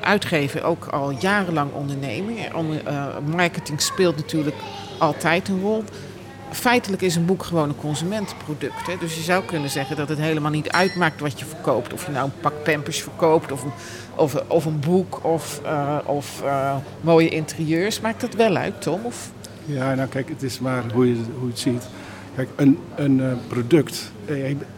uitgeven 0.00 0.64
ook 0.64 0.86
al 0.86 1.10
jarenlang 1.10 1.72
ondernemer. 1.72 2.34
Marketing 3.24 3.80
speelt 3.80 4.16
natuurlijk 4.16 4.56
altijd 4.98 5.48
een 5.48 5.60
rol. 5.60 5.84
Feitelijk 6.54 7.02
is 7.02 7.16
een 7.16 7.24
boek 7.24 7.42
gewoon 7.42 7.68
een 7.68 7.76
consumentenproduct. 7.76 8.86
Hè? 8.86 8.96
Dus 9.00 9.14
je 9.14 9.22
zou 9.22 9.44
kunnen 9.44 9.70
zeggen 9.70 9.96
dat 9.96 10.08
het 10.08 10.18
helemaal 10.18 10.50
niet 10.50 10.70
uitmaakt 10.70 11.20
wat 11.20 11.38
je 11.38 11.44
verkoopt. 11.44 11.92
Of 11.92 12.06
je 12.06 12.12
nou 12.12 12.24
een 12.24 12.40
pak 12.40 12.62
pampers 12.62 13.02
verkoopt 13.02 13.52
of 13.52 13.62
een, 13.62 13.72
of, 14.14 14.42
of 14.46 14.64
een 14.64 14.80
boek 14.80 15.24
of, 15.24 15.60
of 16.04 16.42
mooie 17.00 17.28
interieurs. 17.28 18.00
Maakt 18.00 18.20
dat 18.20 18.34
wel 18.34 18.56
uit, 18.56 18.82
Tom? 18.82 19.04
Of? 19.04 19.30
Ja, 19.64 19.94
nou 19.94 20.08
kijk, 20.08 20.28
het 20.28 20.42
is 20.42 20.58
maar 20.58 20.82
hoe 20.92 21.08
je, 21.08 21.14
hoe 21.14 21.46
je 21.46 21.50
het 21.50 21.58
ziet. 21.58 21.82
Kijk, 22.34 22.48
een, 22.56 22.78
een 22.94 23.18
uh, 23.18 23.32
product, 23.48 24.12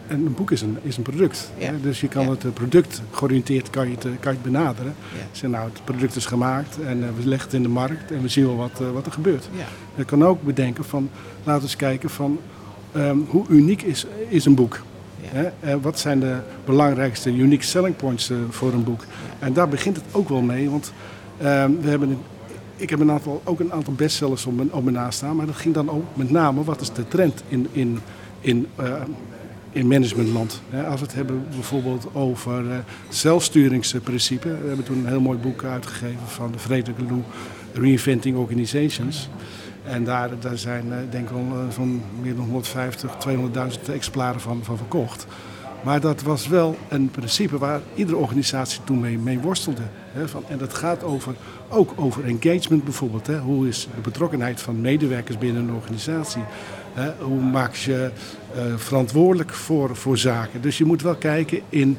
een 0.07 0.33
boek 0.35 0.51
is 0.51 0.61
een, 0.61 0.77
is 0.81 0.97
een 0.97 1.03
product. 1.03 1.51
Ja. 1.57 1.71
Dus 1.81 2.01
je 2.01 2.07
kan 2.07 2.23
ja. 2.23 2.29
het 2.29 2.53
product 2.53 3.01
georiënteerd 3.11 3.69
kan 3.69 3.89
je 3.89 3.95
het, 3.95 4.03
kan 4.03 4.31
je 4.31 4.37
het 4.37 4.41
benaderen. 4.41 4.95
Ja. 5.13 5.25
Zeg, 5.31 5.49
nou, 5.49 5.69
het 5.69 5.81
product 5.83 6.15
is 6.15 6.25
gemaakt 6.25 6.77
en 6.85 6.99
we 6.99 7.27
leggen 7.27 7.47
het 7.47 7.53
in 7.53 7.63
de 7.63 7.69
markt 7.69 8.11
en 8.11 8.21
we 8.21 8.27
zien 8.27 8.45
wel 8.45 8.55
wat, 8.55 8.81
wat 8.93 9.05
er 9.05 9.11
gebeurt. 9.11 9.49
Je 9.95 10.05
kan 10.05 10.23
ook 10.23 10.43
bedenken 10.43 10.85
van, 10.85 11.09
laten 11.43 11.61
we 11.61 11.67
eens 11.67 11.75
kijken 11.75 12.09
van 12.09 12.39
um, 12.95 13.25
hoe 13.29 13.45
uniek 13.49 13.81
is, 13.81 14.05
is 14.29 14.45
een 14.45 14.55
boek. 14.55 14.81
Hè? 15.21 15.79
wat 15.79 15.99
zijn 15.99 16.19
de 16.19 16.37
belangrijkste 16.65 17.33
unique 17.33 17.65
selling 17.65 17.95
points 17.95 18.31
voor 18.49 18.73
een 18.73 18.83
boek? 18.83 19.05
En 19.39 19.53
daar 19.53 19.69
begint 19.69 19.95
het 19.95 20.05
ook 20.11 20.29
wel 20.29 20.41
mee, 20.41 20.69
want 20.69 20.93
um, 21.41 21.81
we 21.81 21.89
hebben 21.89 22.17
ik 22.77 22.89
heb 22.89 22.99
een 22.99 23.11
aantal, 23.11 23.41
ook 23.43 23.59
een 23.59 23.73
aantal 23.73 23.93
bestsellers 23.93 24.45
op 24.45 24.55
mijn, 24.55 24.73
op 24.73 24.89
naast 24.89 25.17
staan. 25.17 25.35
Maar 25.35 25.45
dat 25.45 25.55
ging 25.55 25.73
dan 25.73 25.89
ook 25.89 26.03
met 26.13 26.29
name, 26.29 26.63
wat 26.63 26.81
is 26.81 26.91
de 26.91 27.07
trend 27.07 27.43
in, 27.47 27.67
in, 27.71 27.99
in, 28.39 28.67
uh, 28.79 28.93
in 29.71 29.87
managementland? 29.87 30.61
als 30.89 30.99
we 30.99 31.05
het 31.05 31.15
hebben 31.15 31.45
bijvoorbeeld 31.49 32.07
over 32.13 32.63
uh, 32.63 32.77
zelfsturingsprincipe. 33.09 34.47
We 34.47 34.67
hebben 34.67 34.85
toen 34.85 34.97
een 34.97 35.07
heel 35.07 35.21
mooi 35.21 35.37
boek 35.37 35.63
uitgegeven 35.63 36.27
van 36.27 36.51
de 36.51 36.59
Frederik 36.59 36.99
Lou, 36.99 37.21
Reinventing 37.73 38.37
Organizations. 38.37 39.29
En 39.83 40.03
daar, 40.03 40.29
daar 40.39 40.57
zijn 40.57 40.85
uh, 40.87 40.95
denk 41.09 41.29
ik 41.29 41.35
wel 41.35 41.71
zo'n 41.71 42.01
meer 42.21 42.35
dan 42.35 42.45
150, 42.45 43.11
200.000 43.87 43.93
exemplaren 43.93 44.41
van, 44.41 44.59
van 44.63 44.77
verkocht. 44.77 45.27
Maar 45.83 46.01
dat 46.01 46.21
was 46.21 46.47
wel 46.47 46.77
een 46.87 47.11
principe 47.11 47.57
waar 47.57 47.81
iedere 47.95 48.17
organisatie 48.17 48.79
toen 48.83 48.99
mee, 48.99 49.17
mee 49.17 49.39
worstelde. 49.39 49.81
Hè, 50.11 50.27
van, 50.27 50.43
en 50.47 50.57
dat 50.57 50.73
gaat 50.73 51.03
over, 51.03 51.35
ook 51.69 51.93
over 51.95 52.23
engagement 52.25 52.83
bijvoorbeeld. 52.83 53.27
Hè. 53.27 53.39
Hoe 53.39 53.67
is 53.67 53.87
de 53.95 54.01
betrokkenheid 54.01 54.61
van 54.61 54.81
medewerkers 54.81 55.37
binnen 55.37 55.67
een 55.67 55.75
organisatie? 55.75 56.43
Hè. 56.93 57.11
Hoe 57.23 57.41
maak 57.41 57.75
je 57.75 58.11
uh, 58.55 58.61
verantwoordelijk 58.75 59.53
voor, 59.53 59.95
voor 59.95 60.17
zaken? 60.17 60.61
Dus 60.61 60.77
je 60.77 60.85
moet 60.85 61.01
wel 61.01 61.15
kijken 61.15 61.61
in 61.69 61.97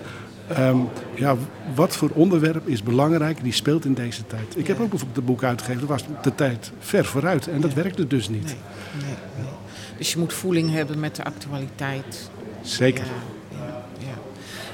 um, 0.58 0.88
ja, 1.14 1.36
wat 1.74 1.96
voor 1.96 2.10
onderwerp 2.14 2.68
is 2.68 2.82
belangrijk, 2.82 3.42
die 3.42 3.52
speelt 3.52 3.84
in 3.84 3.94
deze 3.94 4.26
tijd. 4.26 4.56
Ik 4.56 4.66
heb 4.66 4.80
ook 4.80 4.88
bijvoorbeeld 4.88 5.18
een 5.18 5.24
boek 5.24 5.42
uitgegeven, 5.42 5.80
dat 5.80 5.88
was 5.88 6.04
de 6.22 6.34
tijd 6.34 6.72
ver 6.78 7.04
vooruit. 7.04 7.48
En 7.48 7.60
dat 7.60 7.72
ja. 7.72 7.82
werkte 7.82 8.06
dus 8.06 8.28
niet. 8.28 8.44
Nee, 8.44 8.56
nee, 9.00 9.14
nee. 9.36 9.52
Dus 9.96 10.12
je 10.12 10.18
moet 10.18 10.32
voeling 10.32 10.70
hebben 10.70 11.00
met 11.00 11.16
de 11.16 11.24
actualiteit. 11.24 12.30
Zeker. 12.62 13.04
Ja. 13.04 13.37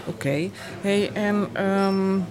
Oké. 0.06 0.50
Hey, 0.80 1.10
en 1.12 1.64
um, 1.66 2.24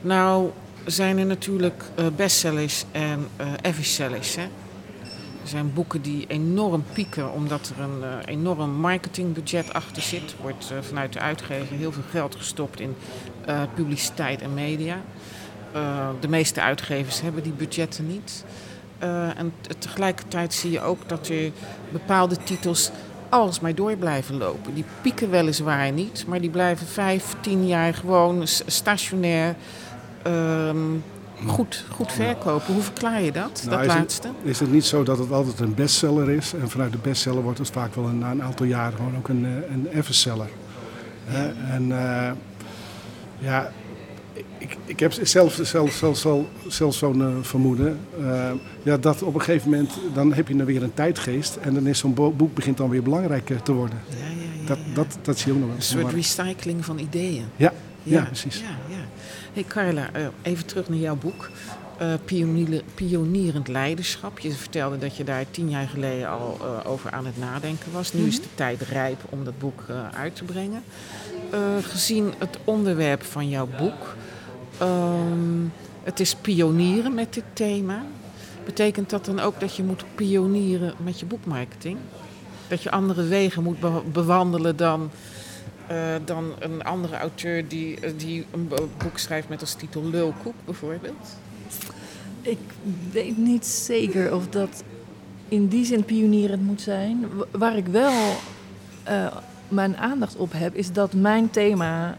nou 0.00 0.50
zijn 0.86 1.18
er 1.18 1.26
natuurlijk 1.26 1.82
uh, 1.98 2.06
bestsellers 2.16 2.84
en 2.92 3.28
uh? 3.40 4.44
Er 5.42 5.50
zijn 5.50 5.72
boeken 5.72 6.02
die 6.02 6.24
enorm 6.26 6.84
pieken 6.92 7.32
omdat 7.32 7.72
er 7.76 7.84
een 7.84 8.00
uh, 8.00 8.16
enorm 8.24 8.70
marketingbudget 8.70 9.72
achter 9.72 10.02
zit. 10.02 10.34
Wordt 10.40 10.72
vanuit 10.80 11.12
de 11.12 11.18
uitgever 11.18 11.76
heel 11.76 11.92
veel 11.92 12.02
geld 12.10 12.34
gestopt 12.34 12.80
in 12.80 12.96
publiciteit 13.74 14.42
en 14.42 14.54
media. 14.54 15.00
de 16.20 16.28
meeste 16.28 16.60
uitgevers 16.60 17.20
hebben 17.20 17.42
die 17.42 17.52
budgetten 17.52 18.06
niet. 18.06 18.44
en 19.36 19.52
tegelijkertijd 19.78 20.54
zie 20.54 20.70
je 20.70 20.80
ook 20.80 21.08
dat 21.08 21.28
er 21.28 21.52
bepaalde 21.92 22.36
titels 22.44 22.90
alles 23.34 23.60
maar 23.60 23.74
door 23.74 23.96
blijven 23.96 24.36
lopen. 24.36 24.74
Die 24.74 24.84
pieken 25.02 25.30
weliswaar 25.30 25.92
niet, 25.92 26.24
maar 26.26 26.40
die 26.40 26.50
blijven 26.50 26.86
vijf, 26.86 27.34
tien 27.40 27.66
jaar 27.66 27.94
gewoon 27.94 28.42
stationair 28.66 29.54
um, 30.26 31.04
goed, 31.46 31.84
goed 31.90 32.12
verkopen. 32.12 32.74
Hoe 32.74 32.82
verklaar 32.82 33.22
je 33.22 33.32
dat, 33.32 33.62
nou, 33.64 33.76
dat 33.76 33.80
is 33.80 33.86
laatste? 33.86 34.26
Het, 34.26 34.50
is 34.50 34.60
het 34.60 34.72
niet 34.72 34.84
zo 34.84 35.02
dat 35.02 35.18
het 35.18 35.32
altijd 35.32 35.60
een 35.60 35.74
bestseller 35.74 36.30
is? 36.30 36.52
En 36.60 36.70
vanuit 36.70 36.92
de 36.92 36.98
bestseller 37.02 37.42
wordt 37.42 37.58
het 37.58 37.70
vaak 37.70 37.94
wel 37.94 38.04
een, 38.04 38.18
na 38.18 38.30
een 38.30 38.42
aantal 38.42 38.66
jaren 38.66 38.96
gewoon 38.96 39.16
ook 39.16 39.28
een, 39.28 39.44
eh, 39.44 39.72
een 39.74 39.86
everseller. 39.92 40.48
Ja. 41.30 41.52
en 41.70 41.88
uh, 41.88 42.30
ja, 43.38 43.72
ik, 44.64 44.76
ik 44.84 45.00
heb 45.00 45.12
zelf, 45.22 45.58
zelf, 45.62 45.92
zelf, 45.92 46.16
zelf, 46.16 46.44
zelf 46.68 46.94
zo'n 46.94 47.18
uh, 47.18 47.28
vermoeden. 47.40 47.98
Uh, 48.20 48.50
ja, 48.82 48.96
dat 48.96 49.22
op 49.22 49.34
een 49.34 49.40
gegeven 49.40 49.70
moment, 49.70 49.92
dan 50.14 50.32
heb 50.32 50.48
je 50.48 50.56
dan 50.56 50.66
weer 50.66 50.82
een 50.82 50.94
tijdgeest. 50.94 51.56
En 51.56 51.74
dan 51.74 51.86
is 51.86 51.98
zo'n 51.98 52.14
boek 52.14 52.54
begint 52.54 52.76
dan 52.76 52.88
weer 52.88 53.02
belangrijker 53.02 53.62
te 53.62 53.72
worden. 53.72 53.98
Ja, 54.08 54.16
ja, 54.16 54.24
ja, 54.60 54.66
dat, 54.66 54.78
dat, 54.94 55.18
dat 55.22 55.38
zie 55.38 55.46
je 55.46 55.52
ook 55.52 55.58
nog 55.58 55.68
wel. 55.68 55.76
Een 55.76 55.82
soort 55.82 56.12
recycling 56.12 56.84
van 56.84 56.98
ideeën. 56.98 57.44
Ja, 57.56 57.72
ja, 58.02 58.22
precies. 58.22 58.58
Ja, 58.58 58.94
ja. 58.96 59.02
Hey 59.52 59.64
Carla, 59.68 60.10
uh, 60.16 60.26
even 60.42 60.66
terug 60.66 60.88
naar 60.88 60.98
jouw 60.98 61.16
boek. 61.16 61.50
Pionier, 62.24 62.82
pionierend 62.94 63.68
leiderschap. 63.68 64.38
Je 64.38 64.50
vertelde 64.50 64.98
dat 64.98 65.16
je 65.16 65.24
daar 65.24 65.44
tien 65.50 65.70
jaar 65.70 65.88
geleden 65.88 66.28
al 66.28 66.58
over 66.84 67.10
aan 67.10 67.26
het 67.26 67.38
nadenken 67.38 67.92
was. 67.92 68.12
Nu 68.12 68.18
mm 68.18 68.24
-hmm. 68.24 68.34
is 68.34 68.40
de 68.40 68.48
tijd 68.54 68.80
rijp 68.80 69.20
om 69.28 69.44
dat 69.44 69.58
boek 69.58 69.84
uit 70.14 70.36
te 70.36 70.44
brengen. 70.44 70.82
gezien 71.80 72.32
het 72.38 72.58
onderwerp 72.64 73.22
van 73.22 73.48
jouw 73.48 73.68
boek... 73.78 74.16
Um, 74.82 75.72
het 76.02 76.20
is 76.20 76.34
pionieren 76.34 77.14
met 77.14 77.34
dit 77.34 77.44
thema. 77.52 78.02
Betekent 78.64 79.10
dat 79.10 79.24
dan 79.24 79.40
ook 79.40 79.60
dat 79.60 79.76
je 79.76 79.82
moet 79.82 80.04
pionieren 80.14 80.94
met 81.04 81.20
je 81.20 81.26
boekmarketing? 81.26 81.98
Dat 82.68 82.82
je 82.82 82.90
andere 82.90 83.22
wegen 83.22 83.62
moet 83.62 83.80
be 83.80 84.02
bewandelen 84.12 84.76
dan, 84.76 85.10
uh, 85.90 86.14
dan 86.24 86.52
een 86.58 86.84
andere 86.84 87.16
auteur 87.16 87.68
die, 87.68 87.98
die 88.16 88.46
een 88.50 88.68
boek 88.98 89.18
schrijft 89.18 89.48
met 89.48 89.60
als 89.60 89.74
titel 89.74 90.04
Lulkoek 90.04 90.54
bijvoorbeeld? 90.64 91.36
Ik 92.42 92.58
weet 93.12 93.36
niet 93.38 93.66
zeker 93.66 94.34
of 94.34 94.48
dat 94.48 94.84
in 95.48 95.68
die 95.68 95.84
zin 95.84 96.04
pionierend 96.04 96.62
moet 96.62 96.80
zijn. 96.80 97.26
Waar 97.50 97.76
ik 97.76 97.86
wel 97.86 98.12
uh, 99.08 99.26
mijn 99.68 99.96
aandacht 99.96 100.36
op 100.36 100.52
heb, 100.52 100.74
is 100.74 100.92
dat 100.92 101.12
mijn 101.12 101.50
thema 101.50 102.16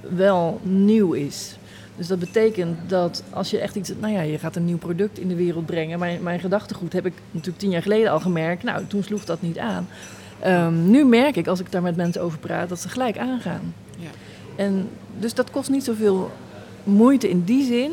wel 0.00 0.60
nieuw 0.62 1.12
is. 1.12 1.55
Dus 1.96 2.06
dat 2.06 2.18
betekent 2.18 2.76
dat 2.86 3.22
als 3.30 3.50
je 3.50 3.58
echt 3.58 3.76
iets, 3.76 3.92
nou 4.00 4.12
ja, 4.12 4.20
je 4.20 4.38
gaat 4.38 4.56
een 4.56 4.64
nieuw 4.64 4.78
product 4.78 5.18
in 5.18 5.28
de 5.28 5.34
wereld 5.34 5.66
brengen. 5.66 5.98
Mijn, 5.98 6.22
mijn 6.22 6.40
gedachtegoed 6.40 6.92
heb 6.92 7.06
ik 7.06 7.12
natuurlijk 7.30 7.58
tien 7.58 7.70
jaar 7.70 7.82
geleden 7.82 8.10
al 8.10 8.20
gemerkt. 8.20 8.62
Nou, 8.62 8.86
toen 8.86 9.02
sloeg 9.02 9.24
dat 9.24 9.42
niet 9.42 9.58
aan. 9.58 9.88
Um, 10.46 10.90
nu 10.90 11.04
merk 11.04 11.36
ik, 11.36 11.46
als 11.46 11.60
ik 11.60 11.72
daar 11.72 11.82
met 11.82 11.96
mensen 11.96 12.22
over 12.22 12.38
praat, 12.38 12.68
dat 12.68 12.80
ze 12.80 12.88
gelijk 12.88 13.18
aangaan. 13.18 13.74
Ja. 13.98 14.08
En 14.56 14.88
dus 15.18 15.34
dat 15.34 15.50
kost 15.50 15.70
niet 15.70 15.84
zoveel 15.84 16.30
moeite 16.84 17.30
in 17.30 17.42
die 17.44 17.64
zin. 17.64 17.92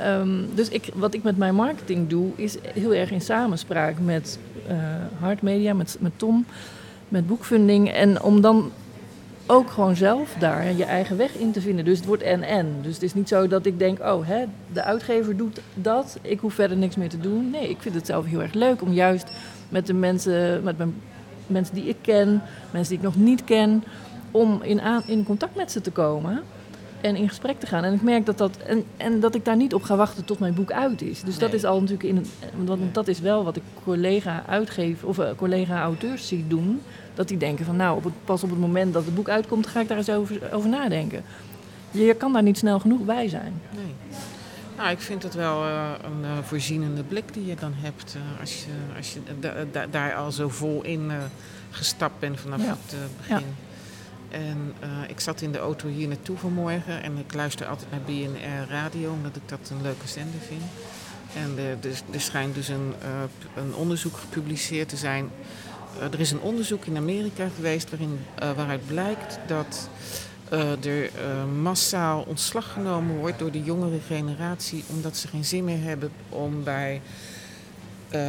Um, 0.00 0.48
dus 0.54 0.68
ik, 0.68 0.88
wat 0.94 1.14
ik 1.14 1.22
met 1.22 1.36
mijn 1.36 1.54
marketing 1.54 2.08
doe, 2.08 2.30
is 2.36 2.56
heel 2.62 2.94
erg 2.94 3.10
in 3.10 3.20
samenspraak 3.20 3.94
met 4.04 4.38
uh, 4.68 4.76
Hard 5.20 5.42
Media, 5.42 5.74
met, 5.74 5.96
met 6.00 6.12
Tom, 6.16 6.46
met 7.08 7.26
boekfunding. 7.26 7.92
En 7.92 8.22
om 8.22 8.40
dan 8.40 8.70
ook 9.46 9.70
gewoon 9.70 9.96
zelf 9.96 10.34
daar 10.38 10.72
je 10.72 10.84
eigen 10.84 11.16
weg 11.16 11.34
in 11.34 11.52
te 11.52 11.60
vinden. 11.60 11.84
Dus 11.84 11.96
het 11.98 12.06
wordt 12.06 12.22
en-en. 12.22 12.66
Dus 12.82 12.94
het 12.94 13.02
is 13.02 13.14
niet 13.14 13.28
zo 13.28 13.46
dat 13.46 13.66
ik 13.66 13.78
denk, 13.78 14.00
oh, 14.00 14.26
hè, 14.26 14.44
de 14.72 14.82
uitgever 14.82 15.36
doet 15.36 15.60
dat, 15.74 16.18
ik 16.22 16.40
hoef 16.40 16.54
verder 16.54 16.76
niks 16.76 16.96
meer 16.96 17.08
te 17.08 17.20
doen. 17.20 17.50
Nee, 17.50 17.68
ik 17.68 17.80
vind 17.80 17.94
het 17.94 18.06
zelf 18.06 18.26
heel 18.26 18.42
erg 18.42 18.54
leuk 18.54 18.82
om 18.82 18.92
juist 18.92 19.30
met 19.68 19.86
de 19.86 19.94
mensen, 19.94 20.62
met 20.62 20.78
mijn, 20.78 20.94
mensen 21.46 21.74
die 21.74 21.88
ik 21.88 21.96
ken, 22.00 22.42
mensen 22.70 22.88
die 22.88 22.98
ik 22.98 23.14
nog 23.14 23.24
niet 23.24 23.44
ken, 23.44 23.84
om 24.30 24.62
in, 24.62 24.80
aan, 24.80 25.02
in 25.06 25.24
contact 25.24 25.56
met 25.56 25.72
ze 25.72 25.80
te 25.80 25.90
komen 25.90 26.42
en 27.04 27.16
in 27.16 27.28
gesprek 27.28 27.60
te 27.60 27.66
gaan. 27.66 27.84
En 27.84 27.92
ik 27.92 28.02
merk 28.02 28.26
dat 28.26 28.38
dat, 28.38 28.56
en, 28.56 28.84
en 28.96 29.20
dat 29.20 29.34
ik 29.34 29.44
daar 29.44 29.56
niet 29.56 29.74
op 29.74 29.82
ga 29.82 29.96
wachten 29.96 30.24
tot 30.24 30.38
mijn 30.38 30.54
boek 30.54 30.72
uit 30.72 31.02
is. 31.02 31.22
Dus 31.22 31.38
dat 31.38 31.52
is 31.52 31.64
al 31.64 31.80
natuurlijk 31.80 32.08
in, 32.08 32.26
want 32.64 32.94
dat 32.94 33.08
is 33.08 33.20
wel 33.20 33.44
wat 33.44 33.56
ik 33.56 33.62
collega 33.84 34.44
uitgeef 34.46 35.04
of 35.04 35.18
uh, 35.18 35.28
collega 35.36 35.82
auteurs 35.82 36.28
zie 36.28 36.44
doen 36.48 36.80
dat 37.14 37.28
die 37.28 37.36
denken 37.36 37.64
van 37.64 37.76
nou, 37.76 37.96
op 37.96 38.04
het, 38.04 38.12
pas 38.24 38.42
op 38.42 38.50
het 38.50 38.58
moment 38.58 38.92
dat 38.92 39.04
het 39.04 39.14
boek 39.14 39.28
uitkomt, 39.28 39.66
ga 39.66 39.80
ik 39.80 39.88
daar 39.88 39.96
eens 39.96 40.10
over, 40.10 40.52
over 40.52 40.68
nadenken. 40.68 41.24
Je 41.90 42.14
kan 42.14 42.32
daar 42.32 42.42
niet 42.42 42.58
snel 42.58 42.80
genoeg 42.80 43.00
bij 43.00 43.28
zijn. 43.28 43.60
Nee. 43.70 43.94
Nou, 44.76 44.90
ik 44.90 45.00
vind 45.00 45.22
het 45.22 45.34
wel 45.34 45.64
uh, 45.64 45.90
een 46.02 46.22
uh, 46.22 46.30
voorzienende 46.42 47.02
blik 47.02 47.34
die 47.34 47.46
je 47.46 47.54
dan 47.54 47.72
hebt 47.76 48.16
uh, 48.16 48.40
als 48.40 48.54
je, 48.54 48.96
als 48.96 49.12
je 49.12 49.20
daar 49.90 50.14
al 50.14 50.32
zo 50.32 50.48
vol 50.48 50.82
in 50.82 51.10
gestapt 51.70 52.18
bent 52.18 52.40
vanaf 52.40 52.60
ja. 52.60 52.68
het 52.68 53.16
begin. 53.16 53.36
Ja. 53.36 53.42
En 54.34 54.74
ik 55.08 55.20
zat 55.20 55.40
in 55.40 55.52
de 55.52 55.58
auto 55.58 55.88
hier 55.88 56.08
naartoe 56.08 56.36
vanmorgen 56.36 57.02
en 57.02 57.18
ik 57.18 57.34
luister 57.34 57.66
altijd 57.66 57.90
naar 57.90 58.00
BNR 58.00 58.70
Radio 58.70 59.12
omdat 59.12 59.36
ik 59.36 59.48
dat 59.48 59.70
een 59.70 59.82
leuke 59.82 60.08
zender 60.08 60.40
vind. 60.40 60.62
En 61.34 61.58
er 62.12 62.20
schijnt 62.20 62.54
dus 62.54 62.68
een, 62.68 62.92
een 63.56 63.74
onderzoek 63.74 64.16
gepubliceerd 64.16 64.88
te 64.88 64.96
zijn. 64.96 65.30
er 66.12 66.20
is 66.20 66.30
een 66.30 66.40
onderzoek 66.40 66.84
in 66.84 66.96
Amerika 66.96 67.48
geweest 67.54 67.90
waarin, 67.90 68.18
waaruit 68.38 68.86
blijkt 68.86 69.38
dat 69.46 69.88
er 70.84 71.10
massaal 71.62 72.22
ontslag 72.22 72.72
genomen 72.72 73.16
wordt 73.16 73.38
door 73.38 73.50
de 73.50 73.62
jongere 73.62 74.00
generatie 74.06 74.84
omdat 74.88 75.16
ze 75.16 75.28
geen 75.28 75.44
zin 75.44 75.64
meer 75.64 75.82
hebben 75.82 76.10
om 76.28 76.64
bij 76.64 77.00
uh, 78.14 78.22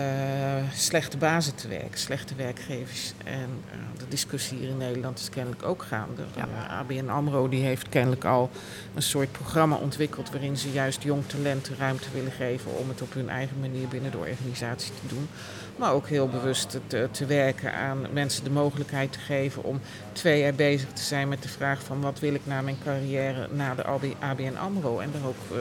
slechte 0.74 1.18
bazen 1.18 1.56
te 1.56 1.68
werken, 1.68 2.00
slechte 2.00 2.36
werkgevers. 2.36 3.14
En 3.24 3.50
de 3.98 4.08
discussie 4.08 4.58
hier 4.58 4.70
in 4.70 4.78
Nederland 4.78 5.20
is 5.20 5.30
kennelijk 5.30 5.64
ook 5.64 5.84
gaande. 5.84 6.24
Ja. 6.36 6.48
ABN 6.68 7.10
AMRO 7.10 7.50
die 7.50 7.64
heeft 7.64 7.90
kennelijk 7.90 8.26
al 8.26 8.50
een 8.96 9.02
soort 9.02 9.32
programma 9.32 9.76
ontwikkeld 9.76 10.32
waarin 10.32 10.58
ze 10.58 10.72
juist 10.72 11.04
jong 11.04 11.28
talenten 11.28 11.76
ruimte 11.78 12.08
willen 12.14 12.32
geven 12.32 12.78
om 12.78 12.90
het 12.90 13.02
op 13.02 13.14
hun 13.14 13.30
eigen 13.30 13.60
manier 13.60 13.88
binnen 13.88 14.12
de 14.12 14.18
organisatie 14.18 14.92
te 14.92 15.16
doen. 15.16 15.28
Maar 15.76 15.92
ook 15.92 16.08
heel 16.08 16.28
bewust 16.28 16.80
te, 16.88 17.08
te, 17.12 17.26
werken 17.26 17.74
aan 17.74 18.06
mensen 18.12 18.44
de 18.44 18.50
mogelijkheid 18.50 19.12
te 19.12 19.20
geven 19.20 19.64
om 19.64 19.80
twee 20.12 20.40
jaar 20.40 20.54
bezig 20.54 20.90
te 20.94 21.02
zijn 21.02 21.28
met 21.28 21.42
de 21.42 21.50
vraag 21.50 21.84
van 21.84 22.02
wat 22.02 22.20
wil 22.20 22.34
ik 22.34 22.42
na 22.44 22.62
mijn 22.62 22.78
carrière 22.84 23.48
na 23.52 23.76
de 23.76 23.84
ABN 24.20 24.56
AMRO 24.56 25.00
en 25.00 25.10
daar 25.12 25.28
ook 25.28 25.60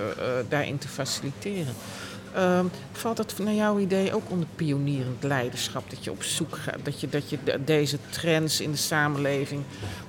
daarin 0.48 0.78
te 0.78 0.88
faciliteren. 0.88 1.74
Uh, 2.36 2.60
valt 2.92 3.16
dat 3.16 3.34
naar 3.38 3.54
jouw 3.54 3.78
idee 3.78 4.14
ook 4.14 4.30
onder 4.30 4.48
pionierend 4.56 5.22
leiderschap? 5.22 5.90
Dat 5.90 6.04
je 6.04 6.10
op 6.10 6.22
zoek 6.22 6.56
gaat, 6.56 6.78
dat 6.82 7.00
je, 7.00 7.08
dat 7.08 7.30
je 7.30 7.38
deze 7.64 7.98
trends 8.10 8.60
in 8.60 8.70
de 8.70 8.76
samenleving, 8.76 9.62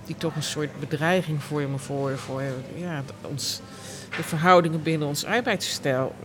die 0.06 0.16
toch 0.18 0.36
een 0.36 0.44
soort 0.44 0.80
bedreiging 0.80 1.44
vormen 1.44 1.80
voor, 1.80 2.18
voor 2.18 2.42
ja, 2.76 3.04
ons, 3.22 3.62
de 4.18 4.24
verhoudingen 4.24 4.84
binnen 4.84 5.08
ons 5.08 5.26
arbeidsstijl. 5.26 6.16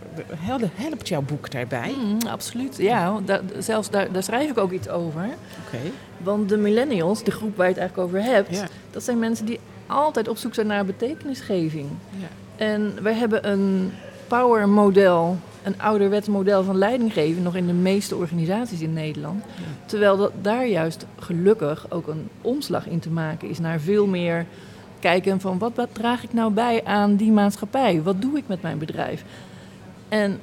Helpt 0.75 1.07
jouw 1.07 1.21
boek 1.21 1.51
daarbij? 1.51 1.95
Mm, 1.97 2.27
absoluut, 2.27 2.77
ja. 2.77 3.19
Da 3.25 3.41
zelfs 3.59 3.89
daar, 3.89 4.11
daar, 4.11 4.23
schrijf 4.23 4.49
ik 4.49 4.57
ook 4.57 4.71
iets 4.71 4.89
over. 4.89 5.29
Okay. 5.67 5.91
Want 6.17 6.49
de 6.49 6.57
millennials, 6.57 7.23
de 7.23 7.31
groep 7.31 7.57
waar 7.57 7.67
je 7.67 7.73
het 7.73 7.81
eigenlijk 7.81 8.09
over 8.09 8.31
hebt, 8.31 8.55
ja. 8.55 8.67
dat 8.91 9.03
zijn 9.03 9.19
mensen 9.19 9.45
die 9.45 9.59
altijd 9.87 10.27
op 10.27 10.37
zoek 10.37 10.53
zijn 10.53 10.67
naar 10.67 10.85
betekenisgeving. 10.85 11.89
Ja. 12.09 12.27
En 12.65 12.93
wij 13.01 13.13
hebben 13.13 13.49
een 13.49 13.93
power 14.27 14.69
model, 14.69 15.37
een 15.63 15.81
ouderwets 15.81 16.27
model 16.27 16.63
van 16.63 16.77
leidinggeven 16.77 17.43
nog 17.43 17.55
in 17.55 17.67
de 17.67 17.73
meeste 17.73 18.15
organisaties 18.15 18.81
in 18.81 18.93
Nederland. 18.93 19.43
Ja. 19.55 19.63
Terwijl 19.85 20.17
dat 20.17 20.31
daar 20.41 20.67
juist 20.67 21.05
gelukkig 21.19 21.85
ook 21.89 22.07
een 22.07 22.29
omslag 22.41 22.87
in 22.87 22.99
te 22.99 23.09
maken 23.09 23.49
is 23.49 23.59
naar 23.59 23.79
veel 23.79 24.07
meer 24.07 24.45
kijken 24.99 25.39
van 25.39 25.57
wat, 25.57 25.71
wat 25.75 25.89
draag 25.91 26.23
ik 26.23 26.33
nou 26.33 26.51
bij 26.51 26.83
aan 26.83 27.15
die 27.15 27.31
maatschappij? 27.31 28.01
Wat 28.01 28.21
doe 28.21 28.37
ik 28.37 28.43
met 28.47 28.61
mijn 28.61 28.77
bedrijf? 28.77 29.23
En 30.09 30.39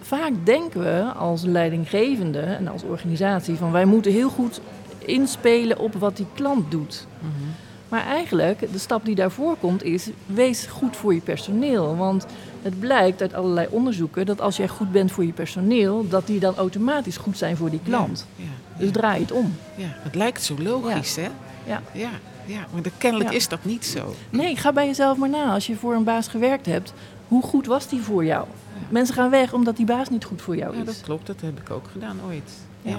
vaak 0.00 0.32
denken 0.44 0.80
we 0.80 1.02
als 1.02 1.42
leidinggevende 1.42 2.40
en 2.40 2.68
als 2.68 2.82
organisatie 2.82 3.56
van 3.56 3.72
wij 3.72 3.84
moeten 3.84 4.12
heel 4.12 4.28
goed 4.28 4.60
inspelen 4.98 5.78
op 5.78 5.94
wat 5.94 6.16
die 6.16 6.26
klant 6.34 6.70
doet. 6.70 7.06
Mhm. 7.18 7.65
Maar 7.88 8.06
eigenlijk, 8.06 8.72
de 8.72 8.78
stap 8.78 9.04
die 9.04 9.14
daarvoor 9.14 9.56
komt 9.56 9.82
is, 9.82 10.08
wees 10.26 10.66
goed 10.66 10.96
voor 10.96 11.14
je 11.14 11.20
personeel. 11.20 11.96
Want 11.96 12.26
het 12.62 12.80
blijkt 12.80 13.20
uit 13.20 13.34
allerlei 13.34 13.66
onderzoeken 13.70 14.26
dat 14.26 14.40
als 14.40 14.56
jij 14.56 14.68
goed 14.68 14.92
bent 14.92 15.12
voor 15.12 15.24
je 15.24 15.32
personeel, 15.32 16.08
dat 16.08 16.26
die 16.26 16.40
dan 16.40 16.56
automatisch 16.56 17.16
goed 17.16 17.38
zijn 17.38 17.56
voor 17.56 17.70
die 17.70 17.80
klant. 17.84 18.26
Ja, 18.36 18.44
ja, 18.44 18.78
dus 18.78 18.90
draai 18.90 19.20
het 19.20 19.32
om. 19.32 19.56
Ja, 19.74 19.86
het 19.88 20.14
lijkt 20.14 20.42
zo 20.42 20.54
logisch, 20.58 21.16
hè? 21.16 21.28
Ja. 21.66 21.82
ja. 21.92 22.10
Ja, 22.46 22.66
maar 22.72 22.82
kennelijk 22.98 23.30
is 23.30 23.48
dat 23.48 23.64
niet 23.64 23.86
zo. 23.86 24.14
Nee, 24.30 24.56
ga 24.56 24.72
bij 24.72 24.86
jezelf 24.86 25.16
maar 25.16 25.28
na. 25.28 25.52
Als 25.52 25.66
je 25.66 25.76
voor 25.76 25.94
een 25.94 26.04
baas 26.04 26.28
gewerkt 26.28 26.66
hebt, 26.66 26.92
hoe 27.28 27.42
goed 27.42 27.66
was 27.66 27.88
die 27.88 28.02
voor 28.02 28.24
jou? 28.24 28.46
Mensen 28.88 29.14
gaan 29.14 29.30
weg 29.30 29.52
omdat 29.52 29.76
die 29.76 29.86
baas 29.86 30.08
niet 30.08 30.24
goed 30.24 30.42
voor 30.42 30.56
jou 30.56 30.72
is. 30.72 30.78
Ja, 30.78 30.84
dat 30.84 31.00
klopt. 31.00 31.26
Dat 31.26 31.40
heb 31.40 31.60
ik 31.60 31.70
ook 31.70 31.88
gedaan 31.92 32.20
ooit. 32.26 32.50
Ja. 32.82 32.96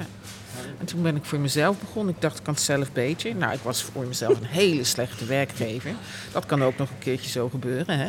En 0.80 0.86
toen 0.86 1.02
ben 1.02 1.16
ik 1.16 1.26
voor 1.26 1.40
mezelf 1.40 1.80
begonnen. 1.80 2.16
Ik 2.16 2.22
dacht, 2.22 2.38
ik 2.38 2.44
kan 2.44 2.54
het 2.54 2.64
zelf 2.64 2.92
beter. 2.92 3.36
Nou, 3.36 3.54
ik 3.54 3.60
was 3.60 3.84
voor 3.84 4.06
mezelf 4.06 4.40
een 4.40 4.46
hele 4.46 4.84
slechte 4.84 5.26
werkgever. 5.26 5.92
Dat 6.32 6.46
kan 6.46 6.64
ook 6.64 6.78
nog 6.78 6.90
een 6.90 7.00
keertje 7.00 7.30
zo 7.30 7.50
gebeuren, 7.50 8.00
hè? 8.00 8.06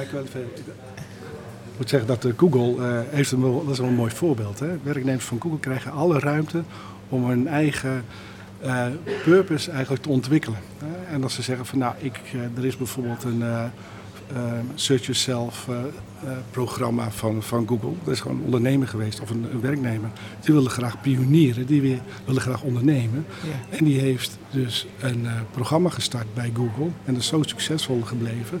Ik, 0.00 0.10
wil 0.10 0.22
ik 0.22 1.76
moet 1.76 1.88
zeggen 1.88 2.08
dat 2.08 2.26
Google 2.36 2.76
uh, 2.76 3.00
heeft 3.08 3.32
een, 3.32 3.40
dat 3.40 3.70
is 3.70 3.78
wel 3.78 3.88
een 3.88 3.94
mooi 3.94 4.10
voorbeeld. 4.10 4.60
Werknemers 4.82 5.24
van 5.24 5.40
Google 5.40 5.58
krijgen 5.58 5.92
alle 5.92 6.18
ruimte 6.18 6.62
om 7.08 7.28
hun 7.28 7.48
eigen 7.48 8.04
uh, 8.64 8.86
purpose 9.22 9.70
eigenlijk 9.70 10.02
te 10.02 10.08
ontwikkelen. 10.08 10.58
en 11.10 11.22
als 11.22 11.34
ze 11.34 11.42
zeggen 11.42 11.66
van 11.66 11.78
nou, 11.78 11.94
ik, 11.98 12.20
er 12.56 12.64
is 12.64 12.76
bijvoorbeeld 12.76 13.24
een 13.24 13.42
Search 14.74 15.02
Yourself 15.04 15.68
programma 16.50 17.10
van, 17.10 17.42
van 17.42 17.68
Google. 17.68 17.92
Dat 18.04 18.14
is 18.14 18.20
gewoon 18.20 18.36
een 18.36 18.44
ondernemer 18.44 18.88
geweest 18.88 19.20
of 19.20 19.30
een, 19.30 19.46
een 19.52 19.60
werknemer. 19.60 20.10
Die 20.40 20.54
willen 20.54 20.70
graag 20.70 21.00
pionieren, 21.00 21.66
die 21.66 21.80
weer, 21.80 22.00
willen 22.24 22.40
graag 22.40 22.62
ondernemen. 22.62 23.26
Ja. 23.42 23.76
En 23.76 23.84
die 23.84 24.00
heeft 24.00 24.38
dus 24.50 24.86
een 25.00 25.26
programma 25.50 25.88
gestart 25.88 26.34
bij 26.34 26.50
Google. 26.54 26.90
En 27.04 27.12
dat 27.12 27.22
is 27.22 27.26
zo 27.26 27.42
succesvol 27.42 28.00
gebleven, 28.02 28.60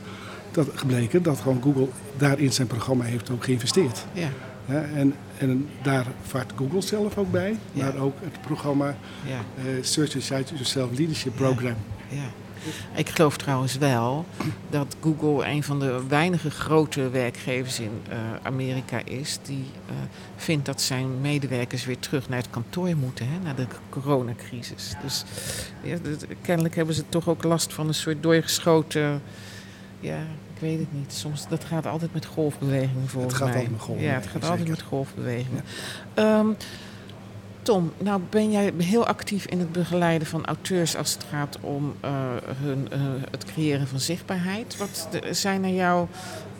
dat, 0.50 0.68
gebleken 0.74 1.22
dat 1.22 1.40
gewoon 1.40 1.62
Google 1.62 1.88
daar 2.16 2.38
in 2.38 2.52
zijn 2.52 2.66
programma 2.66 3.04
heeft 3.04 3.30
ook 3.30 3.44
geïnvesteerd. 3.44 4.04
Ja. 4.12 4.28
en, 4.94 5.14
en 5.38 5.68
daar 5.82 6.06
vaart 6.22 6.52
Google 6.56 6.80
zelf 6.80 7.18
ook 7.18 7.30
bij, 7.30 7.58
maar 7.72 7.96
ook 7.96 8.16
het 8.20 8.40
programma 8.40 8.96
ja. 9.26 9.40
uh, 9.66 9.82
Search 9.82 10.26
Yourself 10.28 10.98
Leadership 10.98 11.34
Program. 11.34 11.76
Ja. 12.08 12.43
Ik 12.94 13.08
geloof 13.08 13.36
trouwens 13.36 13.78
wel 13.78 14.26
dat 14.70 14.96
Google 15.00 15.46
een 15.46 15.62
van 15.62 15.80
de 15.80 16.02
weinige 16.08 16.50
grote 16.50 17.08
werkgevers 17.10 17.80
in 17.80 18.02
uh, 18.08 18.16
Amerika 18.42 19.00
is 19.04 19.38
die 19.42 19.64
uh, 19.90 19.94
vindt 20.36 20.66
dat 20.66 20.80
zijn 20.80 21.20
medewerkers 21.20 21.84
weer 21.84 21.98
terug 21.98 22.28
naar 22.28 22.38
het 22.38 22.50
kantoor 22.50 22.96
moeten, 22.96 23.28
hè, 23.28 23.38
na 23.38 23.54
de 23.54 23.66
coronacrisis. 23.88 24.94
Dus 25.02 25.24
ja, 25.82 25.96
kennelijk 26.42 26.74
hebben 26.74 26.94
ze 26.94 27.08
toch 27.08 27.28
ook 27.28 27.42
last 27.42 27.72
van 27.72 27.88
een 27.88 27.94
soort 27.94 28.22
doorgeschoten 28.22 29.22
ja, 30.04 30.18
ik 30.54 30.60
weet 30.60 30.78
het 30.78 30.92
niet. 30.92 31.12
Soms, 31.12 31.48
dat 31.48 31.64
gaat 31.64 31.86
altijd 31.86 32.12
met 32.12 32.24
golfbewegingen 32.26 33.08
volgens 33.08 33.32
het 33.32 33.42
gaat 33.42 33.52
mij. 33.52 33.56
Altijd 33.56 33.72
met 33.72 33.80
golfbewegingen, 33.80 34.20
ja, 34.20 34.26
het 34.26 34.42
gaat 34.42 34.50
altijd 34.50 34.68
met 34.68 34.82
golfbewegingen. 34.82 35.64
Ehm, 36.14 36.46
Tom, 37.64 37.92
nou 37.98 38.20
ben 38.30 38.50
jij 38.50 38.72
heel 38.76 39.06
actief 39.06 39.46
in 39.46 39.58
het 39.58 39.72
begeleiden 39.72 40.28
van 40.28 40.44
auteurs 40.44 40.96
als 40.96 41.12
het 41.12 41.24
gaat 41.30 41.58
om 41.60 41.94
uh, 42.04 42.10
hun, 42.46 42.88
uh, 42.92 42.98
het 43.30 43.44
creëren 43.44 43.86
van 43.86 44.00
zichtbaarheid. 44.00 44.76
Wat 44.76 45.08
zijn 45.30 45.64
er 45.64 45.74
jou, 45.74 46.06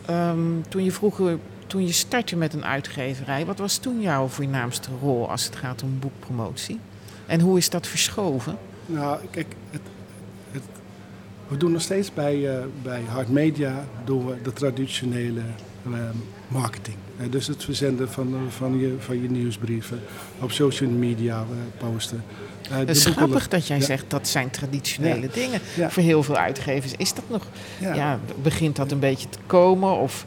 um, 0.09 0.63
toen 0.69 0.83
je 0.83 0.91
vroeger, 0.91 1.39
toen 1.67 1.85
je 1.85 1.91
startte 1.91 2.35
met 2.35 2.53
een 2.53 2.65
uitgeverij, 2.65 3.45
wat 3.45 3.57
was 3.57 3.77
toen 3.77 4.01
jouw 4.01 4.27
voornaamste 4.27 4.89
rol 5.01 5.29
als 5.29 5.45
het 5.45 5.55
gaat 5.55 5.83
om 5.83 5.99
boekpromotie? 5.99 6.79
En 7.25 7.39
hoe 7.39 7.57
is 7.57 7.69
dat 7.69 7.87
verschoven? 7.87 8.57
Nou, 8.85 9.19
kijk, 9.31 9.55
het, 9.69 9.81
we 11.47 11.57
doen 11.57 11.71
nog 11.71 11.81
steeds 11.81 12.13
bij, 12.13 12.35
uh, 12.35 12.65
bij 12.83 13.01
Hard 13.07 13.29
Media 13.29 13.85
doen 14.03 14.25
we 14.25 14.41
de 14.41 14.53
traditionele 14.53 15.41
uh, 15.87 15.99
marketing. 16.47 16.97
Dus 17.29 17.47
het 17.47 17.63
verzenden 17.63 18.11
van, 18.11 18.33
eh, 18.33 18.39
van, 18.57 18.79
je, 18.79 18.95
van 18.99 19.21
je 19.21 19.29
nieuwsbrieven, 19.29 19.99
op 20.39 20.51
social 20.51 20.89
media 20.89 21.45
posten. 21.77 22.23
het 22.69 22.89
is 22.89 23.05
grappig 23.05 23.47
dat 23.47 23.67
jij 23.67 23.81
zegt 23.81 24.05
dat 24.07 24.27
zijn 24.27 24.49
traditionele 24.49 25.29
dingen. 25.33 25.61
Voor 25.89 26.03
heel 26.03 26.23
veel 26.23 26.37
uitgevers 26.37 26.93
is 26.97 27.13
dat 27.13 27.23
nog. 27.29 27.47
Ja. 27.79 28.19
begint 28.41 28.75
dat 28.75 28.91
een 28.91 28.99
beetje 28.99 29.29
te 29.29 29.37
komen? 29.45 29.97
Of 29.97 30.25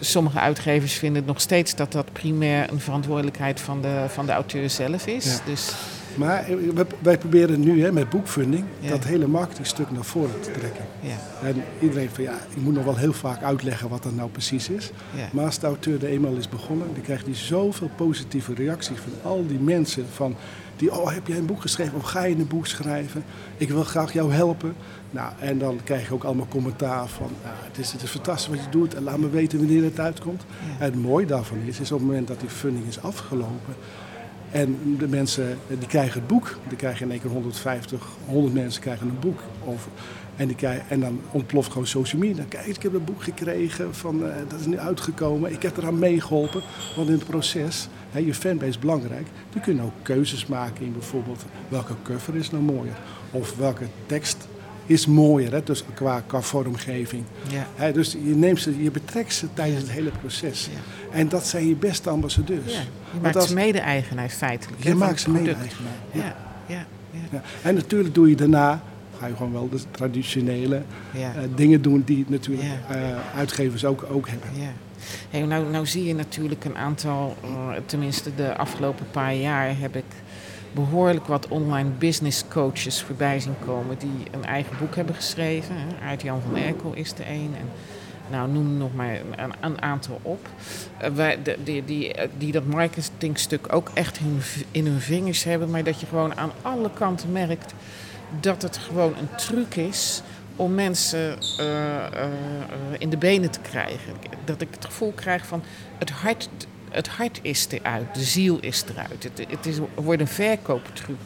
sommige 0.00 0.38
uitgevers 0.38 0.92
vinden 0.92 1.24
nog 1.24 1.40
steeds 1.40 1.74
dat 1.74 1.92
dat 1.92 2.12
primair 2.12 2.70
een 2.70 2.80
verantwoordelijkheid 2.80 3.60
van 3.60 3.80
de, 3.82 4.04
van 4.08 4.26
de 4.26 4.32
auteur 4.32 4.70
zelf 4.70 5.06
is. 5.06 5.38
Dus 5.44 5.72
maar 6.14 6.44
eh, 6.44 6.56
wij 6.98 7.18
proberen 7.18 7.60
nu 7.60 7.82
hè, 7.82 7.92
met 7.92 8.10
boekfunding 8.10 8.64
dat 8.88 9.04
hele 9.04 9.26
marketingstuk 9.26 9.90
naar 9.90 10.04
voren 10.04 10.40
te 10.40 10.50
trekken. 10.50 10.84
Ja. 11.00 11.46
En 11.46 11.62
iedereen 11.80 12.10
van 12.10 12.24
ja, 12.24 12.38
ik 12.54 12.62
moet 12.62 12.74
nog 12.74 12.84
wel 12.84 12.96
heel 12.96 13.12
vaak 13.12 13.42
uitleggen 13.42 13.88
wat 13.88 14.02
dat 14.02 14.14
nou 14.14 14.30
precies 14.30 14.68
is. 14.68 14.90
Ja. 15.16 15.28
Maar 15.32 15.44
als 15.44 15.58
de 15.58 15.66
auteur 15.66 16.04
er 16.04 16.10
eenmaal 16.10 16.34
is 16.34 16.48
begonnen, 16.48 16.86
dan 16.94 17.02
krijgt 17.02 17.24
hij 17.24 17.34
zoveel 17.34 17.90
positieve 17.96 18.54
reacties 18.54 18.98
van 18.98 19.30
al 19.30 19.46
die 19.46 19.58
mensen. 19.58 20.06
Van 20.12 20.36
die, 20.76 20.92
oh 20.92 21.12
heb 21.12 21.26
jij 21.26 21.36
een 21.36 21.46
boek 21.46 21.60
geschreven 21.60 21.96
of 21.96 22.02
ga 22.02 22.24
je 22.24 22.34
een 22.34 22.46
boek 22.46 22.66
schrijven? 22.66 23.24
Ik 23.56 23.68
wil 23.68 23.84
graag 23.84 24.12
jou 24.12 24.32
helpen. 24.32 24.74
Nou, 25.10 25.32
en 25.38 25.58
dan 25.58 25.80
krijg 25.84 26.08
je 26.08 26.14
ook 26.14 26.24
allemaal 26.24 26.46
commentaar 26.48 27.08
van 27.08 27.30
nou, 27.42 27.54
het, 27.68 27.78
is, 27.78 27.92
het 27.92 28.02
is 28.02 28.10
fantastisch 28.10 28.48
wat 28.54 28.64
je 28.64 28.70
doet 28.70 28.94
en 28.94 29.02
laat 29.02 29.18
me 29.18 29.30
weten 29.30 29.58
wanneer 29.58 29.84
het 29.84 30.00
uitkomt. 30.00 30.42
En 30.78 30.84
het 30.84 31.02
mooie 31.02 31.26
daarvan 31.26 31.58
is, 31.66 31.80
is 31.80 31.92
op 31.92 31.98
het 31.98 32.06
moment 32.06 32.28
dat 32.28 32.40
die 32.40 32.48
funding 32.48 32.86
is 32.86 33.02
afgelopen 33.02 33.74
En 34.50 34.96
de 34.98 35.08
mensen 35.08 35.58
die 35.68 35.88
krijgen 35.88 36.18
het 36.18 36.28
boek. 36.28 36.58
Die 36.68 36.76
krijgen 36.76 37.04
in 37.04 37.10
één 37.10 37.20
keer 37.20 37.30
150, 37.30 38.08
100 38.26 38.54
mensen 38.54 38.82
krijgen 38.82 39.08
een 39.08 39.18
boek. 39.20 39.40
Over, 39.64 39.90
en, 40.36 40.48
die 40.48 40.68
en 40.88 41.00
dan 41.00 41.20
ontploft 41.30 41.72
gewoon 41.72 41.86
social 41.86 42.20
media. 42.20 42.44
Kijk, 42.48 42.66
ik 42.66 42.82
heb 42.82 42.94
een 42.94 43.04
boek 43.04 43.22
gekregen, 43.22 43.94
van, 43.94 44.22
uh, 44.22 44.34
dat 44.48 44.60
is 44.60 44.66
nu 44.66 44.78
uitgekomen. 44.78 45.52
Ik 45.52 45.62
heb 45.62 45.76
eraan 45.76 45.98
meegeholpen. 45.98 46.62
Want 46.96 47.08
in 47.08 47.14
het 47.14 47.26
proces, 47.26 47.88
hè, 48.10 48.18
je 48.18 48.34
fanbase 48.34 48.68
is 48.68 48.78
belangrijk. 48.78 49.26
Je 49.52 49.60
kunt 49.60 49.80
ook 49.80 49.92
keuzes 50.02 50.46
maken 50.46 50.84
in 50.84 50.92
bijvoorbeeld 50.92 51.44
welke 51.68 51.94
cover 52.02 52.36
is 52.36 52.50
nou 52.50 52.62
mooier. 52.62 52.96
Of 53.30 53.56
welke 53.56 53.86
tekst 54.06 54.48
is 54.90 55.06
mooier, 55.06 55.52
hè? 55.52 55.62
Dus 55.62 55.84
qua, 55.94 56.22
qua 56.26 56.40
vormgeving. 56.40 57.24
Ja. 57.76 57.92
dus 57.92 58.12
je, 58.12 58.34
neemt 58.34 58.60
ze, 58.60 58.82
je 58.82 58.90
betrekt 58.90 59.34
ze 59.34 59.46
tijdens 59.54 59.82
het 59.82 59.90
hele 59.90 60.10
proces. 60.20 60.68
Ja. 60.72 61.18
En 61.18 61.28
dat 61.28 61.46
zijn 61.46 61.68
je 61.68 61.74
beste 61.74 62.10
ambassadeurs. 62.10 62.72
Ja. 62.72 62.80
Je 63.12 63.20
maakt 63.22 63.42
ze 63.42 63.54
mede-eigenaar 63.54 64.28
feitelijk. 64.28 64.82
Je 64.82 64.94
maakt 64.94 65.20
ze 65.20 65.30
mede-eigenaar. 65.30 65.92
Ja. 66.12 66.36
Ja. 66.66 66.86
Ja. 67.30 67.42
En 67.62 67.74
natuurlijk 67.74 68.14
doe 68.14 68.28
je 68.28 68.36
daarna 68.36 68.82
ga 69.20 69.26
je 69.26 69.36
gewoon 69.36 69.52
wel 69.52 69.68
de 69.68 69.80
traditionele 69.90 70.82
uh, 71.16 71.28
dingen 71.54 71.82
doen 71.82 72.02
die 72.06 72.24
natuurlijk 72.28 72.68
uh, 72.90 72.96
uitgevers 73.36 73.84
ook, 73.84 74.06
ook 74.10 74.28
hebben. 74.28 74.48
Ja. 74.52 74.72
Hey, 75.30 75.42
nou, 75.42 75.70
nou 75.70 75.86
zie 75.86 76.04
je 76.04 76.14
natuurlijk 76.14 76.64
een 76.64 76.76
aantal, 76.76 77.36
uh, 77.44 77.68
tenminste 77.86 78.34
de 78.34 78.56
afgelopen 78.56 79.06
paar 79.10 79.34
jaar 79.34 79.78
heb 79.78 79.96
ik 79.96 80.04
behoorlijk 80.72 81.26
wat 81.26 81.48
online 81.48 81.88
business 81.88 82.44
coaches 82.48 83.02
voorbij 83.02 83.40
zien 83.40 83.54
komen 83.64 83.98
die 83.98 84.26
een 84.30 84.44
eigen 84.44 84.76
boek 84.78 84.96
hebben 84.96 85.14
geschreven. 85.14 85.76
Uit 86.04 86.22
Jan 86.22 86.40
van 86.40 86.56
Erkel 86.56 86.92
is 86.94 87.14
de 87.14 87.26
een. 87.26 87.54
En, 87.58 87.70
nou, 88.30 88.50
noem 88.50 88.76
nog 88.76 88.94
maar 88.94 89.20
een, 89.60 89.82
aantal 89.82 90.20
op. 90.22 90.48
Uh, 91.02 91.08
wij, 91.08 91.42
de, 91.42 91.56
die, 91.64 91.84
die, 91.84 92.14
die 92.38 92.52
dat 92.52 92.66
marketingstuk 92.66 93.72
ook 93.72 93.90
echt 93.94 94.20
in, 94.70 94.86
hun 94.86 95.00
vingers 95.00 95.44
hebben, 95.44 95.70
maar 95.70 95.84
dat 95.84 96.00
je 96.00 96.06
gewoon 96.06 96.36
aan 96.36 96.52
alle 96.62 96.90
kanten 96.92 97.32
merkt 97.32 97.74
dat 98.40 98.62
het 98.62 98.76
gewoon 98.76 99.14
een 99.18 99.34
truc 99.36 99.74
is 99.74 100.22
om 100.56 100.74
mensen 100.74 101.38
uh, 101.60 102.04
in 102.98 103.10
de 103.10 103.16
benen 103.16 103.50
te 103.50 103.60
krijgen. 103.60 104.12
Dat 104.44 104.60
ik 104.60 104.68
het 104.70 104.84
gevoel 104.84 105.12
krijg 105.12 105.46
van 105.46 105.62
het 105.98 106.10
hart 106.10 106.48
het 106.90 107.08
hart 107.08 107.38
is 107.42 107.66
eruit, 107.70 108.14
de 108.14 108.22
ziel 108.22 108.58
is 108.60 108.84
eruit. 108.90 109.22
Het, 109.22 109.46
het 109.50 109.66
is, 109.66 109.78
wordt 109.94 110.20
een 110.20 110.28
verkooptruc. 110.28 111.16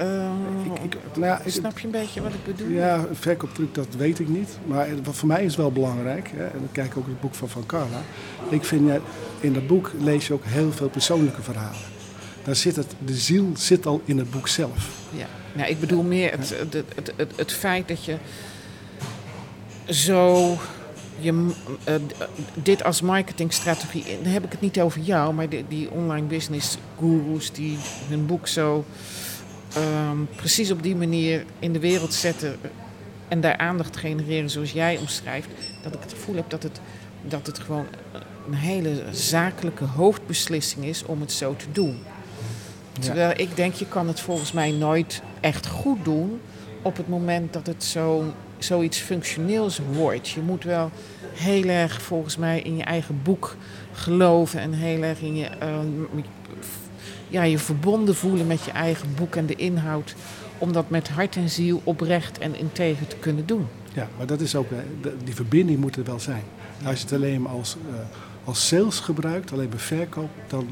Uh, 0.00 0.30
ik, 0.64 0.82
ik, 0.82 1.16
nou 1.16 1.26
ja, 1.26 1.40
snap 1.46 1.78
je 1.78 1.86
een 1.86 1.92
beetje 1.92 2.22
wat 2.22 2.32
ik 2.32 2.44
bedoel? 2.44 2.68
Ja, 2.68 2.96
een 3.08 3.16
verkooptruc, 3.16 3.74
dat 3.74 3.86
weet 3.96 4.18
ik 4.18 4.28
niet. 4.28 4.58
Maar 4.66 4.88
wat 5.02 5.16
voor 5.16 5.28
mij 5.28 5.44
is 5.44 5.56
wel 5.56 5.72
belangrijk, 5.72 6.30
hè, 6.34 6.44
en 6.44 6.58
dan 6.58 6.68
kijk 6.72 6.86
ik 6.86 6.96
ook 6.96 7.06
het 7.06 7.20
boek 7.20 7.34
van 7.34 7.48
Van 7.48 7.66
Carla. 7.66 8.02
Ik 8.48 8.64
vind, 8.64 8.90
in 9.40 9.52
dat 9.52 9.66
boek 9.66 9.92
lees 9.98 10.26
je 10.26 10.32
ook 10.32 10.44
heel 10.44 10.72
veel 10.72 10.88
persoonlijke 10.88 11.42
verhalen. 11.42 11.80
Daar 12.44 12.56
zit 12.56 12.76
het, 12.76 12.94
de 13.04 13.14
ziel 13.14 13.50
zit 13.56 13.86
al 13.86 14.00
in 14.04 14.18
het 14.18 14.30
boek 14.30 14.48
zelf. 14.48 14.88
Ja, 15.10 15.26
nou, 15.52 15.70
ik 15.70 15.80
bedoel 15.80 16.02
meer 16.02 16.30
het, 16.30 16.54
het, 16.58 16.72
het, 16.94 17.12
het, 17.16 17.32
het 17.36 17.52
feit 17.52 17.88
dat 17.88 18.04
je 18.04 18.16
zo 19.88 20.56
je, 21.24 21.50
uh, 21.88 21.94
dit 22.54 22.84
als 22.84 23.00
marketingstrategie, 23.00 24.04
dan 24.22 24.32
heb 24.32 24.44
ik 24.44 24.50
het 24.50 24.60
niet 24.60 24.80
over 24.80 25.00
jou, 25.00 25.34
maar 25.34 25.48
die, 25.48 25.64
die 25.68 25.90
online 25.90 26.26
business 26.26 26.78
gurus 26.98 27.52
die 27.52 27.78
hun 28.08 28.26
boek 28.26 28.46
zo 28.46 28.84
um, 29.76 30.28
precies 30.36 30.70
op 30.70 30.82
die 30.82 30.96
manier 30.96 31.44
in 31.58 31.72
de 31.72 31.78
wereld 31.78 32.14
zetten 32.14 32.56
en 33.28 33.40
daar 33.40 33.56
aandacht 33.56 33.96
genereren 33.96 34.50
zoals 34.50 34.72
jij 34.72 34.96
omschrijft, 34.96 35.48
dat 35.82 35.94
ik 35.94 36.00
het 36.00 36.12
gevoel 36.12 36.34
heb 36.34 36.50
dat 36.50 36.62
het, 36.62 36.80
dat 37.22 37.46
het 37.46 37.58
gewoon 37.58 37.86
een 38.46 38.54
hele 38.54 39.02
zakelijke 39.10 39.84
hoofdbeslissing 39.84 40.84
is 40.84 41.04
om 41.04 41.20
het 41.20 41.32
zo 41.32 41.56
te 41.56 41.66
doen. 41.72 41.98
Terwijl 43.00 43.32
ik 43.36 43.56
denk, 43.56 43.74
je 43.74 43.86
kan 43.86 44.08
het 44.08 44.20
volgens 44.20 44.52
mij 44.52 44.70
nooit 44.70 45.22
echt 45.40 45.66
goed 45.66 46.04
doen 46.04 46.40
op 46.82 46.96
het 46.96 47.08
moment 47.08 47.52
dat 47.52 47.66
het 47.66 47.84
zo 47.84 48.32
zoiets 48.58 48.98
functioneels 48.98 49.80
wordt. 49.92 50.28
Je 50.28 50.40
moet 50.40 50.64
wel 50.64 50.90
heel 51.34 51.64
erg 51.64 52.02
volgens 52.02 52.36
mij 52.36 52.60
in 52.60 52.76
je 52.76 52.82
eigen 52.82 53.20
boek 53.22 53.56
geloven 53.92 54.60
en 54.60 54.72
heel 54.72 55.02
erg 55.02 55.20
in 55.20 55.36
je, 55.36 55.48
uh, 55.62 55.78
ja, 57.28 57.42
je 57.42 57.58
verbonden 57.58 58.14
voelen 58.14 58.46
met 58.46 58.64
je 58.64 58.70
eigen 58.70 59.14
boek 59.14 59.36
en 59.36 59.46
de 59.46 59.54
inhoud. 59.54 60.14
Om 60.58 60.72
dat 60.72 60.90
met 60.90 61.08
hart 61.08 61.36
en 61.36 61.50
ziel 61.50 61.80
oprecht 61.84 62.38
en 62.38 62.58
integer 62.58 63.06
te 63.06 63.16
kunnen 63.16 63.46
doen. 63.46 63.66
Ja, 63.94 64.08
maar 64.16 64.26
dat 64.26 64.40
is 64.40 64.54
ook, 64.54 64.66
die 65.24 65.34
verbinding 65.34 65.78
moet 65.78 65.96
er 65.96 66.04
wel 66.04 66.20
zijn. 66.20 66.42
Als 66.84 66.98
je 66.98 67.04
het 67.04 67.12
alleen 67.12 67.42
maar 67.42 67.52
als, 67.52 67.76
uh, 67.88 67.94
als 68.44 68.66
sales 68.66 69.00
gebruikt, 69.00 69.52
alleen 69.52 69.68
bij 69.68 69.78
verkoop, 69.78 70.30
dan, 70.46 70.68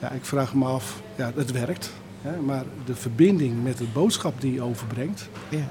ja, 0.00 0.10
ik 0.10 0.24
vraag 0.24 0.54
me 0.54 0.64
af, 0.64 1.02
ja, 1.16 1.32
het 1.34 1.52
werkt. 1.52 1.92
Hè, 2.22 2.40
maar 2.40 2.64
de 2.84 2.94
verbinding 2.94 3.62
met 3.62 3.78
de 3.78 3.86
boodschap 3.92 4.40
die 4.40 4.52
je 4.52 4.62
overbrengt, 4.62 5.28
ja 5.48 5.68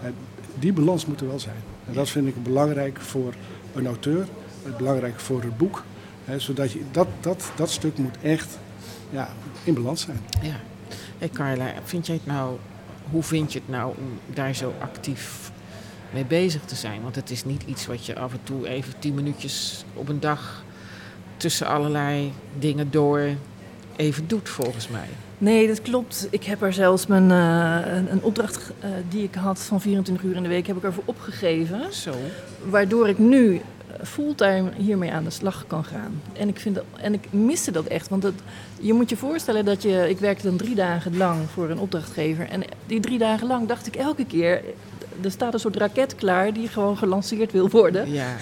die 0.64 0.74
balans 0.74 1.06
moet 1.06 1.22
er 1.22 1.28
wel 1.28 1.40
zijn. 1.40 1.64
En 1.88 1.94
dat 1.94 2.10
vind 2.10 2.28
ik 2.28 2.44
belangrijk 2.44 3.02
voor 3.02 3.34
een 3.74 3.86
auteur, 3.86 4.28
belangrijk 4.78 5.20
voor 5.20 5.42
het 5.42 5.58
boek. 5.58 5.84
Hè, 6.26 6.40
zodat 6.40 6.72
je, 6.72 6.82
dat, 6.92 7.08
dat, 7.20 7.52
dat 7.56 7.70
stuk 7.70 7.98
moet 7.98 8.18
echt 8.22 8.58
ja, 9.10 9.30
in 9.64 9.74
balans 9.74 10.02
zijn. 10.02 10.20
Ja. 10.42 10.60
Hey 11.18 11.30
Carla, 11.30 11.74
vind 11.84 12.06
jij 12.06 12.16
het 12.16 12.26
nou, 12.26 12.58
hoe 13.12 13.24
vind 13.24 13.54
je 13.54 13.60
het 13.60 13.70
nou 13.70 13.94
om 13.98 14.20
daar 14.34 14.56
zo 14.56 14.74
actief 14.80 15.52
mee 16.14 16.26
bezig 16.26 16.62
te 16.62 16.76
zijn? 16.76 17.02
Want 17.02 17.16
het 17.16 17.30
is 17.30 17.46
niet 17.46 17.64
iets 17.66 17.86
wat 17.86 18.06
je 18.06 18.16
af 18.16 18.32
en 18.32 18.44
toe 18.44 18.68
even 18.68 18.94
tien 19.00 19.14
minuutjes 19.14 19.86
op 19.94 20.10
een 20.10 20.20
dag 20.20 20.64
tussen 21.38 21.68
allerlei 21.68 22.32
dingen 22.60 22.92
door 22.92 23.30
even 23.96 24.28
doet, 24.28 24.50
volgens 24.50 24.88
mij. 24.88 25.08
Nee, 25.44 25.68
dat 25.68 25.82
klopt. 25.82 26.28
Ik 26.30 26.44
heb 26.44 26.62
er 26.62 26.74
zelfs 26.74 27.08
mijn, 27.08 27.30
uh, 27.30 28.10
een, 28.10 28.24
opdracht 28.24 28.72
uh, 28.84 28.90
die 29.10 29.24
ik 29.24 29.36
had 29.36 29.60
van 29.60 29.82
24 29.82 30.26
uur 30.26 30.36
in 30.36 30.44
de 30.44 30.50
week, 30.50 30.68
heb 30.68 30.78
ik 30.78 30.84
ervoor 30.84 31.04
opgegeven. 31.06 31.94
Zo. 31.94 32.12
Waardoor 32.70 33.10
ik 33.10 33.18
nu 33.18 33.56
eh, 33.56 34.06
fulltime 34.06 34.72
hiermee 34.78 35.12
aan 35.12 35.24
de 35.24 35.30
slag 35.30 35.66
kan 35.68 35.84
gaan. 35.84 36.22
En 36.34 36.48
ik, 36.48 36.60
vind 36.60 36.76
dat, 36.76 36.84
en 36.98 37.14
ik 37.14 37.28
miste 37.30 37.72
dat 37.72 37.86
echt. 37.86 38.10
Want 38.10 38.24
het, 38.24 38.34
je 38.80 38.94
moet 38.94 39.10
je 39.10 39.18
voorstellen 39.18 39.66
dat 39.66 39.82
je... 39.82 40.10
Ik 40.10 40.20
werkte 40.20 40.48
dan 40.48 40.58
drie 40.58 40.76
dagen 40.76 41.18
lang 41.18 41.40
voor 41.54 41.70
een 41.70 41.80
opdrachtgever. 41.80 42.50
En 42.50 42.64
die 42.86 43.00
drie 43.00 43.18
dagen 43.18 43.48
lang 43.48 43.68
dacht 43.68 43.88
ik 43.88 43.96
elke 43.96 44.26
keer... 44.26 44.62
Er 45.22 45.32
staat 45.32 45.54
een 45.54 45.60
soort 45.60 45.76
raket 45.76 46.16
klaar 46.16 46.54
die 46.54 46.68
gewoon 46.68 46.98
gelanceerd 46.98 47.52
wil 47.52 47.70
worden. 47.70 48.12
Ja. 48.12 48.36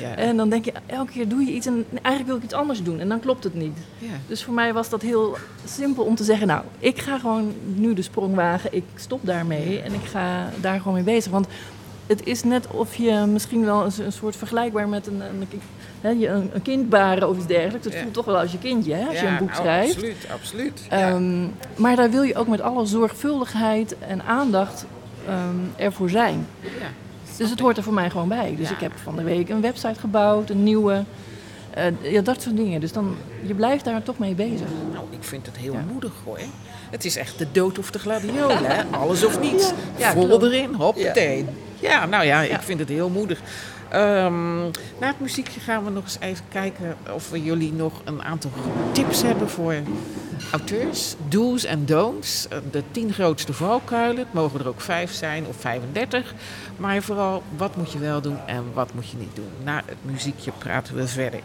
Ja. 0.00 0.16
En 0.16 0.36
dan 0.36 0.48
denk 0.48 0.64
je, 0.64 0.72
elke 0.86 1.12
keer 1.12 1.28
doe 1.28 1.44
je 1.44 1.52
iets 1.52 1.66
en 1.66 1.86
eigenlijk 1.92 2.26
wil 2.26 2.36
ik 2.36 2.42
iets 2.42 2.54
anders 2.54 2.82
doen. 2.82 3.00
En 3.00 3.08
dan 3.08 3.20
klopt 3.20 3.44
het 3.44 3.54
niet. 3.54 3.78
Ja. 3.98 4.08
Dus 4.26 4.44
voor 4.44 4.54
mij 4.54 4.72
was 4.72 4.88
dat 4.88 5.02
heel 5.02 5.36
simpel 5.64 6.04
om 6.04 6.14
te 6.14 6.24
zeggen, 6.24 6.46
nou, 6.46 6.62
ik 6.78 7.00
ga 7.00 7.18
gewoon 7.18 7.52
nu 7.74 7.94
de 7.94 8.02
sprong 8.02 8.34
wagen. 8.34 8.74
Ik 8.74 8.84
stop 8.94 9.20
daarmee 9.22 9.80
en 9.80 9.94
ik 9.94 10.04
ga 10.04 10.50
daar 10.60 10.78
gewoon 10.78 10.94
mee 10.94 11.02
bezig. 11.02 11.32
Want 11.32 11.46
het 12.06 12.26
is 12.26 12.44
net 12.44 12.66
of 12.66 12.94
je 12.94 13.24
misschien 13.28 13.64
wel 13.64 13.84
een, 13.84 13.92
een 14.04 14.12
soort 14.12 14.36
vergelijkbaar 14.36 14.88
met 14.88 15.06
een, 15.06 15.20
een, 15.20 15.48
een, 16.02 16.50
een 16.54 16.62
kind 16.62 16.88
baren 16.88 17.28
of 17.28 17.36
iets 17.36 17.46
dergelijks. 17.46 17.86
Dat 17.86 17.96
voelt 17.96 18.14
toch 18.14 18.24
wel 18.24 18.38
als 18.38 18.52
je 18.52 18.58
kindje, 18.58 18.94
hè, 18.94 19.06
als 19.06 19.20
je 19.20 19.26
een 19.26 19.38
boek 19.38 19.54
schrijft. 19.54 19.94
Absoluut, 19.94 20.26
absoluut. 20.32 20.88
Um, 20.92 21.52
maar 21.76 21.96
daar 21.96 22.10
wil 22.10 22.22
je 22.22 22.34
ook 22.36 22.48
met 22.48 22.60
alle 22.60 22.86
zorgvuldigheid 22.86 23.98
en 23.98 24.22
aandacht 24.24 24.86
um, 25.28 25.72
ervoor 25.76 26.10
zijn. 26.10 26.46
Dus 27.40 27.50
het 27.50 27.60
hoort 27.60 27.76
er 27.76 27.82
voor 27.82 27.92
mij 27.92 28.10
gewoon 28.10 28.28
bij. 28.28 28.54
Dus 28.58 28.70
ik 28.70 28.80
heb 28.80 28.92
van 29.02 29.16
de 29.16 29.22
week 29.22 29.48
een 29.48 29.60
website 29.60 30.00
gebouwd, 30.00 30.50
een 30.50 30.62
nieuwe. 30.62 31.04
Uh, 31.78 32.12
ja, 32.12 32.20
dat 32.20 32.42
soort 32.42 32.56
dingen. 32.56 32.80
Dus 32.80 32.92
dan, 32.92 33.16
je 33.46 33.54
blijft 33.54 33.84
daar 33.84 34.02
toch 34.02 34.18
mee 34.18 34.34
bezig. 34.34 34.66
Nou, 34.92 35.04
ik 35.10 35.24
vind 35.24 35.46
het 35.46 35.56
heel 35.56 35.76
moedig 35.92 36.12
hoor. 36.24 36.38
Het 36.90 37.04
is 37.04 37.16
echt 37.16 37.38
de 37.38 37.46
dood 37.52 37.78
of 37.78 37.90
de 37.90 37.98
gladiolen, 37.98 38.64
hè? 38.64 38.82
Alles 38.90 39.24
of 39.24 39.40
niets. 39.40 39.72
Ja, 39.96 40.12
Vol 40.12 40.44
erin, 40.44 40.74
hoppatee. 40.74 41.46
Ja. 41.80 42.06
nou 42.06 42.24
ja, 42.24 42.42
ik 42.42 42.60
vind 42.60 42.78
het 42.78 42.88
heel 42.88 43.08
moedig. 43.08 43.40
Um, 43.94 44.64
na 45.00 45.06
het 45.06 45.20
muziekje 45.20 45.60
gaan 45.60 45.84
we 45.84 45.90
nog 45.90 46.04
eens 46.04 46.18
even 46.20 46.44
kijken 46.48 46.96
of 47.12 47.30
we 47.30 47.42
jullie 47.42 47.72
nog 47.72 47.92
een 48.04 48.22
aantal 48.22 48.50
tips 48.92 49.22
hebben 49.22 49.50
voor 49.50 49.74
auteurs. 50.52 51.14
Do's 51.28 51.64
en 51.64 51.86
don'ts. 51.86 52.48
De 52.70 52.82
tien 52.90 53.12
grootste 53.12 53.52
valkuilen. 53.52 54.18
Het 54.18 54.32
mogen 54.32 54.60
er 54.60 54.68
ook 54.68 54.80
vijf 54.80 55.12
zijn 55.12 55.46
of 55.46 55.56
35. 55.56 56.34
Maar 56.76 57.02
vooral, 57.02 57.42
wat 57.56 57.76
moet 57.76 57.92
je 57.92 57.98
wel 57.98 58.20
doen 58.20 58.38
en 58.46 58.64
wat 58.72 58.94
moet 58.94 59.10
je 59.10 59.16
niet 59.16 59.36
doen. 59.36 59.50
Na 59.64 59.82
het 59.86 59.98
muziekje 60.02 60.52
praten 60.58 60.94
we 60.94 61.08
verder. 61.08 61.40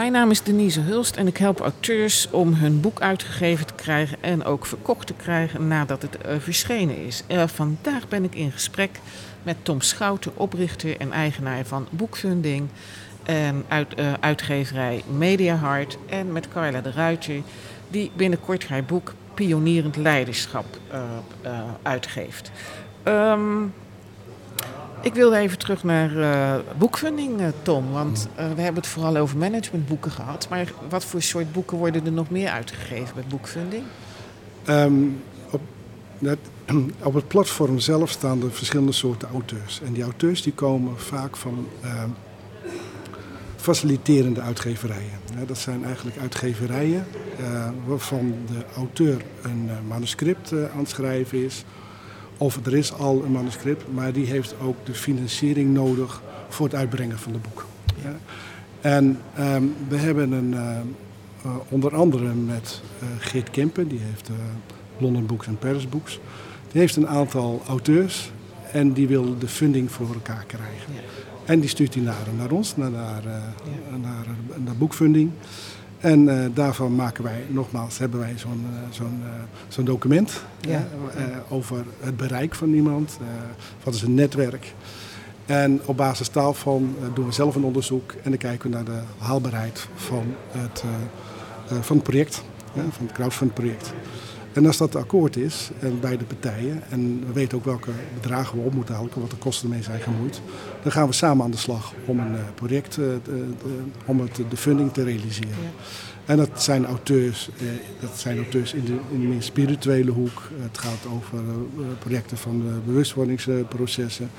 Mijn 0.00 0.12
naam 0.12 0.30
is 0.30 0.42
Denise 0.42 0.80
Hulst 0.80 1.16
en 1.16 1.26
ik 1.26 1.36
help 1.36 1.60
auteurs 1.60 2.30
om 2.30 2.54
hun 2.54 2.80
boek 2.80 3.00
uitgegeven 3.00 3.66
te 3.66 3.74
krijgen 3.74 4.18
en 4.20 4.44
ook 4.44 4.66
verkocht 4.66 5.06
te 5.06 5.14
krijgen 5.14 5.68
nadat 5.68 6.02
het 6.02 6.18
uh, 6.26 6.32
verschenen 6.38 7.06
is. 7.06 7.22
Uh, 7.28 7.46
vandaag 7.46 8.08
ben 8.08 8.24
ik 8.24 8.34
in 8.34 8.52
gesprek 8.52 9.00
met 9.42 9.56
Tom 9.62 9.80
Schouten, 9.80 10.36
oprichter 10.36 11.00
en 11.00 11.12
eigenaar 11.12 11.64
van 11.64 11.86
Boekfunding 11.90 12.68
en 13.22 13.64
uit, 13.68 13.98
uh, 13.98 14.12
uitgeverij 14.20 15.02
Mediahart 15.16 15.98
en 16.08 16.32
met 16.32 16.48
Carla 16.48 16.80
de 16.80 16.90
Ruiter, 16.90 17.42
die 17.88 18.10
binnenkort 18.16 18.68
haar 18.68 18.84
boek 18.84 19.14
Pionierend 19.34 19.96
Leiderschap 19.96 20.66
uitgeeft. 21.82 22.50
Um, 23.04 23.72
ik 25.02 25.14
wilde 25.14 25.36
even 25.36 25.58
terug 25.58 25.84
naar 25.84 26.12
uh, 26.12 26.54
Tom. 27.62 27.92
Want 27.92 28.28
uh, 28.30 28.36
we 28.36 28.60
hebben 28.60 28.82
het 28.82 28.86
vooral 28.86 29.16
over 29.16 29.36
managementboeken 29.36 30.10
gehad. 30.10 30.46
Maar 30.50 30.72
wat 30.88 31.04
voor 31.04 31.22
soort 31.22 31.52
boeken 31.52 31.76
worden 31.76 32.06
er 32.06 32.12
nog 32.12 32.30
meer 32.30 32.48
uitgegeven 32.48 33.14
bij 33.14 33.24
boekfunding? 33.28 33.82
Um, 34.68 35.22
op, 35.50 35.60
net, 36.18 36.38
het 37.14 37.28
platform 37.28 37.78
zelf 37.78 38.10
staan 38.10 38.42
er 38.42 38.52
verschillende 38.52 38.92
soorten 38.92 39.28
auteurs. 39.28 39.80
En 39.84 39.92
die 39.92 40.02
auteurs 40.02 40.42
die 40.42 40.52
komen 40.52 40.98
vaak 40.98 41.36
van 41.36 41.66
faciliterende 43.56 44.40
uitgeverijen. 44.40 45.18
dat 45.46 45.58
zijn 45.58 45.84
eigenlijk 45.84 46.18
uitgeverijen 46.18 47.06
waarvan 47.86 48.34
de 48.46 48.64
auteur 48.76 49.22
een 49.42 49.70
manuscript 49.88 50.52
aan 50.52 50.78
het 50.78 50.88
schrijven 50.88 51.44
is 51.44 51.64
of 52.40 52.66
er 52.66 52.76
is 52.76 52.92
al 52.92 53.22
een 53.24 53.32
manuscript, 53.32 53.84
maar 53.92 54.12
die 54.12 54.26
heeft 54.26 54.54
ook 54.62 54.76
de 54.84 54.94
financiering 54.94 55.74
nodig 55.74 56.22
voor 56.48 56.66
het 56.66 56.74
uitbrengen 56.74 57.18
van 57.18 57.32
het 57.32 57.42
boek. 57.42 57.66
Ja. 58.02 58.16
En 58.80 59.18
um, 59.38 59.74
we 59.88 59.96
hebben 59.96 60.32
een, 60.32 60.52
uh, 60.52 60.78
uh, 61.46 61.52
onder 61.68 61.94
andere 61.94 62.34
met 62.34 62.80
uh, 63.02 63.08
Geert 63.18 63.50
Kempen, 63.50 63.88
die 63.88 63.98
heeft 63.98 64.30
London 64.98 65.26
Books 65.26 65.46
en 65.46 65.58
Paris 65.58 65.88
Books. 65.88 66.20
Die 66.72 66.80
heeft 66.80 66.96
een 66.96 67.08
aantal 67.08 67.62
auteurs 67.66 68.30
en 68.72 68.92
die 68.92 69.08
wil 69.08 69.38
de 69.38 69.48
funding 69.48 69.90
voor 69.90 70.14
elkaar 70.14 70.44
krijgen. 70.46 70.92
Ja. 70.94 71.00
En 71.44 71.60
die 71.60 71.68
stuurt 71.68 71.92
die 71.92 72.02
naar, 72.02 72.26
naar 72.36 72.50
ons, 72.50 72.76
naar, 72.76 72.90
naar, 72.90 73.22
naar, 74.00 74.26
naar 74.64 74.76
boekfunding. 74.76 75.30
En 76.00 76.20
uh, 76.20 76.44
daarvan 76.54 76.94
maken 76.94 77.24
wij, 77.24 77.44
nogmaals, 77.48 77.98
hebben 77.98 78.20
wij 78.20 78.34
zo'n 78.36 78.66
uh, 78.72 78.78
zo'n 78.90 79.20
uh, 79.24 79.30
zo'n 79.68 79.84
document 79.84 80.42
ja. 80.60 80.86
over 81.48 81.84
het 82.00 82.16
bereik 82.16 82.54
van 82.54 82.72
iemand. 82.72 83.18
wat 83.82 83.94
is 83.94 84.02
een 84.02 84.14
netwerk? 84.14 84.74
En 85.46 85.80
op 85.84 85.96
basis 85.96 86.30
daarvan 86.30 86.96
doen 87.14 87.26
we 87.26 87.32
zelf 87.32 87.54
een 87.54 87.64
onderzoek 87.64 88.12
en 88.12 88.30
dan 88.30 88.38
kijken 88.38 88.70
we 88.70 88.76
naar 88.76 88.84
de 88.84 89.00
haalbaarheid 89.18 89.88
van 89.94 90.34
het, 90.50 90.84
van 91.80 91.96
het 91.96 92.04
project, 92.04 92.42
van 92.74 93.06
het 93.06 93.12
crowdfund 93.12 93.54
project. 93.54 93.92
En 94.52 94.66
als 94.66 94.76
dat 94.76 94.96
akkoord 94.96 95.36
is 95.36 95.70
en 95.78 96.00
beide 96.00 96.24
partijen, 96.24 96.82
en 96.90 97.24
we 97.26 97.32
weten 97.32 97.58
ook 97.58 97.64
welke 97.64 97.90
bedragen 98.14 98.58
we 98.58 98.64
op 98.64 98.74
moeten 98.74 98.94
halen, 98.94 99.10
wat 99.14 99.30
de 99.30 99.36
kosten 99.36 99.68
ermee 99.68 99.82
zijn 99.82 100.00
gemoeid, 100.00 100.40
dan 100.82 100.92
gaan 100.92 101.06
we 101.06 101.12
samen 101.12 101.44
aan 101.44 101.50
de 101.50 101.56
slag 101.56 101.92
om 102.04 102.18
een 102.18 102.32
uh, 102.32 102.40
project, 102.54 102.94
de, 102.94 103.18
de, 103.24 103.44
om 104.04 104.20
het, 104.20 104.40
de 104.50 104.56
funding 104.56 104.92
te 104.92 105.04
realiseren. 105.04 105.48
Ja. 105.48 105.68
En 106.24 106.36
dat 106.36 106.62
zijn 106.62 106.86
auteurs, 106.86 107.50
eh, 107.58 107.66
dat 108.00 108.18
zijn 108.18 108.36
auteurs 108.36 108.72
in 108.72 108.84
de, 108.84 108.96
in 109.12 109.20
de 109.20 109.26
meer 109.26 109.42
spirituele 109.42 110.10
hoek. 110.10 110.42
Het 110.60 110.78
gaat 110.78 111.06
over 111.14 111.38
projecten 111.98 112.36
van 112.36 112.82
bewustwordingsprocessen. 112.86 114.30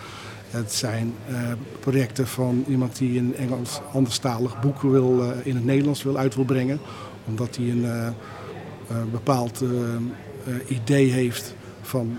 Het 0.50 0.74
zijn 0.74 1.14
projecten 1.80 2.28
van 2.28 2.64
iemand 2.68 2.98
die 2.98 3.20
een 3.20 3.36
Engels 3.36 3.82
anderstalig 3.94 4.62
boek 4.62 4.82
wil, 4.82 5.34
in 5.44 5.56
het 5.56 5.66
Nederlands 5.66 6.04
wil 6.04 6.18
uit 6.18 6.36
wil 6.36 6.46
brengen. 6.46 6.80
Omdat 7.26 7.56
hij 7.56 7.70
een 7.70 8.14
bepaald 9.12 9.64
idee 10.68 11.12
heeft 11.12 11.56
van, 11.82 12.18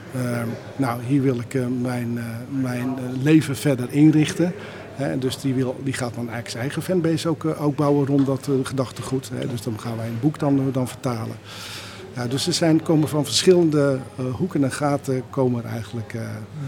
nou 0.77 1.03
hier 1.03 1.23
wil 1.23 1.39
ik 1.39 1.59
mijn, 1.83 2.19
mijn 2.49 2.95
leven 3.23 3.57
verder 3.57 3.87
inrichten. 3.91 4.53
He, 4.95 5.19
dus 5.19 5.41
die, 5.41 5.55
wil, 5.55 5.77
die 5.83 5.93
gaat 5.93 6.15
dan 6.15 6.31
eigenlijk 6.31 6.49
zijn 6.49 6.63
eigen 6.63 6.83
fanbase 6.83 7.29
ook, 7.29 7.45
ook 7.45 7.77
bouwen 7.77 8.07
rond 8.07 8.27
dat 8.27 8.49
uh, 8.51 8.55
gedachtegoed. 8.63 9.31
He, 9.35 9.47
dus 9.47 9.63
dan 9.63 9.81
gaan 9.81 9.97
wij 9.97 10.07
een 10.07 10.21
boek 10.21 10.39
dan, 10.39 10.71
dan 10.73 10.89
vertalen. 10.89 11.37
Ja, 12.15 12.27
dus 12.27 12.47
er 12.47 12.53
zijn, 12.53 12.83
komen 12.83 13.09
van 13.09 13.25
verschillende 13.25 13.99
uh, 14.21 14.35
hoeken 14.35 14.65
en 14.65 14.73
gaten 14.73 15.23
komen 15.31 15.65
er 15.65 15.71
eigenlijk 15.71 16.15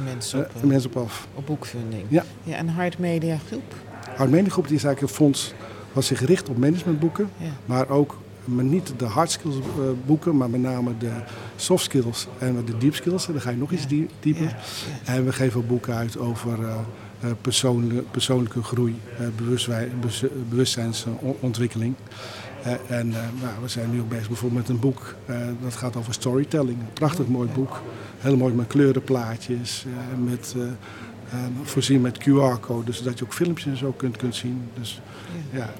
mensen, 0.04 0.48
op, 0.54 0.64
mensen 0.64 0.90
op 0.90 1.02
af. 1.02 1.26
Op 1.34 1.46
boekfunding. 1.46 2.02
Ja. 2.08 2.24
ja 2.42 2.56
en 2.56 2.68
Hard 2.68 2.98
Media 2.98 3.38
Groep? 3.46 3.74
Hard 4.16 4.30
Media 4.30 4.50
Groep 4.50 4.66
die 4.66 4.76
is 4.76 4.84
eigenlijk 4.84 5.12
een 5.12 5.18
fonds 5.18 5.54
wat 5.92 6.04
zich 6.04 6.20
richt 6.20 6.48
op 6.48 6.56
managementboeken. 6.56 7.30
Ja. 7.36 7.46
Maar 7.64 7.88
ook 7.88 8.16
maar 8.44 8.64
niet 8.64 8.92
de 8.96 9.04
hard 9.04 9.30
skills 9.30 9.56
boeken, 10.06 10.36
maar 10.36 10.50
met 10.50 10.60
name 10.60 10.98
de 10.98 11.12
soft 11.56 11.84
skills 11.84 12.26
en 12.38 12.64
de 12.64 12.78
deep 12.78 12.94
skills. 12.94 13.26
Daar 13.26 13.40
ga 13.40 13.50
je 13.50 13.56
nog 13.56 13.72
iets 13.72 13.86
die, 13.86 14.08
dieper. 14.20 14.56
En 15.04 15.24
we 15.24 15.32
geven 15.32 15.60
ook 15.60 15.68
boeken 15.68 15.94
uit 15.94 16.18
over 16.18 16.58
uh, 16.58 16.76
persoonlijke, 17.40 18.02
persoonlijke 18.10 18.62
groei, 18.62 19.00
bewustzijnsontwikkeling. 20.48 21.94
En 22.86 23.08
nou, 23.08 23.54
we 23.62 23.68
zijn 23.68 23.90
nu 23.90 24.00
ook 24.00 24.08
bezig 24.08 24.28
bijvoorbeeld 24.28 24.60
met 24.60 24.70
een 24.70 24.80
boek 24.80 25.14
dat 25.62 25.74
gaat 25.74 25.96
over 25.96 26.14
storytelling. 26.14 26.78
Een 26.78 26.92
prachtig 26.92 27.26
mooi 27.26 27.48
boek, 27.54 27.80
heel 28.18 28.36
mooi 28.36 28.54
met 28.54 28.66
kleurenplaatjes, 28.66 29.84
met, 30.24 30.54
voorzien 31.62 32.00
met 32.00 32.18
QR-code, 32.18 32.92
zodat 32.92 33.18
je 33.18 33.24
ook 33.24 33.32
filmpjes 33.32 33.66
en 33.66 33.76
zo 33.76 33.92
kunt, 33.92 34.16
kunt 34.16 34.34
zien. 34.34 34.68
Dus 34.78 35.00
ja, 35.52 35.58
ja. 35.58 35.70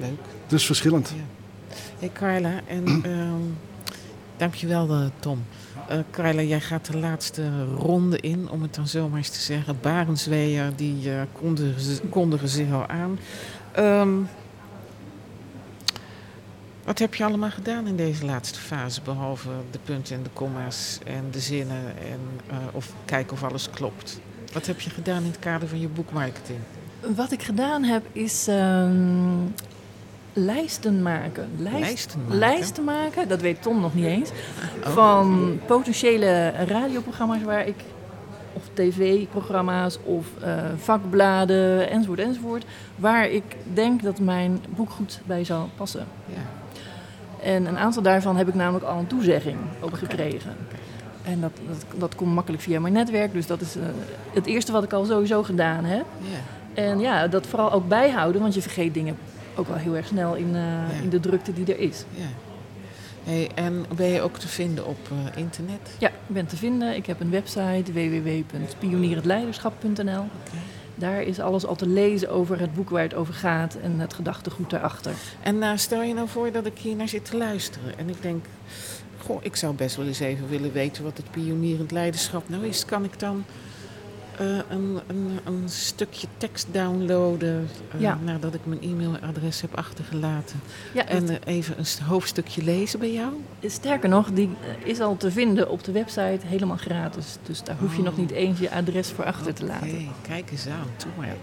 leuk. 0.00 0.20
Dus 0.46 0.66
verschillend. 0.66 1.08
Ja. 1.16 1.37
Hey 1.98 2.10
Carla, 2.12 2.60
en 2.66 3.10
um, 3.10 3.58
dankjewel 4.36 5.10
Tom. 5.18 5.44
Uh, 5.90 5.98
Carla, 6.10 6.42
jij 6.42 6.60
gaat 6.60 6.86
de 6.86 6.98
laatste 6.98 7.64
ronde 7.64 8.20
in, 8.20 8.50
om 8.50 8.62
het 8.62 8.74
dan 8.74 8.88
zo 8.88 9.08
maar 9.08 9.18
eens 9.18 9.28
te 9.28 9.40
zeggen. 9.40 9.78
Barensweer, 9.80 10.72
die 10.76 11.06
uh, 11.06 11.20
kondigen, 11.32 12.08
kondigen 12.08 12.48
zich 12.48 12.72
al 12.72 12.86
aan. 12.86 13.18
Um, 13.78 14.28
wat 16.84 16.98
heb 16.98 17.14
je 17.14 17.24
allemaal 17.24 17.50
gedaan 17.50 17.86
in 17.86 17.96
deze 17.96 18.24
laatste 18.24 18.60
fase, 18.60 19.00
behalve 19.02 19.50
de 19.70 19.78
punten 19.84 20.16
en 20.16 20.22
de 20.22 20.30
comma's 20.32 20.98
en 21.04 21.24
de 21.30 21.40
zinnen 21.40 21.84
en 21.98 22.20
uh, 22.50 22.56
of 22.72 22.92
kijken 23.04 23.32
of 23.32 23.42
alles 23.42 23.70
klopt? 23.70 24.20
Wat 24.52 24.66
heb 24.66 24.80
je 24.80 24.90
gedaan 24.90 25.22
in 25.22 25.30
het 25.30 25.38
kader 25.38 25.68
van 25.68 25.80
je 25.80 25.88
boekmarketing? 25.88 26.58
Wat 27.16 27.32
ik 27.32 27.42
gedaan 27.42 27.84
heb 27.84 28.04
is 28.12 28.46
um, 28.48 29.54
lijsten 30.32 31.02
maken. 31.02 31.48
Lijst, 31.56 31.78
lijsten 31.78 32.20
maken. 32.20 32.38
Lijsten 32.38 32.84
maken, 32.84 33.28
dat 33.28 33.40
weet 33.40 33.62
Tom 33.62 33.80
nog 33.80 33.94
niet 33.94 34.04
eens. 34.04 34.30
Oh. 34.84 34.90
Van 34.90 35.58
potentiële 35.66 36.50
radioprogramma's 36.50 37.42
waar 37.42 37.66
ik, 37.66 37.76
of 38.52 38.62
tv-programma's 38.72 39.98
of 40.04 40.26
uh, 40.42 40.54
vakbladen 40.76 41.90
enzovoort 41.90 42.18
enzovoort, 42.18 42.64
waar 42.96 43.28
ik 43.28 43.56
denk 43.72 44.02
dat 44.02 44.18
mijn 44.18 44.64
boek 44.68 44.90
goed 44.90 45.20
bij 45.26 45.44
zou 45.44 45.68
passen. 45.76 46.06
Ja. 46.26 46.40
En 47.42 47.66
een 47.66 47.78
aantal 47.78 48.02
daarvan 48.02 48.36
heb 48.36 48.48
ik 48.48 48.54
namelijk 48.54 48.84
al 48.84 48.98
een 48.98 49.06
toezegging 49.06 49.56
okay. 49.80 49.98
gekregen. 49.98 50.56
En 51.22 51.40
dat, 51.40 51.52
dat, 51.68 52.00
dat 52.00 52.14
komt 52.14 52.34
makkelijk 52.34 52.62
via 52.62 52.80
mijn 52.80 52.92
netwerk. 52.92 53.32
Dus 53.32 53.46
dat 53.46 53.60
is 53.60 53.76
uh, 53.76 53.82
het 54.32 54.46
eerste 54.46 54.72
wat 54.72 54.82
ik 54.82 54.92
al 54.92 55.04
sowieso 55.04 55.42
gedaan 55.42 55.84
heb. 55.84 56.04
Yeah. 56.20 56.88
En 56.90 57.00
ja, 57.00 57.28
dat 57.28 57.46
vooral 57.46 57.72
ook 57.72 57.88
bijhouden, 57.88 58.40
want 58.40 58.54
je 58.54 58.62
vergeet 58.62 58.94
dingen 58.94 59.16
ook 59.58 59.68
wel 59.68 59.76
heel 59.76 59.96
erg 59.96 60.06
snel 60.06 60.34
in, 60.34 60.54
ja. 60.54 60.86
in 61.02 61.08
de 61.08 61.20
drukte 61.20 61.52
die 61.52 61.74
er 61.74 61.80
is. 61.80 62.04
Ja. 62.14 62.26
Hey, 63.24 63.50
en 63.54 63.86
ben 63.96 64.06
je 64.06 64.20
ook 64.20 64.38
te 64.38 64.48
vinden 64.48 64.86
op 64.86 65.08
uh, 65.12 65.18
internet? 65.36 65.90
Ja, 65.98 66.08
ik 66.08 66.14
ben 66.26 66.46
te 66.46 66.56
vinden. 66.56 66.96
Ik 66.96 67.06
heb 67.06 67.20
een 67.20 67.30
website 67.30 67.92
www.pionierendleiderschap.nl. 67.92 70.00
Okay. 70.00 70.28
Daar 70.94 71.22
is 71.22 71.40
alles 71.40 71.66
al 71.66 71.76
te 71.76 71.86
lezen 71.86 72.30
over 72.30 72.60
het 72.60 72.74
boek 72.74 72.90
waar 72.90 73.02
het 73.02 73.14
over 73.14 73.34
gaat 73.34 73.76
en 73.82 73.98
het 73.98 74.14
gedachtegoed 74.14 74.70
daarachter. 74.70 75.12
En 75.42 75.56
uh, 75.56 75.70
stel 75.74 76.02
je 76.02 76.14
nou 76.14 76.28
voor 76.28 76.52
dat 76.52 76.66
ik 76.66 76.78
hier 76.78 76.96
naar 76.96 77.08
zit 77.08 77.24
te 77.24 77.36
luisteren 77.36 77.98
en 77.98 78.08
ik 78.08 78.22
denk, 78.22 78.44
goh, 79.18 79.38
ik 79.42 79.56
zou 79.56 79.74
best 79.74 79.96
wel 79.96 80.06
eens 80.06 80.20
even 80.20 80.48
willen 80.48 80.72
weten 80.72 81.04
wat 81.04 81.16
het 81.16 81.30
pionierend 81.30 81.90
leiderschap 81.90 82.48
nou 82.48 82.66
is. 82.66 82.84
Kan 82.84 83.04
ik 83.04 83.18
dan 83.18 83.44
uh, 84.40 84.58
een, 84.68 85.00
een, 85.06 85.38
een, 85.44 85.68
stukje 85.68 86.26
tekst 86.36 86.66
downloaden 86.72 87.68
uh, 87.94 88.00
ja. 88.00 88.18
nadat 88.24 88.54
ik 88.54 88.60
mijn 88.64 88.82
e-mailadres 88.82 89.60
heb 89.60 89.74
achtergelaten. 89.74 90.60
Ja, 90.94 91.06
en 91.06 91.30
uh, 91.30 91.36
even 91.44 91.78
een 91.78 92.04
hoofdstukje 92.06 92.62
lezen 92.62 92.98
bij 92.98 93.12
jou? 93.12 93.32
Sterker 93.66 94.08
nog, 94.08 94.30
die 94.32 94.50
is 94.84 95.00
al 95.00 95.16
te 95.16 95.30
vinden 95.30 95.70
op 95.70 95.84
de 95.84 95.92
website 95.92 96.46
helemaal 96.46 96.76
gratis. 96.76 97.36
Dus 97.42 97.62
daar 97.62 97.76
hoef 97.80 97.92
je 97.92 97.98
oh. 97.98 98.04
nog 98.04 98.16
niet 98.16 98.30
eens 98.30 98.58
je 98.58 98.70
adres 98.70 99.08
voor 99.10 99.24
achter 99.24 99.54
te 99.54 99.64
laten. 99.64 99.88
Okay, 99.88 100.08
kijk 100.22 100.50
eens 100.50 100.66
aan. 100.66 100.86
Toe 100.96 101.10
maar. 101.16 101.36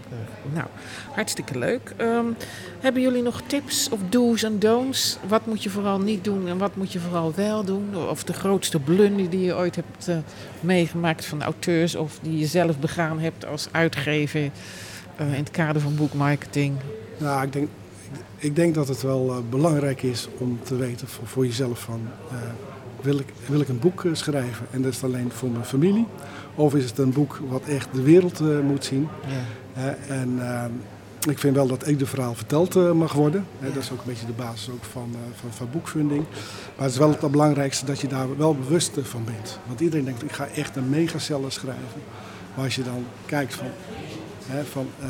nou, 0.52 0.66
hartstikke 1.14 1.58
leuk. 1.58 1.94
Um, 2.00 2.36
hebben 2.80 3.02
jullie 3.02 3.22
nog 3.22 3.42
tips 3.46 3.88
of 3.88 4.00
do's 4.08 4.42
en 4.42 4.58
don'ts? 4.58 5.18
Wat 5.28 5.46
moet 5.46 5.62
je 5.62 5.70
vooral 5.70 5.98
niet 5.98 6.24
doen 6.24 6.48
en 6.48 6.58
wat 6.58 6.76
moet 6.76 6.92
je 6.92 6.98
vooral 6.98 7.32
wel 7.34 7.64
doen? 7.64 7.96
Of 8.08 8.24
de 8.24 8.32
grootste 8.32 8.78
blunder 8.78 9.30
die 9.30 9.40
je 9.40 9.54
ooit 9.54 9.76
hebt 9.76 10.10
meegemaakt 10.60 11.24
van 11.24 11.42
auteurs 11.42 11.94
of 11.94 12.18
die 12.22 12.38
je 12.38 12.46
zelf 12.46 12.76
begaan 12.86 13.18
hebt 13.18 13.46
als 13.46 13.68
uitgever 13.70 14.40
uh, 15.20 15.32
in 15.32 15.38
het 15.38 15.50
kader 15.50 15.82
van 15.82 15.94
boekmarketing? 15.94 16.74
Nou, 17.18 17.42
ik 17.42 17.52
denk, 17.52 17.68
ik 18.36 18.56
denk 18.56 18.74
dat 18.74 18.88
het 18.88 19.02
wel 19.02 19.30
uh, 19.30 19.36
belangrijk 19.50 20.02
is 20.02 20.28
om 20.38 20.58
te 20.62 20.76
weten 20.76 21.08
voor, 21.08 21.26
voor 21.26 21.46
jezelf 21.46 21.80
van... 21.80 22.00
Uh, 22.32 22.38
wil 23.00 23.18
ik, 23.18 23.26
wil 23.46 23.60
ik 23.60 23.68
een 23.68 23.78
boek 23.78 24.04
schrijven 24.12 24.66
en 24.70 24.82
dat 24.82 24.92
is 24.92 25.04
alleen 25.04 25.30
voor 25.30 25.50
mijn 25.50 25.64
familie? 25.64 26.06
Of 26.54 26.74
is 26.74 26.84
het 26.84 26.98
een 26.98 27.12
boek 27.12 27.40
wat 27.48 27.62
echt 27.62 27.88
de 27.92 28.02
wereld 28.02 28.62
moet 28.62 28.84
zien? 28.84 29.08
Ja. 29.74 29.96
en 30.08 30.40
ik 31.28 31.38
vind 31.38 31.56
wel 31.56 31.66
dat 31.66 31.86
ieder 31.86 32.06
verhaal 32.06 32.34
verteld 32.34 32.94
mag 32.94 33.12
worden. 33.12 33.46
Dat 33.60 33.82
is 33.82 33.92
ook 33.92 33.98
een 33.98 34.04
beetje 34.06 34.26
de 34.26 34.32
basis 34.32 34.70
ook 34.70 34.84
van, 34.84 35.14
van, 35.40 35.52
van 35.52 35.68
boekfunding. 35.72 36.24
Maar 36.76 36.84
het 36.84 36.92
is 36.92 36.98
wel 36.98 37.10
het 37.10 37.30
belangrijkste 37.30 37.84
dat 37.84 38.00
je 38.00 38.08
daar 38.08 38.36
wel 38.36 38.54
bewust 38.54 38.92
van 39.02 39.24
bent. 39.24 39.58
Want 39.66 39.80
iedereen 39.80 40.04
denkt, 40.04 40.22
ik 40.22 40.32
ga 40.32 40.46
echt 40.46 40.76
een 40.76 40.90
megacellen 40.90 41.52
schrijven. 41.52 42.02
Maar 42.56 42.64
als 42.64 42.74
je 42.74 42.82
dan 42.82 43.06
kijkt 43.26 43.54
van, 43.54 43.66
hè, 44.46 44.64
van 44.64 44.88
uh, 45.00 45.06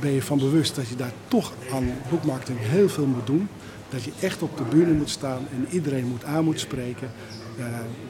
ben 0.00 0.10
je 0.10 0.22
van 0.22 0.38
bewust 0.38 0.74
dat 0.74 0.88
je 0.88 0.96
daar 0.96 1.12
toch 1.28 1.52
aan 1.72 1.92
boekmarketing 2.10 2.58
heel 2.60 2.88
veel 2.88 3.06
moet 3.06 3.26
doen. 3.26 3.48
Dat 3.88 4.02
je 4.02 4.12
echt 4.20 4.42
op 4.42 4.56
de 4.56 4.64
bühne 4.64 4.92
moet 4.92 5.10
staan 5.10 5.46
en 5.52 5.66
iedereen 5.70 6.06
moet 6.06 6.24
aan 6.24 6.44
moet 6.44 6.60
spreken. 6.60 7.10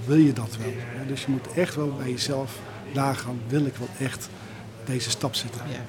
wil 0.07 0.17
je 0.17 0.33
dat 0.33 0.57
wel? 0.57 0.73
Dus 1.07 1.25
je 1.25 1.31
moet 1.31 1.53
echt 1.53 1.75
wel 1.75 1.93
bij 1.99 2.11
jezelf 2.11 2.59
nagaan, 2.95 3.41
wil 3.49 3.67
ik 3.67 3.77
wel 3.77 3.89
echt 3.99 4.29
deze 4.85 5.11
stap 5.11 5.35
zetten. 5.35 5.61
Ja. 5.71 5.85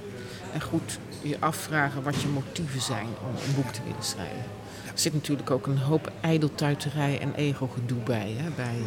En 0.54 0.62
goed, 0.62 1.00
je 1.22 1.38
afvragen 1.40 2.04
wat 2.04 2.22
je 2.22 2.28
motieven 2.28 2.82
zijn 2.82 3.08
om 3.22 3.36
een 3.48 3.56
boek 3.56 3.72
te 3.72 3.82
willen 3.84 4.04
schrijven. 4.04 4.46
Er 4.86 5.00
zit 5.00 5.14
natuurlijk 5.14 5.52
ook 5.52 5.68
een 5.68 5.78
hoop 5.78 6.12
ijdeltuiterij 6.22 7.20
en 7.20 7.34
ego-gedoe 7.34 8.04
bij, 8.04 8.36
hè, 8.38 8.50
bij 8.56 8.78
uh, 8.78 8.86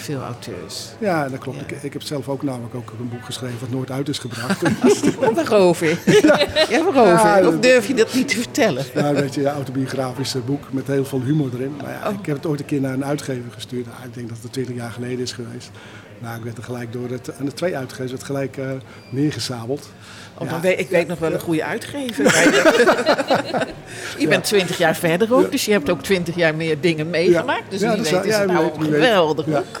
veel 0.00 0.20
auteurs. 0.20 0.88
Ja, 0.98 1.28
dat 1.28 1.38
klopt. 1.38 1.60
Ik, 1.60 1.82
ik, 1.82 1.92
heb 1.92 2.02
zelf 2.02 2.28
ook 2.28 2.42
namelijk 2.42 2.74
ook 2.74 2.92
een 2.98 3.08
boek 3.08 3.24
geschreven 3.24 3.60
wat 3.60 3.70
nooit 3.70 3.90
uit 3.90 4.08
is 4.08 4.18
gebracht. 4.18 4.62
waarover? 5.34 5.88
Ja, 6.20 6.46
ja 6.68 6.84
waarover? 6.92 7.48
of 7.48 7.60
durf 7.60 7.86
je 7.86 7.94
dat 7.94 8.14
niet 8.14 8.28
te 8.28 8.36
vertellen? 8.36 8.84
Nou, 8.94 9.14
weet 9.14 9.34
je, 9.34 9.40
een 9.40 9.46
autobiografisch 9.46 10.36
boek 10.44 10.72
met 10.72 10.86
heel 10.86 11.04
veel 11.04 11.22
humor 11.22 11.50
erin. 11.54 11.74
Maar 11.82 11.90
ja, 11.90 12.08
oh. 12.08 12.18
Ik 12.18 12.26
heb 12.26 12.36
het 12.36 12.46
ooit 12.46 12.60
een 12.60 12.66
keer 12.66 12.80
naar 12.80 12.92
een 12.92 13.04
uitgever 13.04 13.52
gestuurd. 13.52 13.86
Nou, 13.86 13.98
ik 14.04 14.14
denk 14.14 14.28
dat 14.28 14.38
het 14.42 14.52
20 14.52 14.74
jaar 14.74 14.90
geleden 14.90 15.20
is 15.20 15.32
geweest. 15.32 15.70
Nou, 16.20 16.36
ik 16.38 16.44
werd 16.44 16.56
er 16.56 16.62
gelijk 16.62 16.92
door 16.92 17.08
het, 17.08 17.28
en 17.28 17.44
de 17.44 17.52
twee 17.52 17.76
uitgevers 17.76 18.10
werd 18.10 18.22
gelijk 18.22 18.56
uh, 18.56 18.70
neergezabeld. 19.10 19.90
Oh, 20.38 20.50
dan 20.50 20.60
weet, 20.60 20.78
ik 20.78 20.88
weet 20.88 21.08
nog 21.08 21.18
wel 21.18 21.32
een 21.32 21.40
goede 21.40 21.64
uitgever. 21.64 22.24
je 24.18 24.28
bent 24.28 24.44
twintig 24.44 24.78
jaar 24.78 24.96
verder 24.96 25.34
ook, 25.34 25.50
dus 25.50 25.64
je 25.64 25.72
hebt 25.72 25.90
ook 25.90 26.02
twintig 26.02 26.34
jaar 26.34 26.54
meer 26.54 26.80
dingen 26.80 27.10
meegemaakt. 27.10 27.70
Dus 27.70 27.80
wie 27.80 27.90
weet 27.90 28.24
is 28.24 28.36
het 28.36 28.46
nou 28.46 28.70
geweldig 28.82 29.46
boek. 29.46 29.80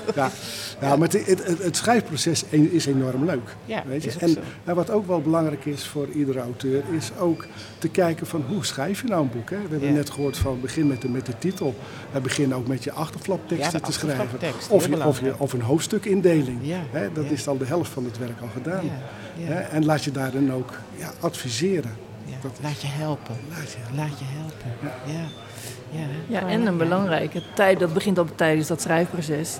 Ja, 0.80 0.96
maar 0.96 1.08
het, 1.08 1.26
het, 1.26 1.62
het, 1.62 1.76
schrijfproces 1.76 2.44
is 2.50 2.86
enorm 2.86 3.24
leuk. 3.24 3.56
Ja, 3.64 3.82
weet 3.86 4.04
je? 4.04 4.12
En, 4.18 4.36
en, 4.64 4.74
wat 4.74 4.90
ook 4.90 5.06
wel 5.06 5.20
belangrijk 5.20 5.64
is 5.64 5.86
voor 5.86 6.08
iedere 6.08 6.40
auteur, 6.40 6.82
is 6.96 7.10
ook 7.18 7.46
te 7.78 7.88
kijken 7.88 8.26
van 8.26 8.44
hoe 8.48 8.64
schrijf 8.64 9.00
je 9.00 9.08
nou 9.08 9.22
een 9.22 9.30
boek. 9.30 9.50
Hè? 9.50 9.56
We 9.56 9.68
hebben 9.70 9.92
net 9.92 10.10
gehoord 10.10 10.36
van 10.36 10.60
begin 10.60 10.86
met 10.86 11.02
de, 11.02 11.08
met 11.08 11.26
de 11.26 11.38
titel. 11.38 11.74
We 12.12 12.20
beginnen 12.20 12.56
ook 12.56 12.66
met 12.66 12.84
je 12.84 12.92
achterflapteksten 12.92 13.82
te 13.82 13.92
schrijven. 13.92 14.38
Of, 14.68 14.86
je, 14.86 15.06
of, 15.06 15.20
je, 15.20 15.34
of 15.38 15.52
een 15.52 15.62
hoofdstukindeling. 15.62 16.58
Hè? 16.90 17.12
Dat 17.12 17.24
is 17.24 17.44
dan 17.44 17.58
de 17.58 17.64
helft 17.64 17.90
van 17.90 18.04
het 18.04 18.18
werk 18.18 18.40
al 18.40 18.48
gedaan. 18.52 18.84
Hè? 19.38 19.60
En 19.60 19.84
laat 19.84 20.04
je 20.04 20.10
daar 20.10 20.32
dan 20.32 20.52
ook 20.52 20.72
adviseren. 21.20 22.08
Dat 22.42 22.58
laat 22.62 22.80
je 22.80 22.86
helpen. 22.86 23.36
Laat 23.48 23.70
je, 23.70 23.78
laat 23.94 24.18
je 24.18 24.24
helpen. 24.24 24.90
Ja. 25.12 25.24
Ja, 25.92 26.06
ja, 26.28 26.48
en 26.48 26.66
een 26.66 26.76
belangrijke 26.76 27.42
tijd, 27.54 27.78
dat 27.78 27.92
begint 27.92 28.18
al 28.18 28.26
tijdens 28.34 28.68
dat 28.68 28.80
schrijfproces 28.80 29.58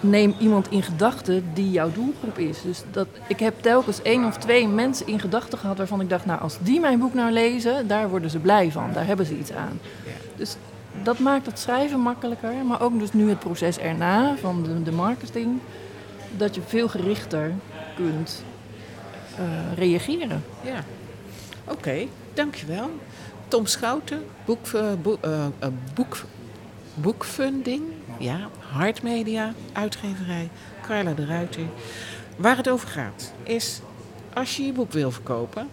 neem 0.00 0.34
iemand 0.38 0.70
in 0.70 0.82
gedachten 0.82 1.44
die 1.54 1.70
jouw 1.70 1.92
doelgroep 1.92 2.38
is. 2.38 2.62
Dus 2.62 2.82
dat, 2.90 3.08
ik 3.26 3.38
heb 3.38 3.60
telkens 3.60 4.02
één 4.02 4.24
of 4.24 4.36
twee 4.36 4.68
mensen 4.68 5.06
in 5.06 5.20
gedachten 5.20 5.58
gehad 5.58 5.76
waarvan 5.76 6.00
ik 6.00 6.08
dacht, 6.08 6.26
nou 6.26 6.40
als 6.40 6.58
die 6.60 6.80
mijn 6.80 6.98
boek 6.98 7.14
nou 7.14 7.32
lezen, 7.32 7.86
daar 7.86 8.08
worden 8.08 8.30
ze 8.30 8.38
blij 8.38 8.72
van, 8.72 8.92
daar 8.92 9.06
hebben 9.06 9.26
ze 9.26 9.38
iets 9.38 9.52
aan. 9.52 9.80
Dus 10.36 10.56
dat 11.02 11.18
maakt 11.18 11.46
het 11.46 11.58
schrijven 11.58 12.00
makkelijker, 12.00 12.52
maar 12.66 12.80
ook 12.80 12.98
dus 12.98 13.12
nu 13.12 13.28
het 13.28 13.38
proces 13.38 13.78
erna 13.78 14.36
van 14.36 14.62
de, 14.62 14.82
de 14.82 14.92
marketing, 14.92 15.58
dat 16.36 16.54
je 16.54 16.60
veel 16.66 16.88
gerichter 16.88 17.52
kunt 17.96 18.44
uh, 19.40 19.44
reageren. 19.76 20.44
Ja, 20.62 20.84
oké, 21.64 22.06
dankjewel. 22.34 22.90
Tom 23.48 23.66
Schouten, 23.66 24.24
boek, 24.44 24.66
uh, 24.74 24.82
boek, 25.02 25.26
uh, 25.26 25.46
boek, 25.94 26.16
boekfunding 26.94 27.82
ja, 28.18 28.38
Hartmedia, 28.58 29.52
uitgeverij, 29.72 30.48
Carla 30.82 31.12
de 31.12 31.26
Ruiter. 31.26 31.66
Waar 32.36 32.56
het 32.56 32.68
over 32.68 32.88
gaat 32.88 33.32
is, 33.42 33.80
als 34.34 34.56
je 34.56 34.62
je 34.62 34.72
boek 34.72 34.92
wil 34.92 35.10
verkopen, 35.10 35.68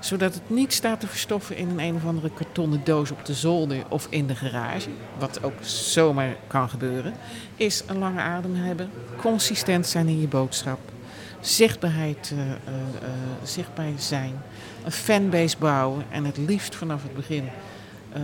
zodat 0.00 0.34
het 0.34 0.50
niet 0.50 0.72
staat 0.72 1.00
te 1.00 1.06
verstoffen 1.06 1.56
in 1.56 1.68
een 1.68 1.80
een 1.80 1.94
of 1.94 2.04
andere 2.04 2.30
kartonnen 2.30 2.80
doos 2.84 3.10
op 3.10 3.24
de 3.24 3.34
zolder 3.34 3.84
of 3.88 4.06
in 4.10 4.26
de 4.26 4.34
garage, 4.34 4.88
wat 5.18 5.42
ook 5.42 5.52
zomaar 5.60 6.36
kan 6.46 6.68
gebeuren, 6.68 7.14
is 7.56 7.82
een 7.86 7.98
lange 7.98 8.20
adem 8.20 8.54
hebben, 8.54 8.90
consistent 9.16 9.86
zijn 9.86 10.08
in 10.08 10.20
je 10.20 10.28
boodschap, 10.28 10.78
zichtbaarheid, 11.40 12.32
uh, 12.34 12.40
uh, 12.40 12.54
zichtbaar 13.42 13.92
zijn, 13.96 14.42
een 14.84 14.92
fanbase 14.92 15.56
bouwen 15.58 16.04
en 16.10 16.24
het 16.24 16.36
liefst 16.36 16.74
vanaf 16.74 17.02
het 17.02 17.14
begin, 17.14 17.48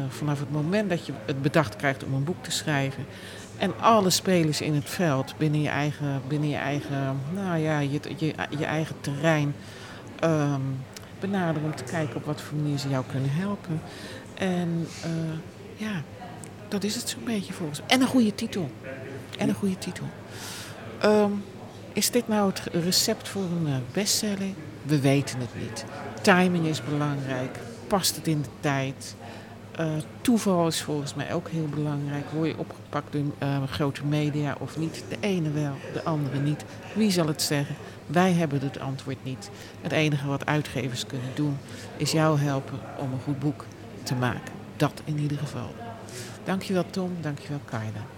vanaf 0.08 0.38
het 0.38 0.52
moment 0.52 0.90
dat 0.90 1.06
je 1.06 1.12
het 1.26 1.42
bedacht 1.42 1.76
krijgt 1.76 2.04
om 2.04 2.14
een 2.14 2.24
boek 2.24 2.44
te 2.44 2.50
schrijven, 2.50 3.06
en 3.58 3.80
alle 3.80 4.10
spelers 4.10 4.60
in 4.60 4.74
het 4.74 4.90
veld, 4.90 5.34
binnen 5.36 5.60
je 5.60 5.68
eigen, 5.68 6.22
binnen 6.28 6.48
je 6.48 6.56
eigen, 6.56 7.20
nou 7.34 7.58
ja, 7.58 7.78
je, 7.78 8.00
je, 8.16 8.34
je 8.58 8.64
eigen 8.64 9.00
terrein, 9.00 9.54
um, 10.24 10.84
benaderen 11.20 11.68
om 11.68 11.74
te 11.74 11.84
kijken 11.84 12.16
op 12.16 12.24
wat 12.24 12.40
voor 12.40 12.58
manier 12.58 12.78
ze 12.78 12.88
jou 12.88 13.04
kunnen 13.10 13.30
helpen. 13.30 13.80
En 14.34 14.86
uh, 15.04 15.32
ja, 15.76 16.02
dat 16.68 16.84
is 16.84 16.94
het 16.94 17.08
zo'n 17.08 17.24
beetje 17.24 17.52
volgens 17.52 17.78
mij. 17.78 17.88
En 17.88 18.00
een 18.00 18.06
goede 18.06 18.34
titel. 18.34 18.70
En 19.38 19.48
een 19.48 19.54
goede 19.54 19.78
titel. 19.78 20.04
Um, 21.04 21.44
is 21.92 22.10
dit 22.10 22.28
nou 22.28 22.48
het 22.48 22.62
recept 22.84 23.28
voor 23.28 23.42
een 23.42 23.66
eh, 23.66 23.74
bestseller? 23.92 24.54
We 24.82 25.00
weten 25.00 25.40
het 25.40 25.60
niet. 25.60 25.84
Timing 26.22 26.66
is 26.66 26.84
belangrijk. 26.84 27.58
Past 27.86 28.16
het 28.16 28.26
in 28.26 28.42
de 28.42 28.48
tijd? 28.60 29.16
Uh, 29.80 29.86
toeval 30.20 30.66
is 30.66 30.82
volgens 30.82 31.14
mij 31.14 31.34
ook 31.34 31.48
heel 31.48 31.68
belangrijk. 31.74 32.30
Word 32.30 32.48
je 32.48 32.58
opgepakt 32.58 33.12
door 33.12 33.22
uh, 33.42 33.62
grote 33.62 34.04
media 34.04 34.56
of 34.58 34.78
niet? 34.78 35.04
De 35.08 35.16
ene 35.20 35.50
wel, 35.50 35.74
de 35.92 36.02
andere 36.02 36.38
niet. 36.38 36.64
Wie 36.94 37.10
zal 37.10 37.26
het 37.26 37.42
zeggen? 37.42 37.74
Wij 38.06 38.32
hebben 38.32 38.60
het 38.60 38.78
antwoord 38.78 39.24
niet. 39.24 39.50
Het 39.80 39.92
enige 39.92 40.26
wat 40.26 40.46
uitgevers 40.46 41.06
kunnen 41.06 41.30
doen 41.34 41.58
is 41.96 42.12
jou 42.12 42.38
helpen 42.38 42.78
om 42.98 43.12
een 43.12 43.20
goed 43.20 43.38
boek 43.38 43.64
te 44.02 44.14
maken. 44.14 44.52
Dat 44.76 45.02
in 45.04 45.18
ieder 45.18 45.38
geval. 45.38 45.74
Dankjewel 46.44 46.84
Tom, 46.90 47.16
dankjewel 47.20 47.60
Kaida. 47.64 48.15